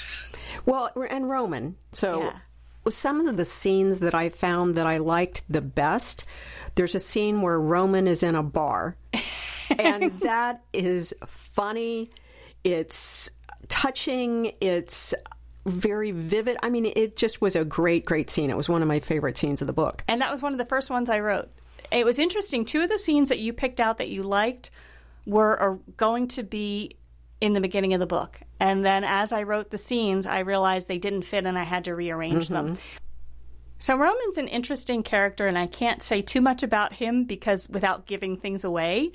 Well, 0.65 0.91
and 1.09 1.29
Roman. 1.29 1.77
So 1.93 2.23
Yeah. 2.23 2.39
Some 2.95 3.27
of 3.27 3.37
the 3.37 3.45
scenes 3.45 4.01
that 4.01 4.15
I 4.15 4.29
found 4.29 4.75
that 4.77 4.87
I 4.87 4.99
liked 4.99 5.43
the 5.49 5.61
best, 5.61 6.25
there's 6.75 6.95
a 6.95 7.01
scene 7.01 7.43
where 7.43 7.61
Roman 7.61 8.07
is 8.07 8.23
in 8.23 8.35
a 8.35 8.43
bar. 8.43 8.97
and 9.79 10.21
that 10.21 10.63
is 10.73 11.15
funny. 11.27 12.11
It's 12.65 13.31
touching. 13.69 14.53
It's 14.61 15.15
very 15.67 16.11
vivid. 16.11 16.57
I 16.63 16.71
mean, 16.71 16.87
it 16.97 17.17
just 17.17 17.41
was 17.41 17.57
a 17.57 17.65
great, 17.65 18.05
great 18.05 18.31
scene. 18.31 18.51
It 18.51 18.57
was 18.57 18.69
one 18.69 18.83
of 18.83 18.89
my 18.89 19.01
favorite 19.01 19.37
scenes 19.37 19.61
of 19.61 19.67
the 19.67 19.73
book. 19.73 20.05
And 20.09 20.21
that 20.21 20.31
was 20.31 20.43
one 20.43 20.53
of 20.53 20.59
the 20.59 20.65
first 20.65 20.91
ones 20.91 21.11
I 21.11 21.21
wrote. 21.21 21.51
It 21.91 22.05
was 22.05 22.19
interesting. 22.19 22.65
Two 22.65 22.83
of 22.83 22.91
the 22.91 22.99
scenes 22.99 23.29
that 23.29 23.39
you 23.39 23.53
picked 23.53 23.81
out 23.81 23.99
that 23.99 24.09
you 24.09 24.23
liked 24.23 24.71
were 25.27 25.59
are 25.59 25.79
going 25.97 26.29
to 26.29 26.43
be 26.43 26.97
in 27.41 27.53
the 27.53 27.61
beginning 27.61 27.95
of 27.95 28.01
the 28.01 28.07
book. 28.07 28.41
And 28.61 28.85
then 28.85 29.05
as 29.05 29.33
I 29.33 29.45
wrote 29.45 29.71
the 29.71 29.79
scenes, 29.79 30.27
I 30.27 30.41
realized 30.41 30.89
they 30.89 30.99
didn't 30.99 31.23
fit 31.23 31.47
and 31.47 31.59
I 31.59 31.63
had 31.63 31.85
to 31.85 31.95
rearrange 31.95 32.49
them. 32.49 32.67
Mm-hmm. 32.67 32.81
So 33.79 33.97
Roman's 33.97 34.39
an 34.39 34.49
interesting 34.49 35.05
character, 35.05 35.47
and 35.47 35.57
I 35.57 35.69
can't 35.69 36.03
say 36.03 36.21
too 36.21 36.41
much 36.41 36.65
about 36.65 36.95
him 36.95 37.25
because 37.25 37.69
without 37.69 38.07
giving 38.07 38.37
things 38.37 38.65
away. 38.65 39.13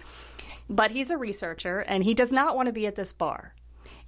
But 0.70 0.92
he's 0.92 1.12
a 1.12 1.18
researcher, 1.18 1.80
and 1.80 2.04
he 2.06 2.14
does 2.14 2.32
not 2.32 2.56
want 2.56 2.68
to 2.68 2.74
be 2.74 2.88
at 2.88 2.96
this 2.96 3.12
bar. 3.12 3.54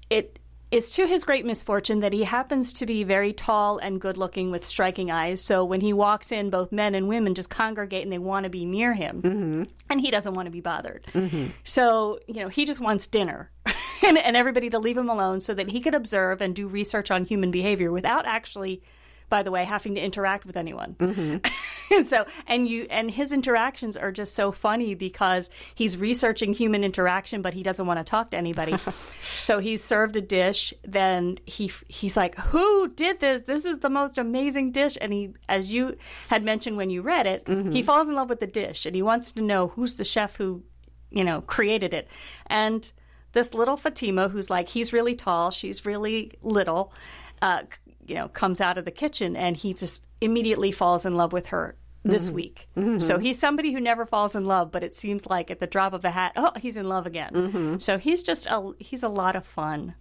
It 0.09 0.39
is 0.71 0.91
to 0.91 1.05
his 1.05 1.23
great 1.23 1.45
misfortune 1.45 1.99
that 1.99 2.13
he 2.13 2.23
happens 2.23 2.73
to 2.73 2.85
be 2.85 3.03
very 3.03 3.31
tall 3.33 3.77
and 3.77 4.01
good 4.01 4.17
looking 4.17 4.51
with 4.51 4.65
striking 4.65 5.11
eyes. 5.11 5.41
So 5.41 5.63
when 5.63 5.81
he 5.81 5.93
walks 5.93 6.31
in, 6.31 6.49
both 6.49 6.71
men 6.71 6.95
and 6.95 7.07
women 7.07 7.35
just 7.35 7.49
congregate 7.49 8.03
and 8.03 8.11
they 8.11 8.17
want 8.17 8.45
to 8.45 8.49
be 8.49 8.65
near 8.65 8.93
him. 8.93 9.21
Mm-hmm. 9.21 9.63
And 9.89 10.01
he 10.01 10.11
doesn't 10.11 10.33
want 10.33 10.47
to 10.47 10.51
be 10.51 10.61
bothered. 10.61 11.05
Mm-hmm. 11.13 11.47
So, 11.63 12.19
you 12.27 12.41
know, 12.41 12.49
he 12.49 12.65
just 12.65 12.79
wants 12.79 13.07
dinner 13.07 13.51
and, 14.05 14.17
and 14.17 14.35
everybody 14.35 14.69
to 14.69 14.79
leave 14.79 14.97
him 14.97 15.09
alone 15.09 15.41
so 15.41 15.53
that 15.53 15.69
he 15.69 15.79
could 15.79 15.95
observe 15.95 16.41
and 16.41 16.55
do 16.55 16.67
research 16.67 17.11
on 17.11 17.25
human 17.25 17.51
behavior 17.51 17.91
without 17.91 18.25
actually 18.25 18.81
by 19.29 19.43
the 19.43 19.51
way, 19.51 19.65
having 19.65 19.95
to 19.95 20.01
interact 20.01 20.45
with 20.45 20.57
anyone. 20.57 20.95
so, 22.07 22.25
and 22.47 22.67
you 22.67 22.87
and 22.89 23.09
his 23.09 23.31
interactions 23.31 23.97
are 23.97 24.11
just 24.11 24.33
so 24.33 24.51
funny 24.51 24.95
because 24.95 25.49
he's 25.73 25.97
researching 25.97 26.53
human 26.53 26.83
interaction, 26.83 27.41
but 27.41 27.53
he 27.53 27.63
doesn't 27.63 27.85
want 27.85 27.99
to 27.99 28.03
talk 28.03 28.31
to 28.31 28.37
anybody. 28.37 28.77
so 29.41 29.59
he's 29.59 29.83
served 29.83 30.15
a 30.15 30.21
dish. 30.21 30.73
Then 30.83 31.37
he 31.45 31.71
he's 31.87 32.15
like, 32.15 32.37
"Who 32.37 32.87
did 32.89 33.19
this? 33.19 33.43
This 33.43 33.65
is 33.65 33.79
the 33.79 33.89
most 33.89 34.17
amazing 34.17 34.71
dish." 34.71 34.97
And 35.01 35.11
he, 35.13 35.33
as 35.49 35.71
you 35.71 35.97
had 36.29 36.43
mentioned 36.43 36.77
when 36.77 36.89
you 36.89 37.01
read 37.01 37.25
it, 37.27 37.47
he 37.73 37.81
falls 37.83 38.07
in 38.07 38.15
love 38.15 38.29
with 38.29 38.39
the 38.39 38.47
dish, 38.47 38.85
and 38.85 38.95
he 38.95 39.01
wants 39.01 39.31
to 39.33 39.41
know 39.41 39.69
who's 39.69 39.95
the 39.95 40.05
chef 40.05 40.35
who, 40.35 40.63
you 41.11 41.23
know, 41.23 41.41
created 41.41 41.93
it. 41.93 42.07
And 42.47 42.91
this 43.33 43.53
little 43.53 43.77
Fatima, 43.77 44.29
who's 44.29 44.49
like, 44.49 44.69
he's 44.69 44.93
really 44.93 45.13
tall, 45.15 45.51
she's 45.51 45.85
really 45.85 46.31
little. 46.41 46.93
Uh, 47.41 47.63
you 48.05 48.15
know, 48.15 48.27
comes 48.29 48.61
out 48.61 48.77
of 48.77 48.85
the 48.85 48.91
kitchen 48.91 49.35
and 49.35 49.57
he 49.57 49.73
just 49.73 50.03
immediately 50.21 50.71
falls 50.71 51.05
in 51.05 51.15
love 51.15 51.33
with 51.33 51.47
her 51.47 51.75
this 52.03 52.27
mm-hmm. 52.27 52.35
week. 52.35 52.67
Mm-hmm. 52.77 52.99
So 52.99 53.17
he's 53.17 53.39
somebody 53.39 53.73
who 53.73 53.79
never 53.79 54.05
falls 54.05 54.35
in 54.35 54.45
love, 54.45 54.71
but 54.71 54.83
it 54.83 54.95
seems 54.95 55.25
like 55.25 55.49
at 55.49 55.59
the 55.59 55.67
drop 55.67 55.93
of 55.93 56.05
a 56.05 56.11
hat, 56.11 56.33
oh, 56.35 56.51
he's 56.59 56.77
in 56.77 56.87
love 56.87 57.05
again. 57.05 57.31
Mm-hmm. 57.33 57.77
So 57.79 57.97
he's 57.97 58.23
just 58.23 58.47
a 58.47 58.73
he's 58.79 59.03
a 59.03 59.09
lot 59.09 59.35
of 59.35 59.45
fun, 59.45 59.95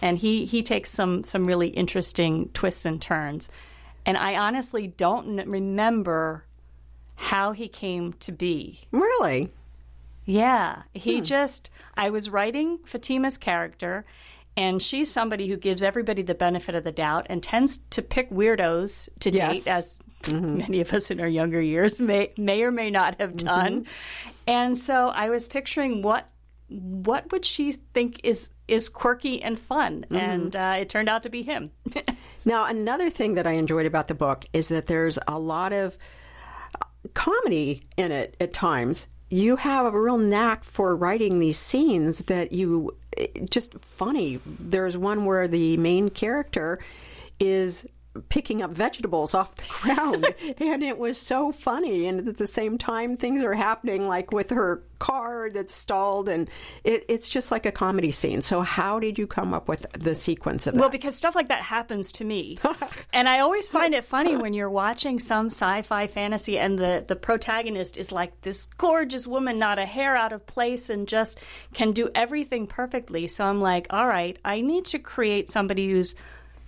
and 0.00 0.18
he 0.18 0.46
he 0.46 0.62
takes 0.62 0.90
some 0.90 1.22
some 1.22 1.44
really 1.44 1.68
interesting 1.68 2.48
twists 2.54 2.86
and 2.86 3.00
turns. 3.00 3.48
And 4.06 4.16
I 4.16 4.36
honestly 4.36 4.86
don't 4.86 5.36
remember 5.46 6.44
how 7.16 7.52
he 7.52 7.68
came 7.68 8.14
to 8.14 8.32
be. 8.32 8.80
Really? 8.90 9.52
Yeah, 10.24 10.82
he 10.94 11.18
hmm. 11.18 11.24
just. 11.24 11.70
I 11.94 12.08
was 12.08 12.30
writing 12.30 12.78
Fatima's 12.86 13.36
character, 13.36 14.06
and 14.56 14.82
she's 14.82 15.10
somebody 15.10 15.48
who 15.48 15.56
gives 15.56 15.82
everybody 15.82 16.22
the 16.22 16.34
benefit 16.34 16.74
of 16.74 16.84
the 16.84 16.92
doubt 16.92 17.26
and 17.30 17.42
tends 17.42 17.78
to 17.90 18.02
pick 18.02 18.30
weirdos 18.30 19.08
to 19.20 19.30
Yes. 19.30 19.64
date, 19.64 19.70
as 19.70 19.98
mm-hmm. 20.22 20.58
many 20.58 20.80
of 20.80 20.92
us 20.92 21.10
in 21.10 21.20
our 21.20 21.28
younger 21.28 21.60
years 21.60 22.00
may 22.00 22.32
may 22.36 22.62
or 22.62 22.70
may 22.70 22.90
not 22.90 23.20
have 23.20 23.30
mm-hmm. 23.30 23.46
done. 23.46 23.86
And 24.46 24.76
so 24.76 25.08
I 25.08 25.30
was 25.30 25.46
picturing 25.46 26.02
what 26.02 26.28
what 26.68 27.32
would 27.32 27.44
she 27.44 27.72
think 27.72 28.20
is 28.22 28.50
is 28.68 28.88
quirky 28.88 29.42
and 29.42 29.58
fun, 29.58 30.02
mm-hmm. 30.02 30.16
and 30.16 30.56
uh, 30.56 30.76
it 30.78 30.88
turned 30.88 31.08
out 31.08 31.22
to 31.24 31.30
be 31.30 31.42
him. 31.42 31.70
Now, 32.44 32.64
another 32.64 33.10
thing 33.10 33.34
that 33.34 33.46
I 33.46 33.52
enjoyed 33.52 33.84
about 33.84 34.08
the 34.08 34.14
book 34.14 34.46
is 34.54 34.68
that 34.68 34.86
there's 34.86 35.18
a 35.28 35.38
lot 35.38 35.72
of 35.74 35.98
uh, 36.74 36.78
comedy 37.12 37.82
in 37.98 38.12
it 38.12 38.34
at 38.40 38.54
times. 38.54 39.08
You 39.28 39.56
have 39.56 39.84
a 39.84 40.00
real 40.00 40.16
knack 40.16 40.64
for 40.64 40.96
writing 40.96 41.38
these 41.38 41.58
scenes 41.58 42.18
that 42.20 42.52
you 42.52 42.96
just 43.50 43.82
funny. 43.84 44.40
There's 44.46 44.96
one 44.96 45.24
where 45.24 45.48
the 45.48 45.76
main 45.76 46.10
character 46.10 46.78
is 47.38 47.86
picking 48.28 48.60
up 48.60 48.70
vegetables 48.70 49.34
off 49.34 49.54
the 49.56 49.64
ground. 49.68 50.34
And 50.58 50.82
it 50.82 50.98
was 50.98 51.18
so 51.18 51.52
funny. 51.52 52.06
And 52.06 52.28
at 52.28 52.38
the 52.38 52.46
same 52.46 52.76
time 52.78 53.16
things 53.16 53.42
are 53.42 53.54
happening 53.54 54.08
like 54.08 54.32
with 54.32 54.50
her 54.50 54.82
car 54.98 55.48
that's 55.50 55.74
stalled. 55.74 56.28
And 56.28 56.50
it, 56.84 57.04
it's 57.08 57.28
just 57.28 57.50
like 57.50 57.66
a 57.66 57.72
comedy 57.72 58.10
scene. 58.10 58.42
So 58.42 58.62
how 58.62 58.98
did 58.98 59.18
you 59.18 59.26
come 59.26 59.54
up 59.54 59.68
with 59.68 59.86
the 59.92 60.14
sequence 60.14 60.66
of 60.66 60.74
that? 60.74 60.80
Well, 60.80 60.90
because 60.90 61.16
stuff 61.16 61.34
like 61.34 61.48
that 61.48 61.62
happens 61.62 62.10
to 62.12 62.24
me. 62.24 62.58
and 63.12 63.28
I 63.28 63.40
always 63.40 63.68
find 63.68 63.94
it 63.94 64.04
funny 64.04 64.36
when 64.36 64.54
you're 64.54 64.70
watching 64.70 65.18
some 65.18 65.46
sci 65.46 65.82
fi 65.82 66.06
fantasy 66.06 66.58
and 66.58 66.78
the, 66.78 67.04
the 67.06 67.16
protagonist 67.16 67.96
is 67.96 68.10
like 68.10 68.40
this 68.42 68.66
gorgeous 68.66 69.26
woman, 69.26 69.58
not 69.58 69.78
a 69.78 69.86
hair 69.86 70.16
out 70.16 70.32
of 70.32 70.46
place, 70.46 70.90
and 70.90 71.06
just 71.06 71.38
can 71.74 71.92
do 71.92 72.10
everything 72.14 72.66
perfectly. 72.66 73.28
So 73.28 73.44
I'm 73.44 73.60
like, 73.60 73.86
all 73.90 74.06
right, 74.06 74.38
I 74.44 74.60
need 74.60 74.84
to 74.86 74.98
create 74.98 75.48
somebody 75.48 75.90
who's 75.90 76.16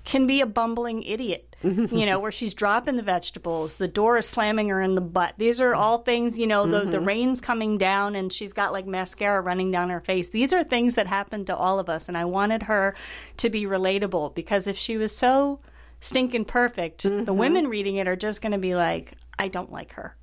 can 0.04 0.26
be 0.26 0.40
a 0.40 0.46
bumbling 0.46 1.02
idiot, 1.02 1.54
you 1.62 2.06
know, 2.06 2.18
where 2.18 2.32
she's 2.32 2.54
dropping 2.54 2.96
the 2.96 3.02
vegetables, 3.02 3.76
the 3.76 3.88
door 3.88 4.18
is 4.18 4.28
slamming 4.28 4.68
her 4.68 4.80
in 4.80 4.94
the 4.94 5.00
butt. 5.00 5.34
These 5.38 5.60
are 5.60 5.74
all 5.74 5.98
things, 5.98 6.36
you 6.36 6.46
know, 6.46 6.66
the, 6.66 6.80
the 6.80 6.96
mm-hmm. 6.96 7.06
rain's 7.06 7.40
coming 7.40 7.78
down 7.78 8.16
and 8.16 8.32
she's 8.32 8.52
got 8.52 8.72
like 8.72 8.86
mascara 8.86 9.40
running 9.40 9.70
down 9.70 9.90
her 9.90 10.00
face. 10.00 10.30
These 10.30 10.52
are 10.52 10.64
things 10.64 10.96
that 10.96 11.06
happen 11.06 11.44
to 11.46 11.56
all 11.56 11.78
of 11.78 11.88
us. 11.88 12.08
And 12.08 12.18
I 12.18 12.24
wanted 12.24 12.64
her 12.64 12.96
to 13.38 13.50
be 13.50 13.64
relatable 13.64 14.34
because 14.34 14.66
if 14.66 14.76
she 14.76 14.96
was 14.96 15.16
so 15.16 15.60
stinking 16.00 16.46
perfect, 16.46 17.04
the 17.04 17.10
mm-hmm. 17.10 17.36
women 17.36 17.68
reading 17.68 17.96
it 17.96 18.08
are 18.08 18.16
just 18.16 18.42
going 18.42 18.52
to 18.52 18.58
be 18.58 18.74
like, 18.74 19.14
I 19.38 19.48
don't 19.48 19.70
like 19.70 19.92
her. 19.92 20.16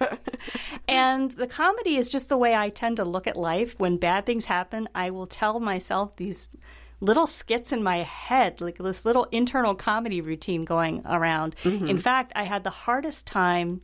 and 0.88 1.30
the 1.30 1.46
comedy 1.46 1.96
is 1.96 2.08
just 2.08 2.28
the 2.28 2.36
way 2.36 2.54
I 2.54 2.68
tend 2.68 2.98
to 2.98 3.04
look 3.04 3.26
at 3.26 3.36
life. 3.36 3.74
When 3.78 3.96
bad 3.96 4.26
things 4.26 4.44
happen, 4.44 4.88
I 4.94 5.10
will 5.10 5.26
tell 5.26 5.60
myself 5.60 6.16
these 6.16 6.54
little 7.02 7.26
skits 7.26 7.72
in 7.72 7.82
my 7.82 7.98
head, 7.98 8.60
like 8.60 8.78
this 8.78 9.04
little 9.04 9.24
internal 9.32 9.74
comedy 9.74 10.20
routine 10.20 10.64
going 10.64 11.02
around. 11.04 11.56
Mm-hmm. 11.64 11.88
In 11.88 11.98
fact, 11.98 12.32
I 12.34 12.44
had 12.44 12.64
the 12.64 12.70
hardest 12.70 13.26
time 13.26 13.82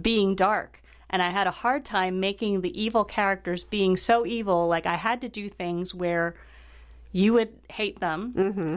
being 0.00 0.36
dark. 0.36 0.76
And 1.12 1.20
I 1.20 1.30
had 1.30 1.48
a 1.48 1.50
hard 1.50 1.84
time 1.84 2.20
making 2.20 2.60
the 2.60 2.80
evil 2.80 3.04
characters 3.04 3.64
being 3.64 3.96
so 3.96 4.24
evil. 4.24 4.68
Like, 4.68 4.86
I 4.86 4.94
had 4.94 5.22
to 5.22 5.28
do 5.28 5.48
things 5.48 5.92
where 5.92 6.36
you 7.10 7.32
would 7.32 7.48
hate 7.68 7.98
them. 7.98 8.32
Mm-hmm. 8.36 8.76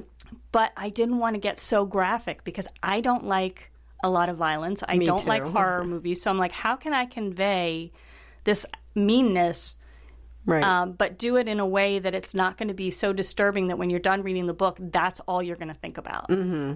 But 0.52 0.72
I 0.76 0.90
didn't 0.90 1.20
want 1.20 1.36
to 1.36 1.40
get 1.40 1.60
so 1.60 1.86
graphic 1.86 2.44
because 2.44 2.68
I 2.82 3.02
don't 3.02 3.26
like 3.26 3.70
a 4.04 4.10
lot 4.10 4.30
of 4.30 4.38
violence. 4.38 4.82
I 4.88 4.98
Me 4.98 5.06
don't 5.06 5.28
like 5.28 5.44
horror 5.44 5.84
movies. 5.84 6.24
So 6.24 6.32
I'm 6.32 6.40
like, 6.40 6.54
how 6.54 6.76
can 6.76 6.92
I 6.92 7.06
convey 7.06 7.92
this 8.46 8.66
meanness, 8.96 9.78
right 10.46 10.64
um, 10.64 10.94
but 10.94 11.18
do 11.18 11.38
it 11.38 11.48
in 11.48 11.60
a 11.60 11.66
way 11.66 12.00
that 12.00 12.14
it's 12.14 12.34
not 12.36 12.58
going 12.58 12.68
to 12.68 12.74
be 12.74 12.92
so 12.92 13.14
disturbing 13.14 13.68
that 13.68 13.78
when 13.78 13.90
you're 13.90 14.00
done 14.00 14.24
reading 14.24 14.48
the 14.48 14.54
book, 14.54 14.78
that's 14.80 15.20
all 15.22 15.42
you're 15.42 15.56
going 15.56 15.68
to 15.70 15.74
think 15.74 15.98
about? 15.98 16.30
Mm-hmm. 16.30 16.74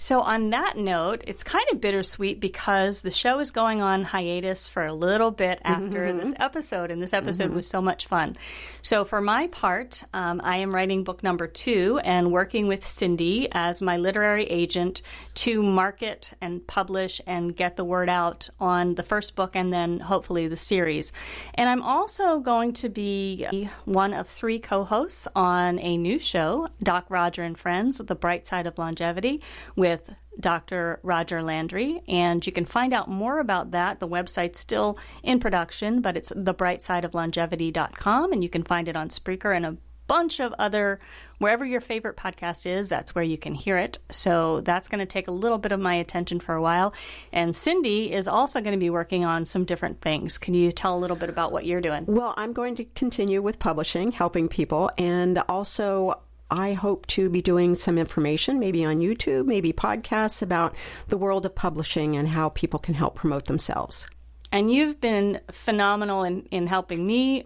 So, 0.00 0.20
on 0.20 0.50
that 0.50 0.76
note, 0.76 1.24
it's 1.26 1.42
kind 1.42 1.66
of 1.72 1.80
bittersweet 1.80 2.38
because 2.38 3.02
the 3.02 3.10
show 3.10 3.40
is 3.40 3.50
going 3.50 3.82
on 3.82 4.04
hiatus 4.04 4.68
for 4.68 4.86
a 4.86 4.94
little 4.94 5.32
bit 5.32 5.60
after 5.64 6.12
this 6.12 6.32
episode, 6.38 6.92
and 6.92 7.02
this 7.02 7.12
episode 7.12 7.50
was 7.50 7.66
so 7.66 7.82
much 7.82 8.06
fun. 8.06 8.36
So, 8.80 9.04
for 9.04 9.20
my 9.20 9.48
part, 9.48 10.04
um, 10.14 10.40
I 10.44 10.58
am 10.58 10.72
writing 10.72 11.02
book 11.02 11.24
number 11.24 11.48
two 11.48 12.00
and 12.04 12.30
working 12.30 12.68
with 12.68 12.86
Cindy 12.86 13.48
as 13.50 13.82
my 13.82 13.96
literary 13.96 14.44
agent 14.44 15.02
to 15.34 15.64
market 15.64 16.30
and 16.40 16.64
publish 16.64 17.20
and 17.26 17.54
get 17.56 17.76
the 17.76 17.84
word 17.84 18.08
out 18.08 18.48
on 18.60 18.94
the 18.94 19.02
first 19.02 19.34
book 19.34 19.56
and 19.56 19.72
then 19.72 19.98
hopefully 19.98 20.46
the 20.46 20.56
series. 20.56 21.12
And 21.54 21.68
I'm 21.68 21.82
also 21.82 22.38
going 22.38 22.72
to 22.74 22.88
be 22.88 23.68
one 23.84 24.14
of 24.14 24.28
three 24.28 24.60
co 24.60 24.84
hosts 24.84 25.26
on 25.34 25.80
a 25.80 25.96
new 25.96 26.20
show, 26.20 26.68
Doc 26.82 27.06
Roger 27.08 27.42
and 27.42 27.58
Friends, 27.58 27.98
The 27.98 28.14
Bright 28.14 28.46
Side 28.46 28.68
of 28.68 28.78
Longevity, 28.78 29.42
with 29.88 30.10
Dr. 30.38 31.00
Roger 31.02 31.42
Landry. 31.42 32.02
And 32.06 32.46
you 32.46 32.52
can 32.52 32.64
find 32.64 32.92
out 32.92 33.08
more 33.08 33.40
about 33.40 33.72
that. 33.72 34.00
The 34.00 34.08
website's 34.08 34.58
still 34.58 34.98
in 35.22 35.40
production, 35.40 36.00
but 36.00 36.16
it's 36.16 36.30
thebrightsideoflongevity.com, 36.30 38.32
and 38.32 38.42
you 38.42 38.50
can 38.50 38.62
find 38.62 38.88
it 38.88 38.96
on 38.96 39.08
Spreaker 39.08 39.56
and 39.56 39.66
a 39.66 39.76
bunch 40.06 40.40
of 40.40 40.54
other 40.58 41.00
wherever 41.36 41.64
your 41.64 41.80
favorite 41.80 42.16
podcast 42.16 42.66
is, 42.66 42.88
that's 42.88 43.14
where 43.14 43.22
you 43.22 43.38
can 43.38 43.54
hear 43.54 43.78
it. 43.78 43.98
So 44.10 44.62
that's 44.62 44.88
going 44.88 45.00
to 45.00 45.06
take 45.06 45.28
a 45.28 45.32
little 45.32 45.58
bit 45.58 45.70
of 45.70 45.80
my 45.80 45.94
attention 45.94 46.40
for 46.40 46.54
a 46.54 46.62
while. 46.62 46.94
And 47.32 47.54
Cindy 47.54 48.12
is 48.12 48.26
also 48.26 48.60
going 48.60 48.72
to 48.72 48.78
be 48.78 48.90
working 48.90 49.24
on 49.24 49.44
some 49.44 49.64
different 49.64 50.00
things. 50.00 50.38
Can 50.38 50.54
you 50.54 50.72
tell 50.72 50.96
a 50.96 50.98
little 50.98 51.16
bit 51.16 51.28
about 51.28 51.52
what 51.52 51.66
you're 51.66 51.82
doing? 51.82 52.04
Well, 52.06 52.34
I'm 52.36 52.52
going 52.52 52.74
to 52.76 52.84
continue 52.84 53.42
with 53.42 53.58
publishing, 53.58 54.12
helping 54.12 54.48
people, 54.48 54.90
and 54.98 55.38
also 55.48 56.20
I 56.50 56.72
hope 56.72 57.06
to 57.08 57.28
be 57.28 57.42
doing 57.42 57.74
some 57.74 57.98
information, 57.98 58.58
maybe 58.58 58.84
on 58.84 59.00
YouTube, 59.00 59.46
maybe 59.46 59.72
podcasts 59.72 60.42
about 60.42 60.74
the 61.08 61.18
world 61.18 61.46
of 61.46 61.54
publishing 61.54 62.16
and 62.16 62.28
how 62.28 62.50
people 62.50 62.78
can 62.78 62.94
help 62.94 63.16
promote 63.16 63.46
themselves. 63.46 64.06
And 64.50 64.72
you've 64.72 65.00
been 65.00 65.40
phenomenal 65.50 66.24
in, 66.24 66.42
in 66.50 66.66
helping 66.66 67.06
me. 67.06 67.44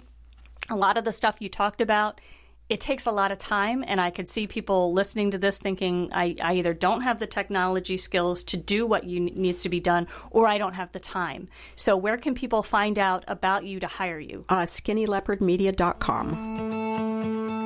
A 0.71 0.77
lot 0.77 0.97
of 0.97 1.05
the 1.05 1.13
stuff 1.13 1.37
you 1.41 1.49
talked 1.49 1.81
about 1.81 2.21
it 2.69 2.81
takes 2.81 3.07
a 3.07 3.11
lot 3.11 3.33
of 3.33 3.39
time 3.39 3.83
and 3.87 4.01
i 4.01 4.11
could 4.11 4.29
see 4.29 4.47
people 4.47 4.93
listening 4.95 5.33
to 5.33 5.37
this 5.37 5.59
thinking 5.59 6.09
I, 6.13 6.37
I, 6.43 6.55
either 6.55 6.73
don't 6.73 7.03
have 7.03 7.19
the 7.19 7.27
technology 7.27 7.99
skills 7.99 8.43
to 8.45 8.57
do 8.57 8.87
what 8.87 9.05
you, 9.05 9.21
needs 9.21 9.63
to 9.65 9.69
be 9.69 9.81
done 9.81 10.07
or 10.31 10.47
i 10.47 10.57
don't 10.57 10.73
have 10.73 10.91
the 10.93 11.01
time 11.01 11.49
so 11.77 11.95
where 11.97 12.17
can 12.17 12.35
people 12.35 12.63
find 12.63 12.99
out 12.99 13.25
about 13.29 13.65
you 13.65 13.79
to 13.81 13.87
hire 13.87 14.21
you 14.21 14.47
uh, 14.49 14.63
skinnyleopardmedia.com 14.63 17.62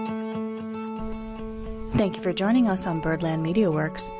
thank 1.96 2.16
you 2.16 2.22
for 2.22 2.32
joining 2.32 2.68
us 2.68 2.86
on 2.86 3.00
birdland 3.00 3.42
media 3.42 3.70
works 3.70 4.12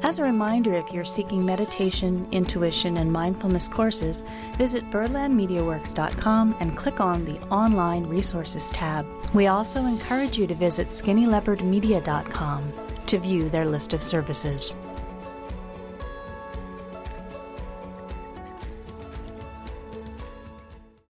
as 0.00 0.20
a 0.20 0.22
reminder, 0.22 0.74
if 0.74 0.92
you're 0.92 1.04
seeking 1.04 1.44
meditation, 1.44 2.28
intuition, 2.30 2.98
and 2.98 3.12
mindfulness 3.12 3.66
courses, 3.66 4.22
visit 4.56 4.88
birdlandmediaworks.com 4.92 6.54
and 6.60 6.76
click 6.76 7.00
on 7.00 7.24
the 7.24 7.40
Online 7.48 8.06
Resources 8.06 8.70
tab. 8.70 9.04
We 9.34 9.48
also 9.48 9.84
encourage 9.86 10.38
you 10.38 10.46
to 10.46 10.54
visit 10.54 10.88
skinnyleopardmedia.com 10.88 12.72
to 13.06 13.18
view 13.18 13.48
their 13.48 13.66
list 13.66 13.92
of 13.92 14.04
services. 14.04 14.76